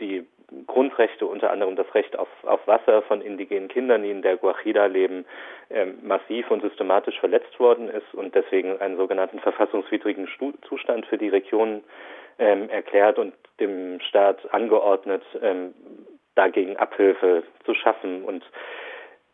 die 0.00 0.26
Grundrechte, 0.66 1.26
unter 1.26 1.50
anderem 1.50 1.76
das 1.76 1.92
Recht 1.94 2.18
auf, 2.18 2.28
auf 2.44 2.66
Wasser 2.66 3.02
von 3.02 3.22
indigenen 3.22 3.68
Kindern, 3.68 4.02
die 4.02 4.10
in 4.10 4.22
der 4.22 4.36
Guajira 4.36 4.86
leben, 4.86 5.24
ähm, 5.70 5.98
massiv 6.02 6.50
und 6.50 6.62
systematisch 6.62 7.18
verletzt 7.18 7.58
worden 7.58 7.88
ist 7.88 8.14
und 8.14 8.34
deswegen 8.34 8.80
einen 8.80 8.96
sogenannten 8.96 9.40
verfassungswidrigen 9.40 10.28
Zustand 10.68 11.06
für 11.06 11.18
die 11.18 11.28
Region 11.28 11.82
ähm, 12.38 12.68
erklärt 12.68 13.18
und 13.18 13.34
dem 13.60 14.00
Staat 14.00 14.52
angeordnet, 14.52 15.22
ähm, 15.40 15.74
dagegen 16.34 16.76
Abhilfe 16.76 17.44
zu 17.64 17.74
schaffen. 17.74 18.24
Und 18.24 18.44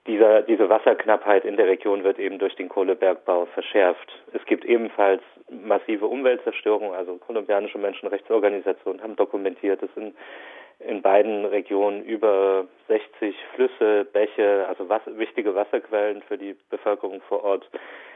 dieser, 0.07 0.43
diese 0.43 0.69
Wasserknappheit 0.69 1.45
in 1.45 1.57
der 1.57 1.67
Region 1.67 2.05
wird 2.05 2.19
eben 2.19 2.39
durch 2.39 2.55
den 2.57 2.69
Kohlebergbau 2.69 3.47
verschärft. 3.47 4.11
Es 4.33 4.45
gibt 4.47 4.65
ebenfalls 4.65 5.23
massive 5.51 6.07
Umweltzerstörung. 6.07 6.95
Also 6.95 7.17
kolumbianische 7.17 7.79
Menschenrechtsorganisationen 7.79 9.03
haben 9.03 9.17
dokumentiert, 9.17 9.83
es 9.83 9.93
sind 9.95 10.15
in 10.81 11.03
beiden 11.03 11.45
Regionen 11.45 12.05
über 12.05 12.67
60 12.87 13.35
Flüsse, 13.55 14.05
Bäche, 14.13 14.67
also 14.69 14.89
was, 14.89 15.03
wichtige 15.07 15.55
Wasserquellen 15.55 16.23
für 16.23 16.39
die 16.39 16.57
Bevölkerung 16.71 17.21
vor 17.23 17.43
Ort 17.43 17.69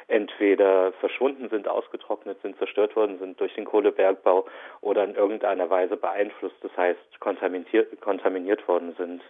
entweder 0.08 0.92
verschwunden 0.92 1.48
sind, 1.48 1.66
ausgetrocknet 1.66 2.40
sind, 2.42 2.56
zerstört 2.58 2.94
worden 2.94 3.18
sind 3.18 3.40
durch 3.40 3.54
den 3.54 3.64
Kohlebergbau 3.64 4.46
oder 4.80 5.04
in 5.04 5.14
irgendeiner 5.14 5.70
Weise 5.70 5.96
beeinflusst, 5.96 6.56
das 6.62 6.76
heißt 6.76 7.20
kontaminiert, 7.20 8.00
kontaminiert 8.00 8.66
worden 8.68 8.94
sind. 8.96 9.22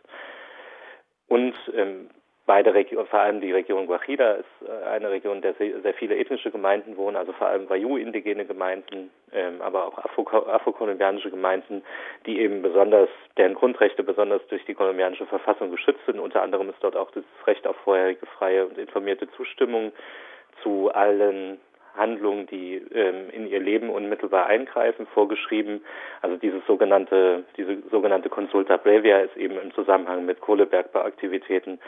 Und 1.29 1.55
ähm, 1.75 2.11
beide 2.47 2.74
Regionen, 2.74 3.07
vor 3.07 3.20
allem 3.20 3.40
die 3.40 3.53
Region 3.53 3.86
Guajira 3.86 4.32
ist 4.32 4.47
äh, 4.66 4.88
eine 4.88 5.11
Region, 5.11 5.36
in 5.36 5.43
der 5.43 5.55
sehr 5.55 5.95
viele 5.95 6.16
ethnische 6.16 6.51
Gemeinden 6.51 6.97
wohnen, 6.97 7.16
also 7.16 7.32
vor 7.32 7.47
allem 7.47 7.68
Wayu-indigene 7.68 8.45
Gemeinden, 8.45 9.11
ähm, 9.32 9.61
aber 9.61 9.86
auch 9.86 9.99
afrokolumbianische 9.99 11.30
Gemeinden, 11.30 11.82
die 12.26 12.40
eben 12.40 12.62
besonders, 12.62 13.09
deren 13.36 13.55
Grundrechte 13.55 14.03
besonders 14.03 14.47
durch 14.49 14.64
die 14.64 14.74
kolumbianische 14.74 15.26
Verfassung 15.26 15.70
geschützt 15.70 16.05
sind. 16.07 16.18
Unter 16.18 16.43
anderem 16.43 16.68
ist 16.70 16.78
dort 16.80 16.97
auch 16.97 17.11
das 17.12 17.24
Recht 17.47 17.66
auf 17.66 17.76
vorherige 17.84 18.26
freie 18.26 18.66
und 18.66 18.78
informierte 18.78 19.30
Zustimmung 19.32 19.93
zu 20.62 20.90
allen 20.93 21.61
Handlungen, 21.97 22.47
die 22.47 22.76
ähm, 22.95 23.28
in 23.30 23.47
ihr 23.47 23.61
Leben 23.61 23.90
unmittelbar 23.90 24.47
eingreifen, 24.47 25.07
vorgeschrieben. 25.07 25.84
Also 26.22 26.36
dieses 26.36 26.64
sogenannte, 26.66 27.45
diese 27.57 27.82
sogenannte 27.90 28.30
Consulta 28.30 28.78
Previa 28.78 29.18
ist 29.20 29.36
eben 29.36 29.59
im 29.59 29.74
Zusammenhang 29.74 30.24
mit 30.24 30.40
Kohlebergbauaktivitäten 30.40 31.78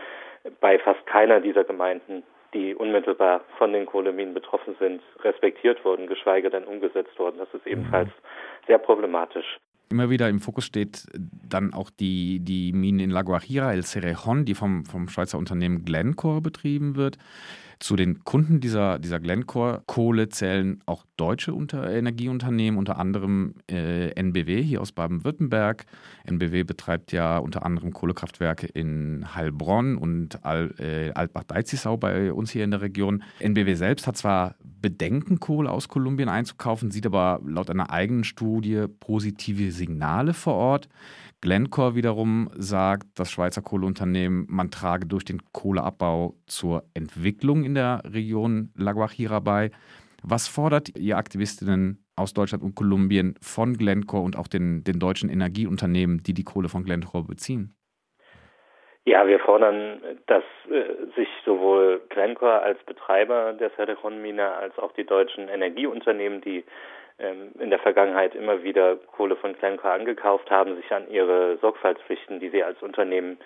bei 0.60 0.78
fast 0.78 1.04
keiner 1.06 1.40
dieser 1.40 1.64
Gemeinden, 1.64 2.22
die 2.52 2.74
unmittelbar 2.74 3.42
von 3.58 3.72
den 3.72 3.86
Kohleminen 3.86 4.34
betroffen 4.34 4.76
sind, 4.78 5.02
respektiert 5.22 5.84
worden, 5.84 6.06
geschweige 6.06 6.50
denn 6.50 6.64
umgesetzt 6.64 7.18
worden. 7.18 7.36
Das 7.38 7.52
ist 7.52 7.66
ebenfalls 7.66 8.10
sehr 8.66 8.78
problematisch. 8.78 9.58
Immer 9.90 10.08
wieder 10.10 10.28
im 10.28 10.40
Fokus 10.40 10.64
steht 10.64 11.04
dann 11.14 11.74
auch 11.74 11.90
die, 11.90 12.40
die 12.40 12.72
Mine 12.72 13.02
in 13.02 13.10
La 13.10 13.22
Guajira, 13.22 13.72
El 13.72 13.82
Cerejón, 13.82 14.44
die 14.44 14.54
vom, 14.54 14.84
vom 14.86 15.08
Schweizer 15.08 15.38
Unternehmen 15.38 15.84
Glencore 15.84 16.40
betrieben 16.40 16.96
wird. 16.96 17.18
Zu 17.78 17.96
den 17.96 18.24
Kunden 18.24 18.60
dieser, 18.60 18.98
dieser 18.98 19.20
Glencore-Kohle 19.20 20.28
zählen 20.28 20.82
auch 20.86 21.04
deutsche 21.16 21.54
Unter 21.54 21.90
Energieunternehmen, 21.90 22.78
unter 22.78 22.98
anderem 22.98 23.54
äh, 23.70 24.10
NBW 24.10 24.62
hier 24.62 24.80
aus 24.80 24.92
Baden-Württemberg. 24.92 25.84
NBW 26.24 26.64
betreibt 26.64 27.12
ja 27.12 27.38
unter 27.38 27.64
anderem 27.64 27.92
Kohlekraftwerke 27.92 28.66
in 28.66 29.34
Heilbronn 29.34 29.96
und 29.96 30.44
Al, 30.44 30.74
äh, 30.78 31.12
Altbach-Deizisau 31.12 31.96
bei 31.96 32.32
uns 32.32 32.50
hier 32.50 32.64
in 32.64 32.70
der 32.70 32.80
Region. 32.80 33.22
NBW 33.40 33.74
selbst 33.74 34.06
hat 34.06 34.16
zwar 34.16 34.56
Bedenken, 34.62 35.40
Kohle 35.40 35.70
aus 35.70 35.88
Kolumbien 35.88 36.28
einzukaufen, 36.28 36.90
sieht 36.90 37.06
aber 37.06 37.40
laut 37.46 37.70
einer 37.70 37.90
eigenen 37.90 38.24
Studie 38.24 38.84
positive 39.00 39.72
Signale 39.72 40.34
vor 40.34 40.54
Ort. 40.54 40.88
Glencore 41.44 41.94
wiederum 41.94 42.48
sagt, 42.56 43.06
das 43.16 43.30
Schweizer 43.30 43.60
Kohleunternehmen, 43.60 44.46
man 44.48 44.70
trage 44.70 45.06
durch 45.06 45.26
den 45.26 45.42
Kohleabbau 45.52 46.36
zur 46.46 46.84
Entwicklung 46.94 47.63
in 47.64 47.74
der 47.74 48.02
Region 48.04 48.70
La 48.76 48.92
Guajira 48.92 49.40
bei. 49.40 49.70
Was 50.22 50.48
fordert 50.48 50.96
ihr 50.96 51.16
Aktivistinnen 51.16 52.04
aus 52.16 52.32
Deutschland 52.32 52.62
und 52.62 52.74
Kolumbien 52.74 53.34
von 53.42 53.74
Glencore 53.76 54.22
und 54.22 54.38
auch 54.38 54.48
den, 54.48 54.84
den 54.84 54.98
deutschen 54.98 55.28
Energieunternehmen, 55.28 56.22
die 56.22 56.34
die 56.34 56.44
Kohle 56.44 56.68
von 56.68 56.84
Glencore 56.84 57.24
beziehen? 57.24 57.76
Ja, 59.06 59.26
wir 59.26 59.38
fordern, 59.38 60.00
dass 60.26 60.44
äh, 60.70 61.12
sich 61.14 61.28
sowohl 61.44 62.00
Glencore 62.08 62.60
als 62.60 62.82
Betreiber 62.84 63.52
der 63.52 63.70
Cerrejón-Mine 63.72 64.54
als 64.54 64.78
auch 64.78 64.92
die 64.92 65.04
deutschen 65.04 65.48
Energieunternehmen, 65.48 66.40
die 66.40 66.64
ähm, 67.18 67.52
in 67.58 67.68
der 67.68 67.80
Vergangenheit 67.80 68.34
immer 68.34 68.62
wieder 68.62 68.96
Kohle 68.96 69.36
von 69.36 69.52
Glencore 69.58 69.92
angekauft 69.92 70.50
haben, 70.50 70.76
sich 70.76 70.90
an 70.90 71.10
ihre 71.10 71.58
Sorgfaltspflichten, 71.58 72.40
die 72.40 72.48
sie 72.48 72.62
als 72.64 72.80
Unternehmen 72.82 73.36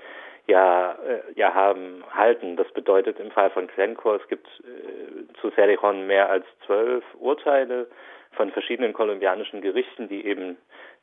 ja, 0.49 0.93
äh, 1.07 1.21
ja 1.37 1.55
haben, 1.55 2.03
halten. 2.11 2.57
Das 2.57 2.71
bedeutet 2.73 3.21
im 3.21 3.31
Fall 3.31 3.51
von 3.51 3.69
Glencore, 3.69 4.17
es 4.21 4.29
gibt 4.29 4.47
äh, 4.61 5.33
zu 5.41 5.49
Cerrejón 5.49 6.07
mehr 6.07 6.29
als 6.31 6.45
zwölf 6.67 7.05
Urteile 7.21 7.87
von 8.33 8.51
verschiedenen 8.51 8.93
kolumbianischen 8.93 9.61
Gerichten, 9.61 10.09
die 10.09 10.25
eben 10.25 10.57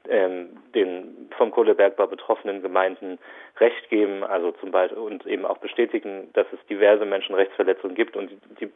ähm, 0.10 0.58
den 0.74 1.30
vom 1.38 1.52
Kohlebergbau 1.52 2.08
betroffenen 2.08 2.62
Gemeinden 2.62 3.20
Recht 3.60 3.90
geben, 3.90 4.24
also 4.24 4.52
zum 4.54 4.72
Beispiel 4.72 4.98
und 4.98 5.26
eben 5.26 5.46
auch 5.46 5.58
bestätigen, 5.58 6.30
dass 6.34 6.48
es 6.52 6.60
diverse 6.68 7.06
Menschenrechtsverletzungen 7.06 7.96
gibt 7.96 8.16
und 8.16 8.32
die, 8.60 8.68
die 8.68 8.72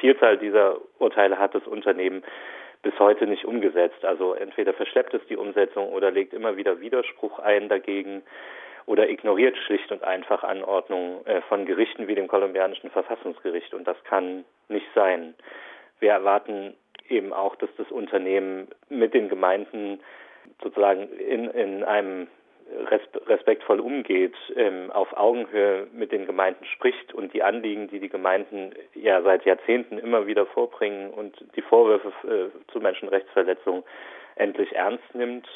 Vielzahl 0.00 0.38
dieser 0.38 0.76
Urteile 0.98 1.38
hat 1.38 1.54
das 1.54 1.66
Unternehmen 1.66 2.22
bis 2.82 2.98
heute 2.98 3.26
nicht 3.26 3.44
umgesetzt. 3.44 4.04
Also 4.04 4.34
entweder 4.34 4.74
verschleppt 4.74 5.14
es 5.14 5.26
die 5.28 5.36
Umsetzung 5.36 5.88
oder 5.88 6.10
legt 6.10 6.34
immer 6.34 6.56
wieder 6.56 6.80
Widerspruch 6.80 7.38
ein 7.38 7.68
dagegen 7.68 8.22
oder 8.86 9.08
ignoriert 9.08 9.56
schlicht 9.58 9.90
und 9.90 10.04
einfach 10.04 10.42
Anordnungen 10.42 11.26
äh, 11.26 11.40
von 11.42 11.66
Gerichten 11.66 12.08
wie 12.08 12.14
dem 12.14 12.28
kolumbianischen 12.28 12.90
Verfassungsgericht. 12.90 13.74
Und 13.74 13.86
das 13.86 13.96
kann 14.04 14.44
nicht 14.68 14.86
sein. 14.94 15.34
Wir 16.00 16.12
erwarten 16.12 16.74
eben 17.08 17.32
auch, 17.32 17.56
dass 17.56 17.70
das 17.76 17.90
Unternehmen 17.90 18.68
mit 18.88 19.14
den 19.14 19.28
Gemeinden 19.28 20.00
sozusagen 20.62 21.08
in, 21.18 21.50
in 21.50 21.84
einem 21.84 22.28
respektvoll 23.26 23.80
umgeht, 23.80 24.34
ähm, 24.56 24.90
auf 24.90 25.16
Augenhöhe 25.16 25.86
mit 25.92 26.12
den 26.12 26.26
Gemeinden 26.26 26.64
spricht 26.64 27.12
und 27.12 27.32
die 27.34 27.42
Anliegen, 27.42 27.88
die 27.88 28.00
die 28.00 28.08
Gemeinden 28.08 28.72
ja 28.94 29.22
seit 29.22 29.44
Jahrzehnten 29.44 29.98
immer 29.98 30.26
wieder 30.26 30.46
vorbringen 30.46 31.10
und 31.10 31.36
die 31.56 31.62
Vorwürfe 31.62 32.12
äh, 32.26 32.72
zu 32.72 32.80
Menschenrechtsverletzungen 32.80 33.84
endlich 34.36 34.74
ernst 34.74 35.14
nimmt 35.14 35.46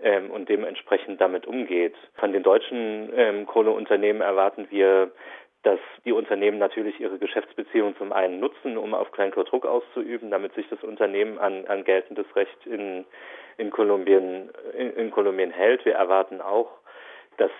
ähm, 0.00 0.30
und 0.30 0.48
dementsprechend 0.48 1.20
damit 1.20 1.46
umgeht. 1.46 1.94
Von 2.14 2.32
den 2.32 2.42
deutschen 2.42 3.10
ähm, 3.14 3.46
Kohleunternehmen 3.46 4.22
erwarten 4.22 4.66
wir, 4.70 5.10
dass 5.62 5.80
die 6.04 6.12
Unternehmen 6.12 6.58
natürlich 6.58 7.00
ihre 7.00 7.18
Geschäftsbeziehungen 7.18 7.96
zum 7.96 8.12
einen 8.12 8.38
nutzen, 8.38 8.76
um 8.76 8.94
auf 8.94 9.10
Glencore 9.10 9.46
Druck 9.46 9.66
auszuüben, 9.66 10.30
damit 10.30 10.54
sich 10.54 10.68
das 10.68 10.82
Unternehmen 10.82 11.38
an, 11.38 11.66
an 11.66 11.84
geltendes 11.84 12.26
Recht 12.36 12.66
in 12.66 13.04
in 13.58 13.70
Kolumbien, 13.70 14.50
in, 14.76 14.92
in 14.92 15.10
Kolumbien 15.10 15.50
hält. 15.50 15.84
Wir 15.84 15.94
erwarten 15.94 16.40
auch, 16.40 16.70
dass 17.38 17.50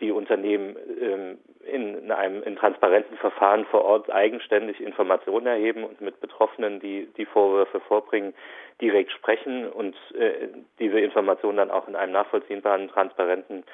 die 0.00 0.12
Unternehmen 0.12 0.76
ähm, 1.00 1.38
in 1.64 2.10
einem 2.10 2.42
in 2.42 2.56
transparenten 2.56 3.16
Verfahren 3.18 3.64
vor 3.66 3.84
Ort 3.84 4.10
eigenständig 4.10 4.80
Informationen 4.80 5.46
erheben 5.46 5.84
und 5.84 6.00
mit 6.00 6.20
Betroffenen, 6.20 6.80
die 6.80 7.08
die 7.16 7.26
Vorwürfe 7.26 7.80
vorbringen, 7.80 8.32
direkt 8.80 9.10
sprechen 9.12 9.68
und 9.68 9.96
äh, 10.14 10.48
diese 10.78 11.00
Informationen 11.00 11.58
dann 11.58 11.70
auch 11.70 11.88
in 11.88 11.96
einem 11.96 12.12
nachvollziehbaren, 12.12 12.88
transparenten 12.88 13.64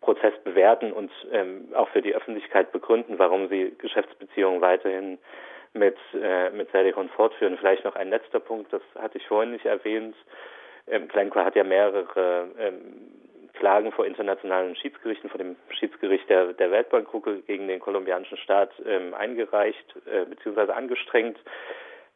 Prozess 0.00 0.34
bewerten 0.44 0.92
und 0.92 1.10
ähm, 1.32 1.68
auch 1.74 1.88
für 1.88 2.02
die 2.02 2.14
Öffentlichkeit 2.14 2.72
begründen, 2.72 3.18
warum 3.18 3.48
sie 3.48 3.74
Geschäftsbeziehungen 3.78 4.60
weiterhin 4.60 5.18
mit, 5.74 5.96
äh, 6.20 6.50
mit 6.50 6.70
Sericon 6.70 7.08
fortführen. 7.10 7.56
Vielleicht 7.58 7.84
noch 7.84 7.96
ein 7.96 8.10
letzter 8.10 8.40
Punkt, 8.40 8.72
das 8.72 8.82
hatte 8.98 9.18
ich 9.18 9.26
vorhin 9.26 9.52
nicht 9.52 9.64
erwähnt. 9.64 10.16
Ähm, 10.86 11.08
Glencore 11.08 11.44
hat 11.44 11.56
ja 11.56 11.64
mehrere 11.64 12.48
ähm, 12.58 13.12
Klagen 13.54 13.92
vor 13.92 14.06
internationalen 14.06 14.76
Schiedsgerichten, 14.76 15.30
vor 15.30 15.38
dem 15.38 15.56
Schiedsgericht 15.70 16.28
der, 16.28 16.52
der 16.52 16.70
Weltbankgruppe 16.70 17.42
gegen 17.46 17.68
den 17.68 17.80
kolumbianischen 17.80 18.38
Staat 18.38 18.70
ähm, 18.86 19.14
eingereicht 19.14 19.94
äh, 20.06 20.24
bzw. 20.24 20.72
angestrengt, 20.72 21.38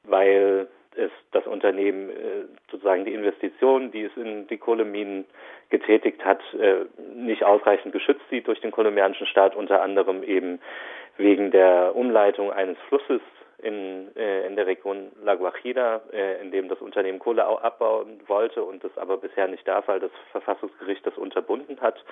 weil 0.05 0.69
es 0.97 1.11
das 1.33 1.47
Unternehmen 1.47 2.11
äh, 2.11 2.45
sozusagen 2.71 3.05
die 3.05 3.13
Investitionen, 3.13 3.91
die 3.91 4.05
es 4.05 4.17
in 4.17 4.47
die 4.49 4.57
Kohleminen 4.57 5.27
getätigt 5.69 6.25
hat, 6.25 6.41
äh, 6.55 6.87
nicht 7.15 7.45
ausreichend 7.45 7.93
geschützt 7.93 8.25
sieht 8.31 8.47
durch 8.47 8.61
den 8.61 8.71
kolumbianischen 8.71 9.27
Staat, 9.27 9.55
unter 9.55 9.83
anderem 9.83 10.23
eben 10.23 10.61
wegen 11.19 11.51
der 11.51 11.95
Umleitung 11.95 12.51
eines 12.51 12.79
Flusses 12.89 13.21
in, 13.59 14.15
äh, 14.17 14.47
in 14.47 14.57
der 14.57 14.67
Region 14.67 15.13
La 15.23 15.35
Guajira, 15.35 16.03
äh, 16.13 16.41
in 16.41 16.51
dem 16.51 16.69
das 16.69 16.81
Unternehmen 16.81 17.19
Kohle 17.19 17.45
abbauen 17.47 18.21
wollte 18.27 18.63
und 18.63 18.85
das 18.85 18.97
aber 18.97 19.17
bisher 19.17 19.49
nicht 19.49 19.67
darf, 19.67 19.89
weil 19.89 20.01
das 20.01 20.11
Verfassungsgericht 20.33 21.07
das 21.07 21.17
unterbunden 21.17 21.81
hat. 21.81 22.03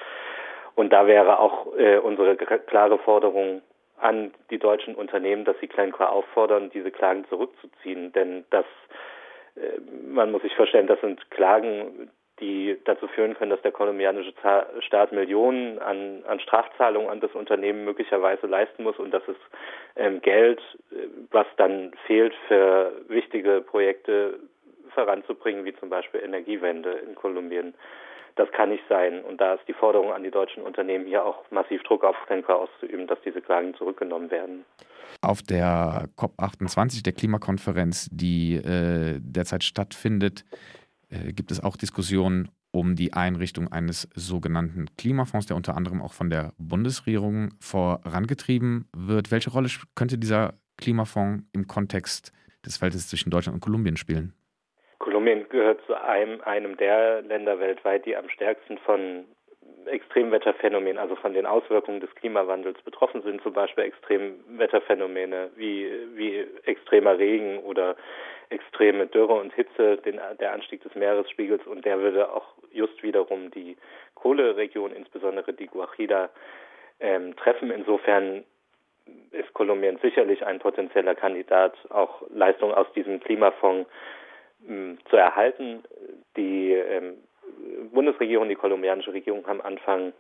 Und 0.75 0.93
da 0.93 1.07
wäre 1.07 1.39
auch 1.39 1.77
äh, 1.77 1.99
unsere 1.99 2.37
klare 2.37 2.99
Forderung 2.99 3.63
an 3.99 4.33
die 4.51 4.59
deutschen 4.59 4.95
Unternehmen, 4.95 5.45
dass 5.45 5.59
sie 5.61 5.69
Glencore 5.69 6.11
auffordern, 6.11 6.71
diese 6.71 6.91
Klagen 6.91 7.25
zurückzuziehen. 7.29 8.13
Denn 8.13 8.45
das, 8.51 8.65
äh, 9.57 9.81
man 10.07 10.33
muss 10.33 10.43
sich 10.43 10.55
vorstellen, 10.57 10.87
das 10.87 11.01
sind 11.01 11.31
Klagen, 11.31 12.11
die 12.41 12.77
dazu 12.85 13.07
führen 13.07 13.35
können, 13.35 13.51
dass 13.51 13.63
der 13.63 13.73
kolumbianische 13.73 14.33
Staat 14.81 15.13
Millionen 15.13 15.79
an, 15.79 16.25
an 16.27 16.41
Strafzahlungen 16.41 17.09
an 17.09 17.21
das 17.21 17.33
Unternehmen 17.33 17.85
möglicherweise 17.85 18.47
leisten 18.47 18.83
muss 18.83 18.99
und 18.99 19.13
dass 19.13 19.23
es 19.29 19.37
ähm, 19.97 20.21
Geld, 20.21 20.61
äh, 20.91 21.07
was 21.31 21.47
dann 21.57 21.93
fehlt 22.07 22.35
für 22.49 22.93
wichtige 23.09 23.61
Projekte 23.61 24.41
voranzubringen, 24.95 25.65
wie 25.65 25.75
zum 25.77 25.91
Beispiel 25.91 26.21
Energiewende 26.21 26.93
in 26.93 27.15
Kolumbien, 27.15 27.75
das 28.37 28.51
kann 28.53 28.71
nicht 28.71 28.85
sein. 28.89 29.23
Und 29.23 29.41
da 29.41 29.55
ist 29.55 29.67
die 29.69 29.73
Forderung 29.73 30.13
an 30.13 30.25
die 30.25 30.31
deutschen 30.31 30.63
Unternehmen, 30.63 31.07
hier 31.07 31.25
auch 31.25 31.49
massiv 31.51 31.83
Druck 31.85 32.05
auf 32.05 32.17
Glencore 32.27 32.59
auszuüben, 32.59 33.07
dass 33.07 33.19
diese 33.25 33.41
Klagen 33.41 33.75
zurückgenommen 33.75 34.31
werden. 34.31 34.65
Auf 35.21 35.43
der 35.43 36.09
COP28, 36.19 37.05
der 37.05 37.13
Klimakonferenz, 37.13 38.09
die 38.11 38.57
äh, 38.57 39.19
derzeit 39.21 39.63
stattfindet, 39.63 40.45
äh, 41.15 41.33
gibt 41.33 41.51
es 41.51 41.63
auch 41.63 41.77
Diskussionen 41.77 42.49
um 42.73 42.97
die 42.97 43.13
Einrichtung 43.13 43.71
eines 43.71 44.09
sogenannten 44.15 44.87
Klimafonds, 44.99 45.47
der 45.47 45.57
unter 45.57 45.77
anderem 45.77 46.03
auch 46.03 46.13
von 46.13 46.29
der 46.29 46.53
Bundesregierung 46.59 47.55
vorangetrieben 47.61 48.89
wird. 48.97 49.31
Welche 49.31 49.51
Rolle 49.51 49.69
könnte 49.95 50.19
dieser 50.19 50.55
Klimafonds 50.77 51.45
im 51.53 51.69
Kontext 51.69 52.33
des 52.67 52.79
Verhältnisses 52.79 53.11
zwischen 53.11 53.31
Deutschland 53.31 53.55
und 53.55 53.61
Kolumbien 53.61 53.97
spielen? 53.97 54.35
Kolumbien 54.99 55.47
gehört 55.51 55.81
zu 55.87 55.95
einem, 55.95 56.41
einem 56.41 56.77
der 56.77 57.23
Länder 57.23 57.61
weltweit, 57.61 58.07
die 58.07 58.17
am 58.17 58.29
stärksten 58.29 58.79
von 58.79 59.25
Extremwetterphänomenen, 59.87 60.99
also 60.99 61.17
von 61.17 61.35
den 61.35 61.47
Auswirkungen 61.47 62.01
des 62.01 62.15
Klimawandels 62.15 62.81
betroffen 62.83 63.23
sind, 63.23 63.43
zum 63.43 63.53
Beispiel 63.53 63.85
Extremwetterphänomene 63.85 65.51
wie, 65.57 65.91
wie 66.15 66.47
extremer 66.65 67.19
Regen 67.19 67.59
oder 67.61 67.97
extreme 68.51 69.07
Dürre 69.07 69.35
und 69.35 69.53
Hitze, 69.55 69.97
den, 69.99 70.21
der 70.39 70.53
Anstieg 70.53 70.83
des 70.83 70.95
Meeresspiegels 70.95 71.67
und 71.67 71.85
der 71.85 71.99
würde 72.01 72.33
auch 72.33 72.55
just 72.73 73.03
wiederum 73.03 73.51
die 73.51 73.77
Kohleregion, 74.15 74.93
insbesondere 74.93 75.53
die 75.53 75.67
Guajira, 75.67 76.31
ähm, 77.01 77.35
treffen. 77.37 77.71
Insofern 77.71 78.45
ist 79.33 79.53
Kolumbien 79.53 79.99
sicherlich 79.99 80.45
ein 80.47 80.59
potenzieller 80.59 81.15
Kandidat, 81.15 81.75
auch 81.91 82.23
Leistungen 82.31 82.75
aus 82.75 82.87
diesem 82.95 83.21
Klimafonds 83.21 83.89
ähm, 84.69 84.99
zu 85.11 85.17
erhalten. 85.17 85.85
Die 86.37 86.73
ähm, 86.73 87.19
Bundesregierung, 87.93 88.49
die 88.49 88.55
kolumbianische 88.55 89.13
Regierung 89.13 89.47
haben 89.47 89.61
Anfang 89.61 90.13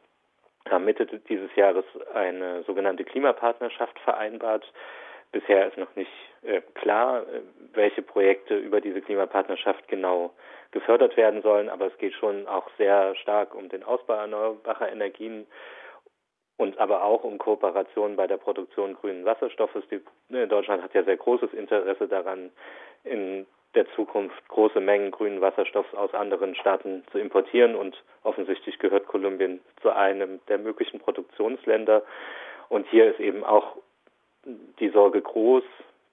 Mitte 0.80 1.06
dieses 1.06 1.54
Jahres 1.56 1.84
eine 2.14 2.62
sogenannte 2.64 3.04
Klimapartnerschaft 3.04 3.98
vereinbart. 4.00 4.64
Bisher 5.30 5.68
ist 5.68 5.76
noch 5.76 5.94
nicht 5.94 6.10
äh, 6.42 6.62
klar, 6.74 7.22
äh, 7.22 7.40
welche 7.72 8.02
Projekte 8.02 8.56
über 8.56 8.80
diese 8.80 9.00
Klimapartnerschaft 9.00 9.88
genau 9.88 10.32
gefördert 10.70 11.16
werden 11.16 11.42
sollen, 11.42 11.68
aber 11.68 11.86
es 11.86 11.98
geht 11.98 12.14
schon 12.14 12.46
auch 12.46 12.68
sehr 12.78 13.14
stark 13.16 13.54
um 13.54 13.68
den 13.68 13.82
Ausbau 13.82 14.14
erneuerbarer 14.14 14.90
Energien 14.90 15.46
und 16.56 16.78
aber 16.78 17.02
auch 17.02 17.24
um 17.24 17.38
Kooperationen 17.38 18.16
bei 18.16 18.26
der 18.26 18.36
Produktion 18.36 18.94
grünen 18.94 19.24
Wasserstoffes. 19.24 19.84
Die, 19.90 20.00
äh, 20.34 20.46
Deutschland 20.46 20.82
hat 20.82 20.94
ja 20.94 21.02
sehr 21.02 21.16
großes 21.16 21.52
Interesse 21.52 22.08
daran, 22.08 22.50
in 23.02 23.46
der 23.74 23.86
Zukunft 23.94 24.48
große 24.48 24.80
Mengen 24.80 25.10
grünen 25.10 25.40
Wasserstoffs 25.40 25.94
aus 25.94 26.14
anderen 26.14 26.54
Staaten 26.54 27.04
zu 27.10 27.18
importieren 27.18 27.74
und 27.74 28.02
offensichtlich 28.22 28.78
gehört 28.78 29.06
Kolumbien 29.06 29.60
zu 29.82 29.90
einem 29.90 30.40
der 30.48 30.58
möglichen 30.58 31.00
Produktionsländer. 31.00 32.02
Und 32.68 32.86
hier 32.88 33.10
ist 33.10 33.20
eben 33.20 33.44
auch 33.44 33.76
die 34.44 34.90
Sorge 34.90 35.20
groß, 35.20 35.64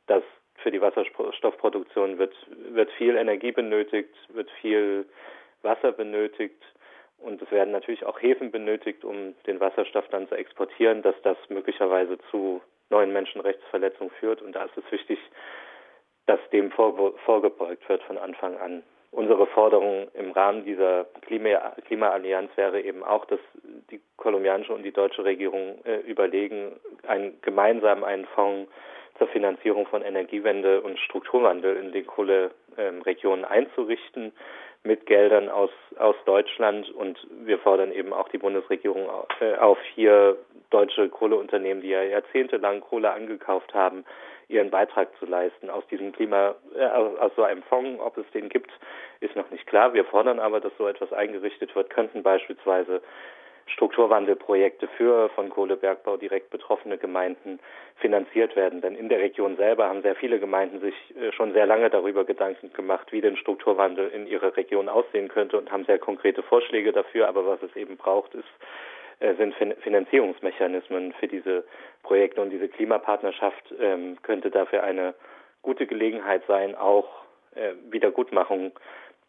dass 0.08 0.24
für 0.56 0.72
die 0.72 0.82
Wasserstoffproduktion 0.82 2.18
wird, 2.18 2.34
wird 2.70 2.92
viel 2.92 3.16
Energie 3.16 3.52
benötigt, 3.52 4.14
wird 4.30 4.50
viel 4.62 5.06
Wasser 5.64 5.92
benötigt 5.92 6.62
und 7.22 7.42
es 7.42 7.52
werden 7.52 7.72
natürlich 7.72 8.06
auch 8.06 8.22
Häfen 8.22 8.52
benötigt, 8.52 9.04
um 9.06 9.36
den 9.46 9.60
Wasserstoff 9.60 10.08
dann 10.10 10.28
zu 10.28 10.36
exportieren, 10.36 11.02
dass 11.02 11.16
das 11.24 11.38
möglicherweise 11.50 12.18
zu 12.32 12.62
neuen 12.90 13.14
Menschenrechtsverletzungen 13.14 14.12
führt. 14.20 14.42
Und 14.42 14.54
da 14.54 14.66
ist 14.66 14.78
es 14.78 14.92
wichtig, 14.92 15.20
dass 16.32 16.40
dem 16.52 16.72
vorgebeugt 16.72 17.90
wird 17.90 18.02
von 18.04 18.18
Anfang 18.18 18.58
an. 18.58 18.84
Unsere 19.12 19.46
Forderung 19.48 20.08
im 20.14 20.32
Rahmen 20.32 20.64
dieser 20.64 21.04
Klima 21.26 21.74
Klimaallianz 21.86 22.50
wäre 22.56 22.80
eben 22.80 23.04
auch, 23.04 23.26
dass 23.26 23.42
die 23.92 24.00
kolumbianische 24.16 24.74
und 24.74 24.84
die 24.84 24.94
deutsche 24.94 25.26
Regierung 25.26 25.84
äh, 25.84 25.98
überlegen, 26.10 26.80
einen, 27.06 27.42
gemeinsam 27.42 28.06
einen 28.06 28.24
Fonds 28.28 28.72
zur 29.18 29.28
Finanzierung 29.28 29.86
von 29.88 30.04
Energiewende 30.04 30.80
und 30.80 30.98
Strukturwandel 31.00 31.76
in 31.76 31.92
den 31.92 32.08
Kohleregionen 32.08 33.44
ähm, 33.44 33.52
einzurichten 33.52 34.32
mit 34.84 35.06
Geldern 35.06 35.50
aus, 35.50 35.72
aus 35.98 36.16
Deutschland. 36.26 36.90
Und 36.92 37.18
wir 37.44 37.60
fordern 37.60 37.92
eben 37.92 38.14
auch 38.14 38.30
die 38.30 38.38
Bundesregierung 38.38 39.10
äh, 39.40 39.56
auf, 39.56 39.78
hier 39.96 40.38
deutsche 40.70 41.10
Kohleunternehmen, 41.10 41.82
die 41.82 41.90
ja 41.90 42.02
jahrzehntelang 42.04 42.82
Kohle 42.82 43.12
angekauft 43.12 43.74
haben, 43.74 44.06
ihren 44.48 44.70
Beitrag 44.70 45.10
zu 45.18 45.26
leisten 45.26 45.70
aus 45.70 45.86
diesem 45.88 46.12
Klima, 46.12 46.56
äh, 46.76 46.86
aus 46.86 47.32
so 47.36 47.44
einem 47.44 47.64
Fonds. 47.64 48.02
Ob 48.02 48.18
es 48.18 48.26
den 48.34 48.50
gibt, 48.50 48.72
ist 49.20 49.36
noch 49.36 49.50
nicht 49.52 49.68
klar. 49.68 49.94
Wir 49.94 50.06
fordern 50.06 50.40
aber, 50.40 50.60
dass 50.60 50.76
so 50.78 50.88
etwas 50.88 51.14
eingerichtet 51.14 51.76
wird, 51.76 51.90
könnten 51.90 52.24
beispielsweise 52.24 53.02
Strukturwandelprojekte 53.74 54.88
für 54.98 55.30
von 55.30 55.50
Kohlebergbau 55.50 56.18
direkt 56.18 56.50
betroffene 56.50 56.98
Gemeinden 56.98 57.60
finanziert 57.96 58.56
werden. 58.56 58.82
Denn 58.82 58.96
in 58.96 59.10
der 59.10 59.20
Region 59.20 59.56
selber 59.58 59.88
haben 59.88 60.02
sehr 60.02 60.16
viele 60.16 60.40
Gemeinden 60.40 60.80
sich 60.82 60.96
äh, 61.16 61.32
schon 61.32 61.54
sehr 61.54 61.66
lange 61.66 61.90
darüber 61.90 62.26
Gedanken 62.26 62.74
gemacht, 62.74 63.12
wie 63.12 63.22
denn 63.22 63.38
Strukturwandel 63.38 64.10
in 64.10 64.28
ihrer 64.28 64.56
Region 64.58 64.90
aussehen 64.90 65.30
könnte 65.30 65.58
und 65.58 65.72
haben 65.72 65.86
sehr 65.86 66.00
konkrete 66.00 66.44
Vorschläge 66.44 66.92
dafür. 66.92 67.28
Aber 67.28 67.46
was 67.46 67.62
es 67.62 67.76
eben 67.76 67.98
braucht, 67.98 68.34
ist 68.36 68.50
äh, 69.20 69.36
sind 69.36 69.56
Finanzierungsmechanismen 69.82 71.14
für 71.14 71.28
diese 71.28 71.64
Projekte 72.04 72.42
und 72.42 72.50
diese 72.50 72.68
Klimapartnerschaft 72.68 73.74
ähm, 73.80 74.18
könnte 74.24 74.50
dafür 74.50 74.84
eine 74.84 75.14
gute 75.62 75.86
Gelegenheit 75.86 76.42
sein, 76.48 76.76
auch 76.76 77.08
äh, 77.56 77.74
Wiedergutmachung 77.90 78.72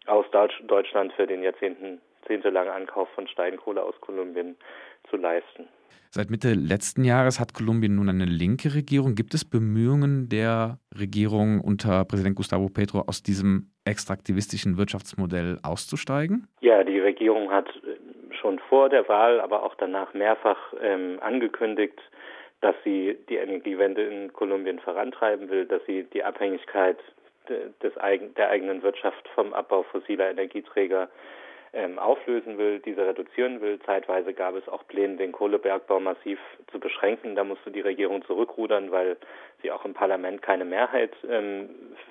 aus 0.07 0.25
Deutsch, 0.33 0.61
Deutschland 0.67 1.13
für 1.13 1.27
den 1.27 1.43
Jahrzehnten 1.43 2.01
jahrzehntelangen 2.23 2.73
Ankauf 2.73 3.09
von 3.15 3.27
Steinkohle 3.27 3.83
aus 3.83 3.95
Kolumbien 4.01 4.57
zu 5.11 5.17
leisten. 5.17 5.69
Seit 6.11 6.31
Mitte 6.31 6.53
letzten 6.53 7.05
Jahres 7.05 7.41
hat 7.41 7.55
Kolumbien 7.55 7.95
nun 7.95 8.09
eine 8.09 8.27
linke 8.27 8.75
Regierung. 8.75 9.15
Gibt 9.15 9.33
es 9.33 9.49
Bemühungen 9.49 10.29
der 10.29 10.79
Regierung 10.99 11.61
unter 11.61 12.05
Präsident 12.05 12.37
Gustavo 12.37 12.69
Petro 12.69 13.05
aus 13.07 13.23
diesem 13.23 13.71
extraktivistischen 13.87 14.77
Wirtschaftsmodell 14.77 15.59
auszusteigen? 15.63 16.49
Ja, 16.61 16.85
die 16.85 17.01
Regierung 17.01 17.51
hat 17.51 17.69
schon 18.41 18.59
vor 18.69 18.91
der 18.91 19.09
Wahl, 19.09 19.41
aber 19.41 19.63
auch 19.63 19.75
danach 19.77 20.13
mehrfach 20.13 20.59
ähm, 20.83 21.19
angekündigt, 21.23 21.99
dass 22.61 22.75
sie 22.85 23.17
die 23.31 23.37
Energiewende 23.37 24.03
in 24.03 24.33
Kolumbien 24.35 24.81
vorantreiben 24.81 25.49
will, 25.49 25.65
dass 25.65 25.81
sie 25.87 26.05
die 26.13 26.23
Abhängigkeit 26.23 26.99
des, 27.49 27.95
der 28.37 28.51
eigenen 28.51 28.83
Wirtschaft 28.83 29.27
vom 29.35 29.55
Abbau 29.55 29.83
fossiler 29.85 30.31
Energieträger 30.31 31.09
ähm, 31.75 31.99
auflösen 31.99 32.59
will, 32.59 32.81
diese 32.81 33.07
reduzieren 33.07 33.61
will. 33.61 33.79
Zeitweise 33.87 34.35
gab 34.35 34.55
es 34.57 34.69
auch 34.69 34.87
Pläne, 34.87 35.17
den 35.17 35.33
Kohlebergbau 35.33 36.01
massiv 36.01 36.39
zu 36.71 36.79
beschränken. 36.79 37.35
Da 37.35 37.45
musste 37.45 37.71
die 37.71 37.81
Regierung 37.81 38.23
zurückrudern, 38.27 38.91
weil 38.91 39.17
sie 39.63 39.71
auch 39.71 39.85
im 39.85 39.95
Parlament 39.95 40.43
keine 40.43 40.67
Mehrheit 40.67 41.13
ähm, 41.29 41.71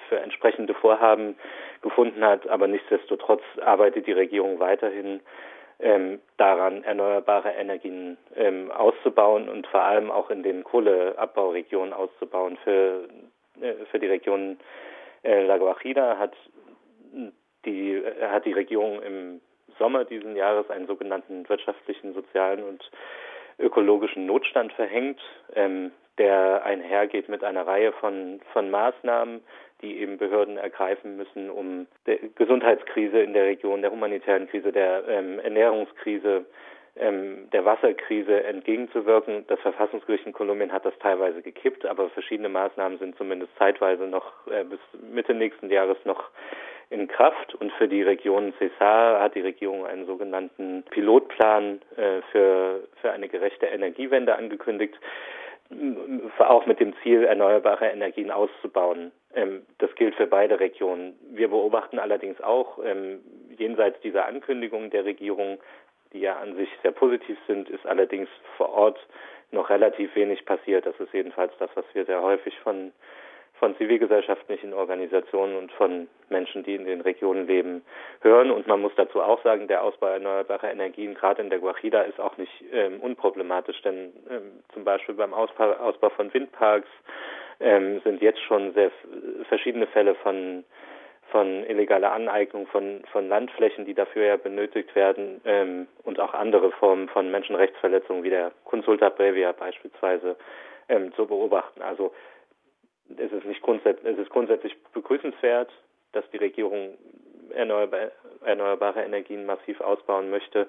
für 0.09 0.19
entsprechende 0.19 0.73
Vorhaben 0.73 1.35
gefunden 1.81 2.23
hat. 2.23 2.47
Aber 2.47 2.67
nichtsdestotrotz 2.67 3.43
arbeitet 3.63 4.07
die 4.07 4.13
Regierung 4.13 4.59
weiterhin 4.59 5.19
ähm, 5.79 6.19
daran, 6.37 6.83
erneuerbare 6.83 7.51
Energien 7.51 8.17
ähm, 8.35 8.71
auszubauen 8.71 9.47
und 9.47 9.67
vor 9.67 9.81
allem 9.81 10.09
auch 10.09 10.31
in 10.31 10.41
den 10.41 10.63
Kohleabbauregionen 10.63 11.93
auszubauen. 11.93 12.57
Für, 12.63 13.07
äh, 13.61 13.73
für 13.91 13.99
die 13.99 14.07
Region 14.07 14.57
äh, 15.23 15.45
La 15.45 15.57
Guajira 15.57 16.17
hat 16.17 16.33
die, 17.65 18.01
hat 18.21 18.45
die 18.45 18.53
Regierung 18.53 19.03
im 19.03 19.41
Sommer 19.77 20.05
diesen 20.05 20.35
Jahres 20.35 20.69
einen 20.69 20.87
sogenannten 20.87 21.47
wirtschaftlichen, 21.49 22.13
sozialen 22.13 22.63
und 22.63 22.89
ökologischen 23.59 24.25
Notstand 24.25 24.73
verhängt, 24.73 25.19
ähm, 25.55 25.91
der 26.17 26.63
einhergeht 26.65 27.29
mit 27.29 27.43
einer 27.43 27.65
Reihe 27.65 27.93
von, 27.93 28.41
von 28.53 28.69
Maßnahmen, 28.69 29.41
die 29.81 29.99
eben 29.99 30.17
Behörden 30.17 30.57
ergreifen 30.57 31.17
müssen, 31.17 31.49
um 31.49 31.87
der 32.05 32.17
Gesundheitskrise 32.35 33.19
in 33.21 33.33
der 33.33 33.45
Region, 33.45 33.81
der 33.81 33.91
humanitären 33.91 34.47
Krise, 34.47 34.71
der 34.71 35.07
ähm, 35.07 35.39
Ernährungskrise, 35.39 36.45
ähm, 36.97 37.49
der 37.51 37.65
Wasserkrise 37.65 38.43
entgegenzuwirken. 38.43 39.45
Das 39.47 39.59
Verfassungsgericht 39.61 40.25
in 40.25 40.33
Kolumbien 40.33 40.71
hat 40.71 40.85
das 40.85 40.97
teilweise 40.99 41.41
gekippt, 41.41 41.85
aber 41.85 42.09
verschiedene 42.09 42.49
Maßnahmen 42.49 42.99
sind 42.99 43.17
zumindest 43.17 43.51
zeitweise 43.57 44.03
noch 44.03 44.45
äh, 44.47 44.63
bis 44.63 44.79
Mitte 45.11 45.33
nächsten 45.33 45.69
Jahres 45.69 45.97
noch 46.03 46.29
in 46.91 47.07
Kraft. 47.07 47.55
Und 47.55 47.71
für 47.73 47.87
die 47.87 48.03
Region 48.03 48.53
Cesar 48.59 49.21
hat 49.21 49.35
die 49.35 49.41
Regierung 49.41 49.85
einen 49.85 50.05
sogenannten 50.05 50.83
Pilotplan 50.91 51.81
äh, 51.97 52.21
für, 52.31 52.87
für 53.01 53.11
eine 53.11 53.27
gerechte 53.27 53.65
Energiewende 53.65 54.35
angekündigt 54.35 54.95
auch 56.39 56.65
mit 56.65 56.79
dem 56.79 56.93
Ziel, 57.01 57.23
erneuerbare 57.23 57.87
Energien 57.87 58.31
auszubauen. 58.31 59.11
Ähm, 59.33 59.65
das 59.77 59.93
gilt 59.95 60.15
für 60.15 60.27
beide 60.27 60.59
Regionen. 60.59 61.17
Wir 61.31 61.49
beobachten 61.49 61.99
allerdings 61.99 62.41
auch 62.41 62.79
ähm, 62.83 63.19
jenseits 63.57 63.99
dieser 64.01 64.25
Ankündigungen 64.25 64.89
der 64.89 65.05
Regierung, 65.05 65.59
die 66.13 66.19
ja 66.19 66.37
an 66.37 66.55
sich 66.55 66.69
sehr 66.81 66.91
positiv 66.91 67.37
sind, 67.47 67.69
ist 67.69 67.85
allerdings 67.85 68.27
vor 68.57 68.69
Ort 68.69 68.99
noch 69.51 69.69
relativ 69.69 70.15
wenig 70.15 70.45
passiert. 70.45 70.85
Das 70.85 70.99
ist 70.99 71.13
jedenfalls 71.13 71.53
das, 71.59 71.69
was 71.75 71.85
wir 71.93 72.05
sehr 72.05 72.21
häufig 72.21 72.57
von 72.59 72.91
von 73.61 73.77
zivilgesellschaftlichen 73.77 74.73
Organisationen 74.73 75.55
und 75.55 75.71
von 75.73 76.07
Menschen, 76.29 76.63
die 76.63 76.73
in 76.73 76.85
den 76.85 76.99
Regionen 76.99 77.45
leben, 77.45 77.83
hören. 78.21 78.49
Und 78.49 78.65
man 78.65 78.81
muss 78.81 78.91
dazu 78.95 79.21
auch 79.21 79.43
sagen, 79.43 79.67
der 79.67 79.83
Ausbau 79.83 80.07
erneuerbarer 80.07 80.71
Energien, 80.71 81.13
gerade 81.13 81.43
in 81.43 81.51
der 81.51 81.59
Guajira, 81.59 82.01
ist 82.01 82.19
auch 82.19 82.37
nicht 82.37 82.51
ähm, 82.73 82.99
unproblematisch, 83.01 83.79
denn 83.83 84.13
ähm, 84.31 84.63
zum 84.73 84.83
Beispiel 84.83 85.13
beim 85.13 85.31
Ausbau, 85.35 85.73
Ausbau 85.73 86.09
von 86.09 86.33
Windparks 86.33 86.89
ähm, 87.59 88.01
sind 88.03 88.23
jetzt 88.23 88.41
schon 88.41 88.73
sehr 88.73 88.89
verschiedene 89.47 89.85
Fälle 89.85 90.15
von 90.15 90.63
von 91.29 91.63
illegaler 91.63 92.11
Aneignung 92.11 92.67
von, 92.67 93.03
von 93.09 93.29
Landflächen, 93.29 93.85
die 93.85 93.93
dafür 93.93 94.25
ja 94.25 94.35
benötigt 94.35 94.93
werden, 94.95 95.39
ähm, 95.45 95.87
und 96.03 96.19
auch 96.19 96.33
andere 96.33 96.71
Formen 96.71 97.07
von 97.07 97.31
Menschenrechtsverletzungen 97.31 98.23
wie 98.23 98.31
der 98.31 98.51
Consulta 98.65 99.09
Previa 99.09 99.53
beispielsweise 99.53 100.35
ähm, 100.89 101.13
zu 101.15 101.25
beobachten. 101.25 101.81
Also 101.81 102.11
es 103.17 103.31
ist 103.31 103.45
nicht 103.45 103.61
grundsätzlich, 103.61 104.13
es 104.13 104.19
ist 104.19 104.29
grundsätzlich 104.29 104.75
begrüßenswert, 104.93 105.69
dass 106.13 106.23
die 106.31 106.37
Regierung 106.37 106.97
erneuerbar, 107.53 108.11
erneuerbare 108.45 109.03
Energien 109.03 109.45
massiv 109.45 109.79
ausbauen 109.81 110.29
möchte, 110.29 110.67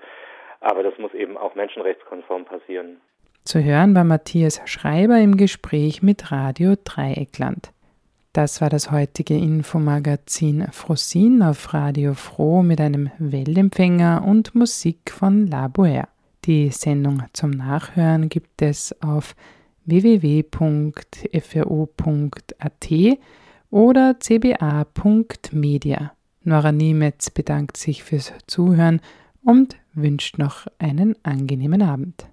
aber 0.60 0.82
das 0.82 0.96
muss 0.98 1.12
eben 1.14 1.36
auch 1.36 1.54
menschenrechtskonform 1.54 2.44
passieren. 2.44 3.00
Zu 3.44 3.62
hören 3.62 3.94
war 3.94 4.04
Matthias 4.04 4.60
Schreiber 4.66 5.18
im 5.18 5.36
Gespräch 5.36 6.02
mit 6.02 6.30
Radio 6.30 6.74
Dreieckland. 6.84 7.72
Das 8.32 8.60
war 8.60 8.70
das 8.70 8.90
heutige 8.90 9.34
Infomagazin 9.34 10.68
Frosin 10.72 11.42
auf 11.42 11.74
Radio 11.74 12.14
Froh 12.14 12.62
mit 12.62 12.80
einem 12.80 13.10
Weltempfänger 13.18 14.24
und 14.26 14.54
Musik 14.54 15.10
von 15.10 15.48
La 15.48 15.66
Boère. 15.66 16.06
Die 16.44 16.70
Sendung 16.70 17.24
zum 17.34 17.50
Nachhören 17.50 18.28
gibt 18.28 18.62
es 18.62 18.96
auf 19.02 19.34
www.fro.at 19.84 20.52
oder 23.70 24.16
cba.media. 24.18 26.12
Nora 26.44 26.72
Niemetz 26.72 27.30
bedankt 27.30 27.76
sich 27.76 28.02
fürs 28.02 28.32
Zuhören 28.46 29.00
und 29.44 29.76
wünscht 29.94 30.38
noch 30.38 30.66
einen 30.78 31.14
angenehmen 31.22 31.82
Abend. 31.82 32.26